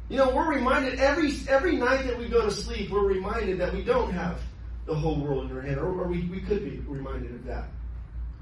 You 0.08 0.16
know, 0.16 0.30
we're 0.30 0.48
reminded 0.48 1.00
every 1.00 1.32
every 1.48 1.76
night 1.76 2.06
that 2.06 2.18
we 2.18 2.28
go 2.28 2.42
to 2.44 2.50
sleep, 2.50 2.90
we're 2.90 3.06
reminded 3.06 3.58
that 3.60 3.74
we 3.74 3.82
don't 3.82 4.12
have 4.12 4.40
the 4.86 4.94
whole 4.94 5.20
world 5.20 5.50
in 5.50 5.56
our 5.56 5.62
hand, 5.62 5.78
or, 5.78 5.86
or 5.86 6.08
we, 6.08 6.22
we 6.24 6.40
could 6.40 6.64
be 6.64 6.82
reminded 6.86 7.30
of 7.34 7.44
that. 7.44 7.68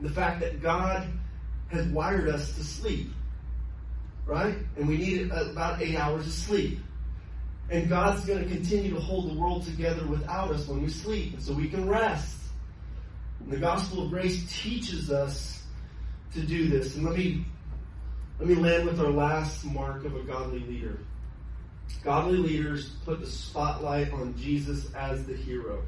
The 0.01 0.11
fact 0.11 0.41
that 0.41 0.63
God 0.63 1.09
has 1.69 1.87
wired 1.87 2.29
us 2.29 2.55
to 2.55 2.63
sleep, 2.63 3.11
right? 4.27 4.57
And 4.77 4.89
we 4.89 4.99
need 4.99 5.31
uh, 5.31 5.51
about 5.51 5.81
eight 5.81 5.97
hours 5.97 6.27
of 6.27 6.33
sleep. 6.33 6.81
And 7.71 7.89
God's 7.89 8.25
going 8.25 8.45
to 8.45 8.49
continue 8.49 8.95
to 8.95 9.01
hold 9.01 9.31
the 9.31 9.39
world 9.41 9.65
together 9.65 10.07
without 10.07 10.51
us 10.51 10.69
when 10.69 10.83
we 10.83 10.89
sleep, 10.89 11.33
and 11.33 11.43
so 11.43 11.53
we 11.53 11.69
can 11.69 11.89
rest. 11.89 12.37
And 13.41 13.51
the 13.51 13.57
gospel 13.57 14.05
of 14.05 14.11
grace 14.11 14.45
teaches 14.63 15.11
us 15.11 15.63
to 16.35 16.43
do 16.43 16.69
this. 16.69 16.97
And 16.97 17.05
let 17.05 17.17
me 17.17 17.45
let 18.39 18.49
me 18.49 18.55
land 18.55 18.85
with 18.85 19.01
our 19.01 19.11
last 19.11 19.65
mark 19.65 20.05
of 20.05 20.15
a 20.15 20.23
godly 20.23 20.61
leader. 20.61 20.99
Godly 22.05 22.39
leaders 22.39 22.91
put 23.05 23.21
the 23.21 23.27
spotlight 23.27 24.13
on 24.13 24.37
Jesus 24.37 24.93
as 24.95 25.25
the 25.25 25.35
hero. 25.35 25.83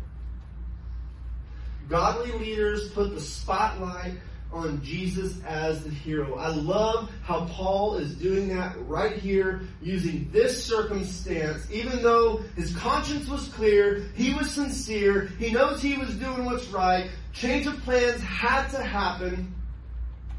Godly 1.88 2.32
leaders 2.32 2.88
put 2.90 3.14
the 3.14 3.20
spotlight 3.20 4.14
on 4.52 4.82
Jesus 4.82 5.40
as 5.46 5.84
the 5.84 5.90
hero. 5.90 6.36
I 6.36 6.48
love 6.48 7.10
how 7.22 7.44
Paul 7.46 7.96
is 7.96 8.14
doing 8.14 8.48
that 8.56 8.76
right 8.86 9.16
here 9.16 9.62
using 9.82 10.28
this 10.32 10.64
circumstance. 10.64 11.70
Even 11.70 12.02
though 12.02 12.42
his 12.56 12.74
conscience 12.74 13.28
was 13.28 13.48
clear, 13.48 14.06
he 14.14 14.34
was 14.34 14.50
sincere, 14.50 15.26
he 15.38 15.52
knows 15.52 15.82
he 15.82 15.96
was 15.96 16.14
doing 16.14 16.46
what's 16.46 16.66
right, 16.68 17.10
change 17.32 17.66
of 17.66 17.76
plans 17.82 18.20
had 18.22 18.68
to 18.68 18.82
happen 18.82 19.54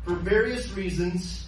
for 0.06 0.16
various 0.16 0.72
reasons. 0.72 1.48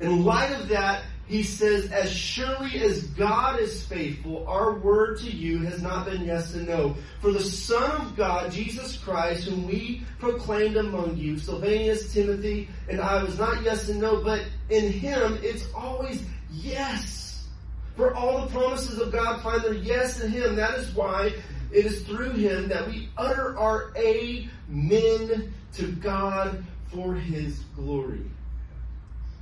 In 0.00 0.24
light 0.24 0.52
of 0.52 0.68
that, 0.68 1.02
he 1.28 1.42
says, 1.42 1.90
as 1.92 2.10
surely 2.10 2.80
as 2.80 3.02
God 3.08 3.60
is 3.60 3.84
faithful, 3.84 4.48
our 4.48 4.78
word 4.78 5.18
to 5.18 5.30
you 5.30 5.58
has 5.58 5.82
not 5.82 6.06
been 6.06 6.24
yes 6.24 6.54
and 6.54 6.66
no. 6.66 6.96
For 7.20 7.32
the 7.32 7.40
Son 7.40 8.00
of 8.00 8.16
God, 8.16 8.50
Jesus 8.50 8.96
Christ, 8.96 9.44
whom 9.44 9.66
we 9.66 10.02
proclaimed 10.18 10.78
among 10.78 11.18
you, 11.18 11.38
Silvanus, 11.38 12.14
Timothy, 12.14 12.70
and 12.88 12.98
I 12.98 13.22
was 13.22 13.38
not 13.38 13.62
yes 13.62 13.90
and 13.90 14.00
no, 14.00 14.24
but 14.24 14.42
in 14.70 14.90
him 14.90 15.38
it's 15.42 15.68
always 15.74 16.24
yes. 16.50 17.46
For 17.94 18.14
all 18.14 18.46
the 18.46 18.52
promises 18.52 18.98
of 18.98 19.12
God 19.12 19.42
find 19.42 19.60
their 19.62 19.74
yes 19.74 20.20
in 20.20 20.30
him. 20.30 20.56
That 20.56 20.78
is 20.78 20.94
why 20.94 21.26
it 21.26 21.84
is 21.84 22.06
through 22.06 22.32
him 22.32 22.68
that 22.68 22.86
we 22.86 23.10
utter 23.18 23.58
our 23.58 23.92
amen 23.98 25.52
to 25.74 25.92
God 25.92 26.64
for 26.86 27.14
his 27.14 27.58
glory. 27.76 28.22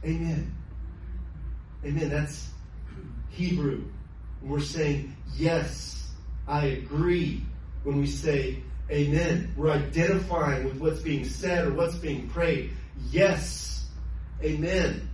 Amen. 0.04 0.55
Amen. 1.86 2.10
That's 2.10 2.48
Hebrew. 3.30 3.84
We're 4.42 4.60
saying, 4.60 5.16
yes, 5.36 6.10
I 6.48 6.66
agree 6.66 7.42
when 7.84 8.00
we 8.00 8.08
say 8.08 8.62
amen. 8.90 9.54
We're 9.56 9.70
identifying 9.70 10.64
with 10.64 10.78
what's 10.78 11.00
being 11.00 11.24
said 11.24 11.66
or 11.66 11.74
what's 11.74 11.94
being 11.94 12.28
prayed. 12.28 12.72
Yes, 13.10 13.86
amen. 14.42 15.08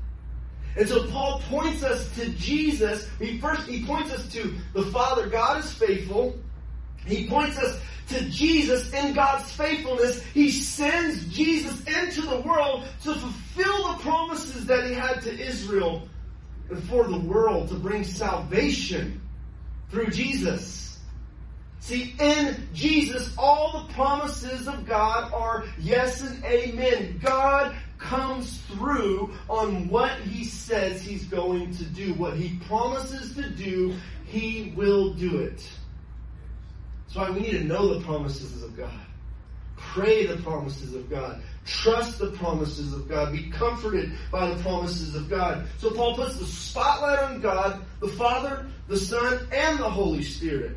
And 0.74 0.88
so 0.88 1.06
Paul 1.08 1.42
points 1.50 1.82
us 1.82 2.08
to 2.16 2.30
Jesus. 2.30 3.06
He 3.18 3.38
first, 3.38 3.68
he 3.68 3.84
points 3.84 4.10
us 4.10 4.26
to 4.32 4.54
the 4.72 4.84
Father. 4.86 5.26
God 5.26 5.62
is 5.62 5.70
faithful. 5.74 6.38
He 7.04 7.28
points 7.28 7.58
us 7.58 7.78
to 8.08 8.24
Jesus 8.30 8.90
in 8.94 9.12
God's 9.12 9.50
faithfulness. 9.52 10.22
He 10.32 10.50
sends 10.50 11.26
Jesus 11.26 11.84
into 11.84 12.22
the 12.22 12.40
world 12.40 12.84
to 13.02 13.14
fulfill 13.14 13.92
the 13.92 13.98
promises 14.02 14.64
that 14.66 14.86
he 14.86 14.94
had 14.94 15.20
to 15.22 15.38
Israel 15.38 16.08
and 16.70 16.82
for 16.84 17.04
the 17.04 17.18
world 17.18 17.68
to 17.68 17.74
bring 17.74 18.04
salvation 18.04 19.20
through 19.90 20.08
Jesus. 20.08 20.98
See, 21.80 22.14
in 22.20 22.68
Jesus, 22.72 23.34
all 23.36 23.82
the 23.82 23.92
promises 23.92 24.68
of 24.68 24.86
God 24.86 25.32
are 25.32 25.64
yes 25.80 26.22
and 26.22 26.44
amen. 26.44 27.20
God 27.22 27.74
comes 27.98 28.58
through 28.68 29.34
on 29.48 29.88
what 29.88 30.18
he 30.20 30.44
says 30.44 31.02
he's 31.02 31.24
going 31.26 31.74
to 31.76 31.84
do. 31.84 32.14
What 32.14 32.36
he 32.36 32.56
promises 32.66 33.34
to 33.34 33.50
do, 33.50 33.96
he 34.26 34.72
will 34.76 35.14
do 35.14 35.38
it. 35.40 35.68
That's 37.06 37.16
why 37.16 37.30
we 37.30 37.40
need 37.40 37.58
to 37.58 37.64
know 37.64 37.94
the 37.94 38.04
promises 38.04 38.62
of 38.62 38.76
God. 38.76 38.90
Pray 39.76 40.26
the 40.26 40.36
promises 40.42 40.94
of 40.94 41.08
God. 41.10 41.42
Trust 41.64 42.18
the 42.18 42.30
promises 42.32 42.92
of 42.92 43.08
God. 43.08 43.32
Be 43.32 43.50
comforted 43.50 44.12
by 44.30 44.48
the 44.48 44.62
promises 44.62 45.14
of 45.14 45.28
God. 45.28 45.66
So 45.78 45.90
Paul 45.90 46.16
puts 46.16 46.36
the 46.38 46.46
spotlight 46.46 47.18
on 47.18 47.40
God, 47.40 47.84
the 48.00 48.08
Father, 48.08 48.66
the 48.88 48.96
Son, 48.96 49.46
and 49.52 49.78
the 49.78 49.88
Holy 49.88 50.22
Spirit. 50.22 50.76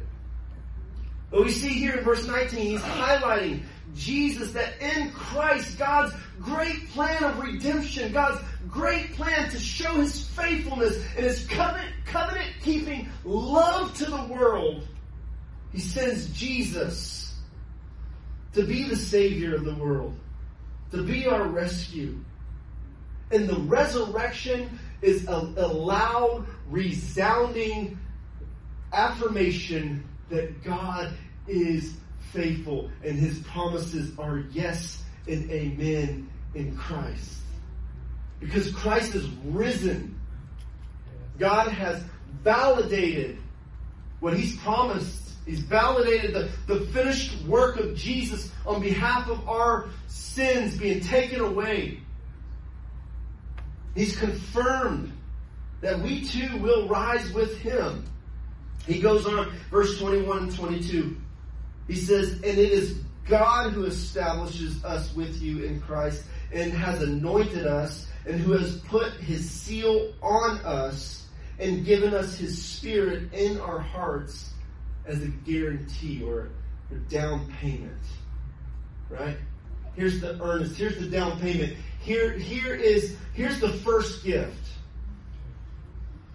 But 1.31 1.43
we 1.43 1.51
see 1.51 1.69
here 1.69 1.95
in 1.95 2.03
verse 2.03 2.27
19, 2.27 2.59
he's 2.59 2.81
highlighting 2.81 3.63
Jesus, 3.95 4.51
that 4.53 4.73
in 4.81 5.11
Christ, 5.11 5.79
God's 5.79 6.13
great 6.39 6.89
plan 6.89 7.23
of 7.23 7.39
redemption, 7.39 8.11
God's 8.11 8.41
great 8.69 9.13
plan 9.13 9.49
to 9.49 9.59
show 9.59 9.95
his 9.95 10.27
faithfulness 10.29 11.03
and 11.15 11.25
his 11.25 11.47
covenant, 11.47 11.93
covenant 12.05 12.49
keeping 12.61 13.09
love 13.23 13.95
to 13.97 14.05
the 14.05 14.23
world, 14.25 14.87
he 15.71 15.79
sends 15.79 16.27
Jesus 16.27 17.24
to 18.55 18.63
be 18.63 18.83
the 18.83 18.95
Savior 18.95 19.55
of 19.55 19.65
the 19.65 19.75
world 19.75 20.17
to 20.91 21.03
be 21.03 21.27
our 21.27 21.47
rescue. 21.47 22.17
And 23.31 23.49
the 23.49 23.59
resurrection 23.59 24.79
is 25.01 25.27
a, 25.27 25.53
a 25.57 25.67
loud, 25.67 26.45
resounding 26.69 27.97
affirmation 28.93 30.07
that 30.29 30.63
God 30.63 31.11
is 31.47 31.95
faithful 32.31 32.89
and 33.03 33.17
his 33.17 33.39
promises 33.39 34.17
are 34.17 34.39
yes 34.51 35.03
and 35.27 35.49
amen 35.51 36.29
in 36.53 36.75
Christ. 36.77 37.41
Because 38.39 38.71
Christ 38.71 39.15
is 39.15 39.27
risen. 39.45 40.19
God 41.37 41.69
has 41.69 42.03
validated 42.43 43.37
what 44.19 44.37
he's 44.37 44.55
promised 44.57 45.24
He's 45.45 45.59
validated 45.59 46.33
the, 46.33 46.49
the 46.65 46.85
finished 46.87 47.39
work 47.43 47.77
of 47.77 47.95
Jesus 47.95 48.51
on 48.65 48.81
behalf 48.81 49.29
of 49.29 49.47
our 49.47 49.89
sins 50.07 50.75
being 50.75 51.01
taken 51.01 51.39
away. 51.39 51.99
He's 53.93 54.17
confirmed 54.17 55.13
that 55.81 55.99
we 55.99 56.25
too 56.25 56.57
will 56.57 56.87
rise 56.87 57.31
with 57.31 57.59
him. 57.59 58.05
He 58.87 58.99
goes 58.99 59.25
on, 59.27 59.53
verse 59.69 59.99
21 59.99 60.37
and 60.37 60.55
22. 60.55 61.15
He 61.87 61.95
says, 61.95 62.33
And 62.33 62.43
it 62.45 62.57
is 62.71 62.99
God 63.27 63.71
who 63.71 63.85
establishes 63.85 64.83
us 64.83 65.13
with 65.15 65.41
you 65.41 65.63
in 65.63 65.79
Christ 65.79 66.23
and 66.51 66.73
has 66.73 67.01
anointed 67.01 67.67
us 67.67 68.07
and 68.25 68.39
who 68.39 68.53
has 68.53 68.77
put 68.77 69.13
his 69.13 69.49
seal 69.49 70.13
on 70.21 70.57
us 70.59 71.27
and 71.59 71.85
given 71.85 72.13
us 72.13 72.37
his 72.37 72.61
spirit 72.61 73.31
in 73.33 73.59
our 73.59 73.79
hearts 73.79 74.51
as 75.07 75.21
a 75.21 75.27
guarantee 75.27 76.23
or 76.23 76.49
a 76.91 76.95
down 77.09 77.51
payment. 77.59 77.91
Right? 79.09 79.37
Here's 79.95 80.19
the 80.19 80.41
earnest. 80.41 80.75
Here's 80.75 80.97
the 80.97 81.07
down 81.07 81.39
payment. 81.39 81.75
Here, 81.99 82.31
here 82.31 82.75
is, 82.75 83.15
here's 83.33 83.59
the 83.59 83.69
first 83.69 84.23
gift. 84.23 84.53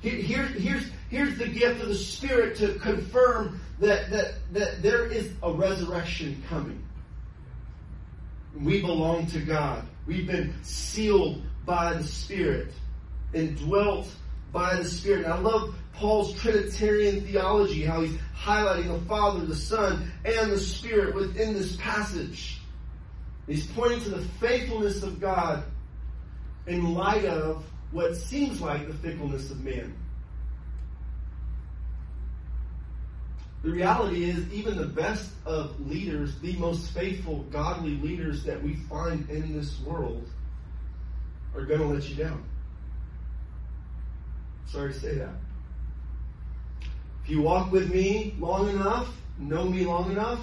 Here, 0.01 0.15
here, 0.15 0.45
here's, 0.45 0.91
here's 1.11 1.37
the 1.39 1.47
gift 1.47 1.83
of 1.83 1.89
the 1.89 1.95
Spirit 1.95 2.57
to 2.57 2.75
confirm 2.75 3.61
that, 3.81 4.11
that, 4.11 4.35
that 4.53 4.83
there 4.83 5.07
is 5.07 5.33
a 5.43 5.53
resurrection 5.53 6.43
coming. 6.49 6.83
We 8.59 8.81
belong 8.81 9.27
to 9.29 9.41
God. 9.41 9.87
We've 10.07 10.27
been 10.27 10.55
sealed 10.63 11.43
by 11.67 11.95
the 11.95 12.05
Spirit 12.05 12.73
and 13.35 13.57
dwelt 13.59 14.09
by 14.53 14.77
the 14.77 14.85
Spirit. 14.85 15.25
And 15.25 15.33
I 15.33 15.39
love 15.39 15.75
Paul's 15.95 16.35
Trinitarian 16.41 17.23
theology, 17.23 17.85
how 17.85 18.01
he's 18.01 18.17
highlighting 18.37 18.89
the 18.89 19.07
Father, 19.07 19.45
the 19.45 19.57
Son, 19.57 20.11
and 20.25 20.51
the 20.51 20.59
Spirit 20.59 21.15
within 21.15 21.55
this 21.55 21.77
passage. 21.77 22.61
He's 23.47 23.67
pointing 23.67 24.01
to 24.03 24.11
the 24.11 24.23
faithfulness 24.41 25.03
of 25.03 25.21
God 25.21 25.65
in 26.67 26.95
light 26.95 27.25
of 27.25 27.65
what 27.91 28.17
seems 28.17 28.61
like 28.61 28.87
the 28.87 28.95
fickleness 28.95 29.51
of 29.51 29.63
man. 29.65 29.95
The 33.63 33.71
reality 33.71 34.25
is, 34.25 34.51
even 34.53 34.79
the 34.79 34.87
best 34.87 35.31
of 35.45 35.79
leaders, 35.87 36.39
the 36.39 36.57
most 36.57 36.93
faithful, 36.93 37.41
godly 37.51 37.97
leaders 37.97 38.45
that 38.45 38.63
we 38.63 38.77
find 38.77 39.29
in 39.29 39.55
this 39.55 39.79
world, 39.81 40.27
are 41.55 41.67
going 41.67 41.81
to 41.81 41.87
let 41.87 42.09
you 42.09 42.15
down. 42.15 42.43
Sorry 44.73 44.93
to 44.93 45.01
say 45.01 45.15
that. 45.17 45.35
If 47.25 47.31
you 47.31 47.43
walk 47.43 47.73
with 47.73 47.93
me 47.93 48.35
long 48.39 48.69
enough, 48.71 49.09
know 49.39 49.65
me 49.65 49.85
long 49.85 50.13
enough, 50.13 50.41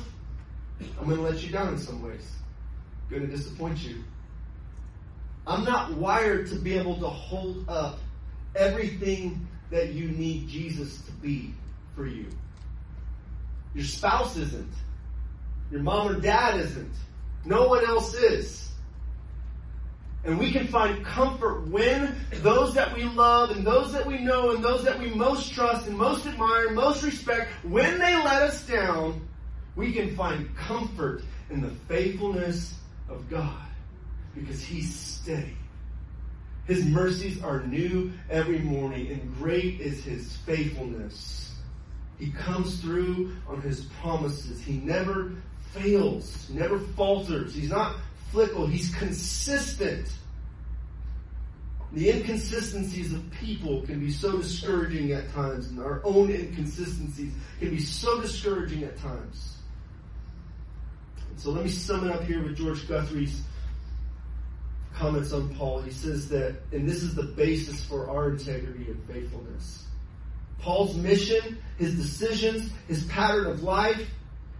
I'm 1.00 1.06
going 1.06 1.18
to 1.18 1.24
let 1.24 1.42
you 1.44 1.50
down 1.50 1.70
in 1.70 1.80
some 1.80 2.04
ways. 2.04 2.30
I'm 3.04 3.18
going 3.18 3.30
to 3.30 3.36
disappoint 3.36 3.80
you. 3.80 4.04
I'm 5.46 5.64
not 5.64 5.94
wired 5.94 6.48
to 6.48 6.56
be 6.56 6.78
able 6.78 6.98
to 6.98 7.08
hold 7.08 7.70
up 7.70 8.00
everything 8.56 9.48
that 9.72 9.94
you 9.94 10.10
need 10.10 10.50
Jesus 10.50 11.02
to 11.04 11.12
be 11.14 11.54
for 11.96 12.06
you. 12.06 12.28
Your 13.74 13.86
spouse 13.86 14.36
isn't. 14.36 14.74
Your 15.72 15.82
mom 15.82 16.10
or 16.10 16.20
dad 16.20 16.60
isn't. 16.60 16.94
No 17.46 17.68
one 17.68 17.86
else 17.86 18.14
is. 18.14 18.67
And 20.24 20.38
we 20.38 20.52
can 20.52 20.68
find 20.68 21.06
comfort 21.06 21.68
when 21.70 22.16
those 22.42 22.74
that 22.74 22.94
we 22.94 23.04
love 23.04 23.52
and 23.52 23.66
those 23.66 23.94
that 23.94 24.06
we 24.06 24.18
know 24.18 24.52
and 24.52 24.64
those 24.64 24.84
that 24.84 25.00
we 25.00 25.10
most 25.12 25.54
trust 25.54 25.88
and 25.88 25.98
most 25.98 26.26
admire, 26.26 26.72
most 26.72 27.04
respect, 27.04 27.50
when 27.64 27.98
they 28.00 28.16
let 28.16 28.42
us 28.42 28.66
down, 28.68 29.26
we 29.76 29.94
can 29.94 30.16
find 30.16 30.54
comfort 30.56 31.24
in 31.50 31.62
the 31.62 31.70
faithfulness 31.88 32.74
of 33.10 33.30
God 33.30 33.62
because 34.36 34.62
He's 34.62 34.94
steady. 34.94 35.56
His 36.66 36.84
mercies 36.84 37.42
are 37.42 37.64
new 37.64 38.12
every 38.30 38.60
morning 38.60 39.10
and 39.12 39.34
great 39.38 39.80
is 39.80 40.04
His 40.04 40.36
faithfulness. 40.38 41.54
He 42.20 42.32
comes 42.32 42.82
through 42.82 43.32
on 43.48 43.62
His 43.62 43.86
promises. 44.02 44.62
He 44.62 44.78
never 44.78 45.32
fails, 45.72 46.50
never 46.50 46.80
falters. 46.80 47.54
He's 47.54 47.70
not 47.70 47.96
fickle. 48.34 48.68
He's 48.68 48.94
consistent. 48.96 50.08
The 51.94 52.10
inconsistencies 52.10 53.14
of 53.14 53.30
people 53.32 53.82
can 53.84 54.00
be 54.00 54.12
so 54.12 54.38
discouraging 54.38 55.14
at 55.14 55.32
times, 55.34 55.70
and 55.70 55.80
our 55.80 56.02
own 56.04 56.30
inconsistencies 56.30 57.34
can 57.60 57.70
be 57.70 57.80
so 57.80 58.22
discouraging 58.22 58.84
at 58.84 58.98
times. 59.00 59.56
So 61.38 61.52
let 61.52 61.64
me 61.64 61.70
sum 61.70 62.08
it 62.08 62.14
up 62.14 62.24
here 62.24 62.44
with 62.44 62.58
George 62.58 62.88
Guthrie's 62.88 63.42
comments 64.96 65.32
on 65.32 65.54
Paul. 65.56 65.82
He 65.82 65.92
says 65.92 66.28
that, 66.30 66.58
and 66.72 66.90
this 66.90 67.04
is 67.04 67.16
the 67.16 67.24
basis 67.24 67.86
for 67.86 68.10
our 68.10 68.32
integrity 68.32 68.90
and 68.90 69.02
faithfulness. 69.08 69.86
Paul's 70.60 70.96
mission, 70.96 71.60
his 71.78 71.96
decisions, 71.96 72.70
his 72.88 73.04
pattern 73.06 73.46
of 73.46 73.64
life, 73.64 74.10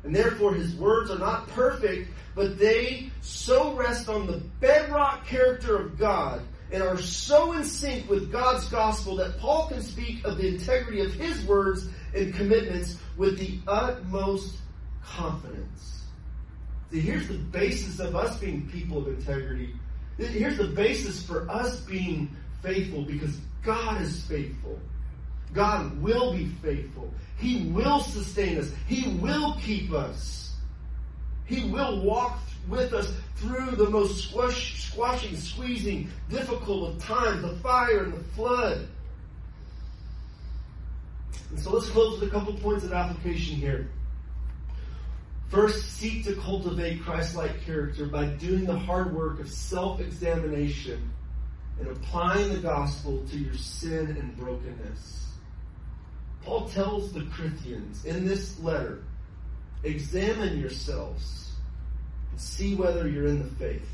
and 0.04 0.16
therefore 0.16 0.54
his 0.54 0.76
words 0.76 1.12
are 1.12 1.20
not 1.20 1.48
perfect, 1.50 2.10
but 2.36 2.58
they 2.58 3.10
so 3.22 3.74
rest 3.74 4.10
on 4.10 4.28
the 4.28 4.38
bedrock 4.60 5.26
character 5.26 5.76
of 5.76 5.98
God 5.98 6.42
and 6.72 6.84
are 6.84 6.98
so 6.98 7.54
in 7.54 7.64
sync 7.64 8.10
with 8.10 8.32
God's 8.32 8.66
gospel 8.66 9.16
that 9.18 9.40
Paul 9.40 9.68
can 9.70 9.82
speak 9.82 10.26
of 10.26 10.38
the 10.38 10.48
integrity 10.48 11.02
of 11.02 11.14
his 11.14 11.44
words 11.46 11.88
and 12.14 12.34
commitments 12.34 12.98
with 13.16 13.40
the 13.40 13.60
utmost 13.68 14.58
confidence. 15.04 16.04
See, 16.92 17.00
here's 17.00 17.28
the 17.28 17.38
basis 17.38 18.00
of 18.00 18.16
us 18.16 18.38
being 18.38 18.68
people 18.70 19.00
of 19.00 19.08
integrity. 19.08 19.74
Here's 20.18 20.58
the 20.58 20.68
basis 20.68 21.22
for 21.22 21.50
us 21.50 21.80
being 21.82 22.36
faithful 22.62 23.04
because 23.04 23.38
God 23.64 24.02
is 24.02 24.24
faithful. 24.24 24.80
God 25.54 26.02
will 26.02 26.34
be 26.34 26.46
faithful. 26.62 27.12
He 27.38 27.68
will 27.68 28.00
sustain 28.00 28.58
us. 28.58 28.72
He 28.88 29.10
will 29.18 29.56
keep 29.62 29.92
us. 29.92 30.54
He 31.46 31.70
will 31.70 32.02
walk 32.02 32.40
with 32.68 32.94
us 32.94 33.12
through 33.36 33.72
the 33.72 33.90
most 33.90 34.28
squash, 34.28 34.90
squashing, 34.90 35.36
squeezing, 35.38 36.10
difficult 36.30 36.90
of 36.90 37.04
times, 37.04 37.42
the 37.42 37.56
fire 37.58 38.04
and 38.04 38.14
the 38.14 38.24
flood. 38.36 38.88
And 41.50 41.60
so 41.60 41.72
let's 41.72 41.90
close 41.90 42.20
with 42.20 42.30
a 42.30 42.32
couple 42.32 42.54
points 42.56 42.84
of 42.84 42.92
application 42.92 43.56
here. 43.56 43.90
First, 45.50 45.94
seek 45.94 46.26
to 46.26 46.36
cultivate 46.36 47.04
Christ-like 47.04 47.62
character 47.64 48.06
by 48.06 48.26
doing 48.26 48.66
the 48.66 48.78
hard 48.78 49.16
work 49.16 49.40
of 49.40 49.50
self-examination 49.50 51.10
and 51.80 51.88
applying 51.88 52.50
the 52.50 52.60
gospel 52.60 53.24
to 53.30 53.38
your 53.38 53.54
sin 53.54 54.18
and 54.20 54.36
brokenness. 54.36 55.27
Paul 56.48 56.70
tells 56.70 57.12
the 57.12 57.28
Corinthians 57.36 58.06
in 58.06 58.26
this 58.26 58.58
letter, 58.62 59.04
examine 59.84 60.58
yourselves 60.58 61.52
and 62.32 62.40
see 62.40 62.74
whether 62.74 63.06
you're 63.06 63.28
in 63.28 63.40
the 63.40 63.56
faith. 63.56 63.90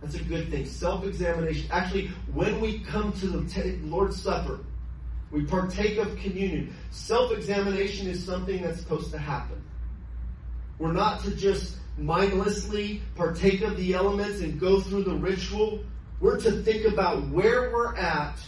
That's 0.00 0.14
a 0.14 0.22
good 0.22 0.52
thing. 0.52 0.66
Self-examination. 0.66 1.68
Actually, 1.72 2.12
when 2.32 2.60
we 2.60 2.78
come 2.78 3.12
to 3.14 3.26
the 3.26 3.78
Lord's 3.82 4.22
Supper, 4.22 4.60
we 5.32 5.44
partake 5.44 5.98
of 5.98 6.16
communion. 6.18 6.72
Self-examination 6.92 8.06
is 8.06 8.24
something 8.24 8.62
that's 8.62 8.78
supposed 8.78 9.10
to 9.10 9.18
happen. 9.18 9.60
We're 10.78 10.92
not 10.92 11.24
to 11.24 11.34
just 11.34 11.74
mindlessly 11.98 13.02
partake 13.16 13.62
of 13.62 13.76
the 13.76 13.94
elements 13.94 14.42
and 14.42 14.60
go 14.60 14.80
through 14.80 15.04
the 15.04 15.14
ritual. 15.14 15.80
We're 16.20 16.38
to 16.40 16.52
think 16.62 16.84
about 16.84 17.28
where 17.30 17.72
we're 17.72 17.96
at 17.96 18.38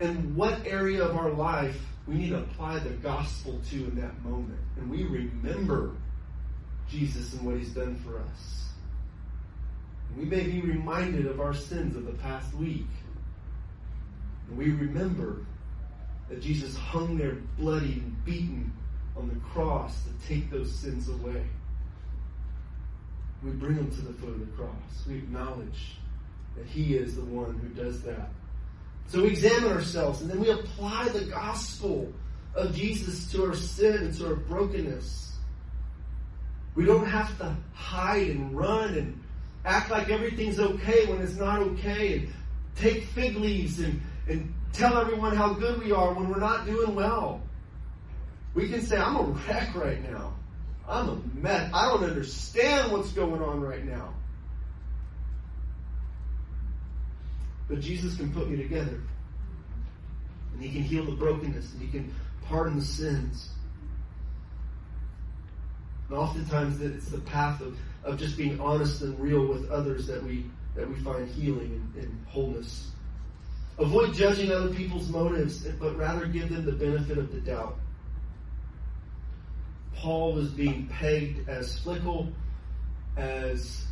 and 0.00 0.34
what 0.34 0.66
area 0.66 1.04
of 1.04 1.16
our 1.16 1.30
life 1.30 1.78
we 2.06 2.14
need 2.14 2.30
to 2.30 2.38
apply 2.38 2.78
the 2.78 2.90
gospel 2.90 3.60
to 3.70 3.76
in 3.76 3.94
that 4.00 4.24
moment. 4.24 4.58
And 4.76 4.90
we 4.90 5.04
remember 5.04 5.92
Jesus 6.88 7.34
and 7.34 7.42
what 7.46 7.56
he's 7.56 7.70
done 7.70 7.94
for 7.96 8.18
us. 8.18 8.70
And 10.08 10.18
we 10.18 10.24
may 10.24 10.42
be 10.42 10.60
reminded 10.60 11.26
of 11.26 11.40
our 11.40 11.54
sins 11.54 11.94
of 11.94 12.06
the 12.06 12.12
past 12.12 12.52
week. 12.54 12.86
And 14.48 14.58
we 14.58 14.70
remember 14.70 15.44
that 16.28 16.40
Jesus 16.40 16.76
hung 16.76 17.16
there 17.16 17.36
bloody 17.58 17.92
and 17.92 18.24
beaten 18.24 18.72
on 19.16 19.28
the 19.28 19.36
cross 19.52 19.94
to 20.04 20.26
take 20.26 20.50
those 20.50 20.74
sins 20.74 21.08
away. 21.08 21.44
We 23.42 23.50
bring 23.50 23.76
them 23.76 23.90
to 23.90 24.00
the 24.00 24.12
foot 24.14 24.30
of 24.30 24.40
the 24.40 24.56
cross. 24.56 25.06
We 25.06 25.16
acknowledge 25.16 25.96
that 26.56 26.66
He 26.66 26.96
is 26.96 27.16
the 27.16 27.24
one 27.24 27.58
who 27.58 27.68
does 27.68 28.02
that. 28.02 28.30
So 29.10 29.22
we 29.22 29.30
examine 29.30 29.72
ourselves 29.72 30.20
and 30.20 30.30
then 30.30 30.38
we 30.38 30.50
apply 30.50 31.08
the 31.08 31.24
gospel 31.24 32.12
of 32.54 32.74
Jesus 32.76 33.30
to 33.32 33.44
our 33.44 33.56
sin 33.56 33.96
and 33.96 34.14
to 34.18 34.28
our 34.28 34.36
brokenness. 34.36 35.36
We 36.76 36.84
don't 36.84 37.06
have 37.06 37.36
to 37.38 37.56
hide 37.74 38.28
and 38.28 38.56
run 38.56 38.94
and 38.94 39.20
act 39.64 39.90
like 39.90 40.10
everything's 40.10 40.60
okay 40.60 41.06
when 41.06 41.20
it's 41.22 41.34
not 41.34 41.58
okay 41.58 42.18
and 42.18 42.32
take 42.76 43.04
fig 43.06 43.34
leaves 43.34 43.80
and, 43.80 44.00
and 44.28 44.54
tell 44.72 44.96
everyone 44.96 45.34
how 45.34 45.54
good 45.54 45.82
we 45.82 45.90
are 45.90 46.14
when 46.14 46.28
we're 46.28 46.38
not 46.38 46.64
doing 46.64 46.94
well. 46.94 47.42
We 48.54 48.68
can 48.68 48.80
say, 48.82 48.96
I'm 48.96 49.16
a 49.16 49.22
wreck 49.22 49.74
right 49.74 50.08
now. 50.08 50.34
I'm 50.88 51.08
a 51.08 51.20
mess. 51.34 51.70
I 51.74 51.88
don't 51.88 52.04
understand 52.04 52.92
what's 52.92 53.10
going 53.10 53.42
on 53.42 53.60
right 53.60 53.84
now. 53.84 54.14
But 57.70 57.80
Jesus 57.80 58.16
can 58.16 58.32
put 58.32 58.50
me 58.50 58.56
together. 58.56 59.00
And 60.52 60.60
He 60.60 60.70
can 60.72 60.82
heal 60.82 61.04
the 61.04 61.12
brokenness 61.12 61.72
and 61.72 61.80
He 61.80 61.88
can 61.88 62.12
pardon 62.44 62.80
the 62.80 62.84
sins. 62.84 63.48
And 66.08 66.18
oftentimes 66.18 66.80
it's 66.82 67.08
the 67.08 67.20
path 67.20 67.60
of, 67.60 67.78
of 68.02 68.18
just 68.18 68.36
being 68.36 68.60
honest 68.60 69.02
and 69.02 69.18
real 69.20 69.46
with 69.46 69.70
others 69.70 70.08
that 70.08 70.22
we 70.22 70.44
that 70.74 70.88
we 70.88 70.96
find 70.96 71.28
healing 71.28 71.90
and, 71.94 72.04
and 72.04 72.26
wholeness. 72.26 72.90
Avoid 73.78 74.14
judging 74.14 74.52
other 74.52 74.72
people's 74.74 75.08
motives, 75.08 75.66
but 75.80 75.96
rather 75.96 76.26
give 76.26 76.50
them 76.50 76.64
the 76.64 76.72
benefit 76.72 77.18
of 77.18 77.32
the 77.32 77.40
doubt. 77.40 77.76
Paul 79.96 80.34
was 80.34 80.50
being 80.50 80.86
pegged 80.86 81.48
as 81.48 81.78
fickle, 81.80 82.32
as 83.16 83.84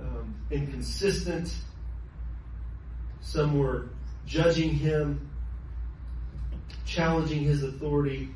um, 0.00 0.34
inconsistent. 0.50 1.54
Some 3.26 3.58
were 3.58 3.88
judging 4.24 4.70
him, 4.70 5.28
challenging 6.84 7.42
his 7.42 7.64
authority. 7.64 8.28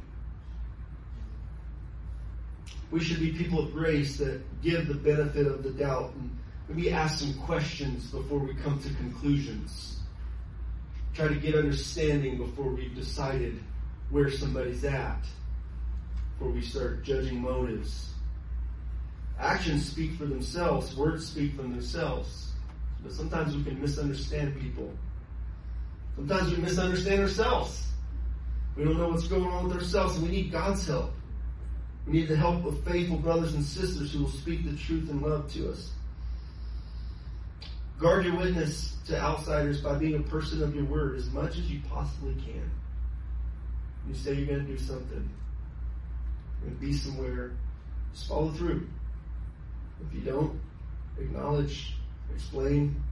We 2.91 2.99
should 2.99 3.21
be 3.21 3.31
people 3.31 3.61
of 3.61 3.73
grace 3.73 4.19
that 4.19 4.43
give 4.63 4.89
the 4.89 4.95
benefit 4.95 5.47
of 5.47 5.63
the 5.63 5.71
doubt 5.71 6.13
and 6.17 6.37
maybe 6.69 6.91
ask 6.91 7.21
some 7.21 7.35
questions 7.35 8.11
before 8.11 8.41
we 8.41 8.53
come 8.55 8.81
to 8.81 8.93
conclusions. 8.95 10.01
Try 11.15 11.29
to 11.29 11.37
get 11.37 11.55
understanding 11.55 12.37
before 12.37 12.71
we've 12.71 12.95
decided 12.95 13.63
where 14.11 14.29
somebody's 14.29 14.85
at 14.85 15.25
before 16.37 16.51
we 16.53 16.63
start 16.63 17.05
judging 17.05 17.41
motives. 17.41 18.09
Actions 19.39 19.89
speak 19.89 20.15
for 20.15 20.27
themselves, 20.27 20.97
words 20.97 21.29
speak 21.29 21.55
for 21.55 21.63
themselves. 21.63 22.50
But 23.03 23.13
sometimes 23.13 23.57
we 23.57 23.65
can 23.65 23.81
misunderstand 23.81 24.61
people. 24.61 24.93
Sometimes 26.17 26.53
we 26.53 26.59
misunderstand 26.59 27.23
ourselves. 27.23 27.87
We 28.77 28.85
don't 28.85 28.99
know 28.99 29.09
what's 29.09 29.27
going 29.27 29.47
on 29.47 29.69
with 29.69 29.77
ourselves, 29.77 30.17
and 30.17 30.25
we 30.25 30.31
need 30.31 30.53
God's 30.53 30.87
help. 30.87 31.13
We 32.07 32.15
need 32.15 32.29
the 32.29 32.37
help 32.37 32.65
of 32.65 32.83
faithful 32.85 33.19
brothers 33.19 33.55
and 33.55 33.65
sisters 33.65 34.13
who 34.13 34.21
will 34.21 34.31
speak 34.31 34.65
the 34.65 34.77
truth 34.77 35.11
and 35.11 35.23
love 35.23 35.53
to 35.53 35.71
us. 35.71 35.91
Guard 37.99 38.25
your 38.25 38.37
witness 38.37 38.97
to 39.07 39.21
outsiders 39.21 39.81
by 39.81 39.95
being 39.97 40.15
a 40.15 40.23
person 40.23 40.63
of 40.63 40.75
your 40.75 40.85
word 40.85 41.17
as 41.17 41.31
much 41.31 41.59
as 41.59 41.71
you 41.71 41.81
possibly 41.89 42.35
can. 42.35 42.71
You 44.09 44.15
say 44.15 44.35
you're 44.35 44.47
going 44.47 44.67
to 44.67 44.73
do 44.73 44.79
something 44.79 45.29
and 46.65 46.81
be 46.81 46.93
somewhere, 46.93 47.53
just 48.13 48.29
follow 48.29 48.51
through. 48.53 48.89
If 50.07 50.15
you 50.15 50.21
don't, 50.23 50.59
acknowledge, 51.19 51.95
explain. 52.35 53.03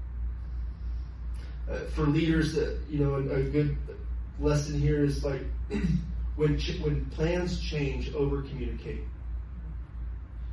Uh, 1.70 1.80
for 1.94 2.02
leaders, 2.02 2.56
uh, 2.56 2.76
you 2.88 2.98
know, 2.98 3.14
a, 3.14 3.40
a, 3.40 3.42
good 3.42 3.76
lesson 4.40 4.80
here 4.80 5.04
is 5.04 5.22
like 5.22 5.42
when 6.36 6.58
ch- 6.58 6.78
when 6.80 7.04
plans 7.06 7.60
change, 7.60 8.12
over 8.14 8.42
communicate. 8.42 9.02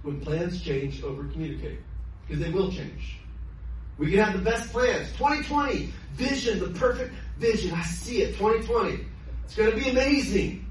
When 0.02 0.20
plans 0.20 0.62
change, 0.62 1.02
over 1.04 1.24
communicate 1.26 1.80
because 2.28 2.44
they 2.44 2.52
will 2.52 2.72
change. 2.72 3.18
We 3.98 4.12
can 4.12 4.20
have 4.20 4.34
the 4.34 4.44
best 4.50 4.72
plans. 4.72 5.10
2020 5.14 5.94
vision, 6.14 6.60
the 6.60 6.78
perfect 6.80 7.14
vision. 7.38 7.74
I 7.74 7.84
see 7.84 8.22
it. 8.22 8.38
2020. 8.38 9.06
It's 9.46 9.56
going 9.56 9.72
to 9.72 9.78
be 9.78 9.90
amazing. 9.90 10.66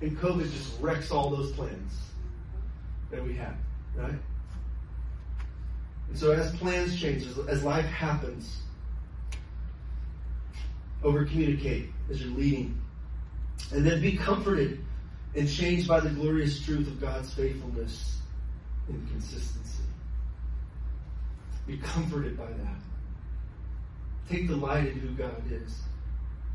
And 0.00 0.16
COVID 0.18 0.50
just 0.52 0.80
wrecks 0.80 1.10
all 1.10 1.30
those 1.30 1.52
plans 1.52 1.92
that 3.10 3.22
we 3.22 3.34
had, 3.34 3.54
right? 3.96 4.14
And 6.08 6.18
so 6.18 6.32
as 6.32 6.54
plans 6.56 6.98
change, 6.98 7.26
as 7.48 7.62
life 7.62 7.86
happens, 7.86 8.58
over 11.02 11.24
communicate 11.24 11.90
as 12.10 12.22
you're 12.22 12.36
leading. 12.36 12.80
And 13.72 13.86
then 13.86 14.00
be 14.00 14.16
comforted 14.16 14.84
and 15.34 15.48
changed 15.48 15.86
by 15.86 16.00
the 16.00 16.10
glorious 16.10 16.64
truth 16.64 16.88
of 16.88 17.00
God's 17.00 17.32
faithfulness. 17.34 18.16
in 18.88 19.06
consistency. 19.08 19.82
Be 21.66 21.76
comforted 21.76 22.38
by 22.38 22.46
that. 22.46 22.78
Take 24.30 24.48
delight 24.48 24.88
in 24.88 24.98
who 24.98 25.08
God 25.10 25.42
is. 25.50 25.80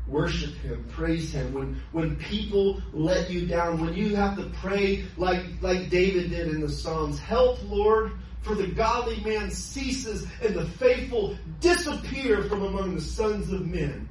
Worship 0.08 0.54
Him, 0.56 0.84
praise 0.90 1.32
Him. 1.32 1.54
When, 1.54 1.80
when 1.92 2.16
people 2.16 2.82
let 2.92 3.30
you 3.30 3.46
down, 3.46 3.80
when 3.80 3.94
you 3.94 4.16
have 4.16 4.36
to 4.36 4.50
pray 4.60 5.04
like, 5.16 5.44
like 5.62 5.88
David 5.88 6.30
did 6.30 6.48
in 6.48 6.60
the 6.60 6.68
Psalms, 6.68 7.18
help, 7.18 7.58
Lord, 7.70 8.12
for 8.44 8.54
the 8.54 8.66
godly 8.66 9.20
man 9.20 9.50
ceases 9.50 10.26
and 10.42 10.54
the 10.54 10.66
faithful 10.66 11.36
disappear 11.60 12.44
from 12.44 12.62
among 12.62 12.94
the 12.94 13.00
sons 13.00 13.50
of 13.50 13.66
men. 13.66 14.08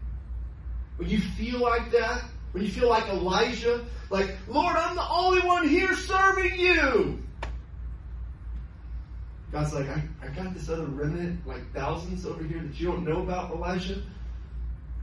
When 0.98 1.08
you 1.08 1.20
feel 1.20 1.60
like 1.60 1.92
that, 1.92 2.24
when 2.52 2.64
you 2.64 2.72
feel 2.72 2.90
like 2.90 3.08
Elijah, 3.10 3.86
like, 4.10 4.36
Lord, 4.48 4.76
I'm 4.76 4.96
the 4.96 5.08
only 5.08 5.42
one 5.42 5.68
here 5.68 5.94
serving 5.96 6.60
you. 6.60 7.20
God's 9.52 9.74
like, 9.74 9.88
I, 9.88 10.04
I 10.24 10.28
got 10.30 10.56
this 10.56 10.68
other 10.68 10.86
remnant, 10.86 11.46
like 11.46 11.72
thousands 11.74 12.26
over 12.26 12.44
here 12.44 12.60
that 12.60 12.80
you 12.80 12.88
don't 12.88 13.06
know 13.06 13.22
about, 13.22 13.52
Elijah. 13.52 14.02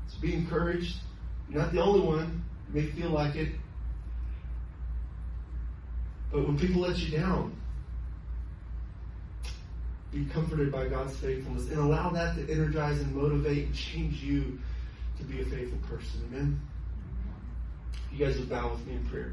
So 0.09 0.21
be 0.21 0.35
encouraged. 0.35 0.97
You're 1.49 1.63
not 1.63 1.73
the 1.73 1.81
only 1.81 2.01
one. 2.01 2.45
You 2.69 2.81
may 2.81 2.87
feel 2.89 3.11
like 3.11 3.37
it. 3.37 3.53
But 6.33 6.47
when 6.47 6.59
people 6.59 6.83
let 6.83 6.99
you 6.99 7.17
down, 7.17 7.60
be 10.13 10.25
comforted 10.27 10.73
by 10.73 10.89
God's 10.89 11.17
faithfulness 11.17 11.69
and 11.69 11.79
allow 11.79 12.11
that 12.11 12.35
to 12.37 12.53
energize 12.53 13.01
and 13.01 13.15
motivate 13.15 13.67
and 13.67 13.75
change 13.75 14.23
you 14.23 14.59
to 15.19 15.25
be 15.25 15.41
a 15.41 15.45
faithful 15.45 15.79
person. 15.89 16.21
Amen. 16.33 16.61
You 18.13 18.25
guys 18.25 18.39
would 18.39 18.49
bow 18.49 18.73
with 18.73 18.87
me 18.87 18.95
in 18.95 19.05
prayer. 19.09 19.33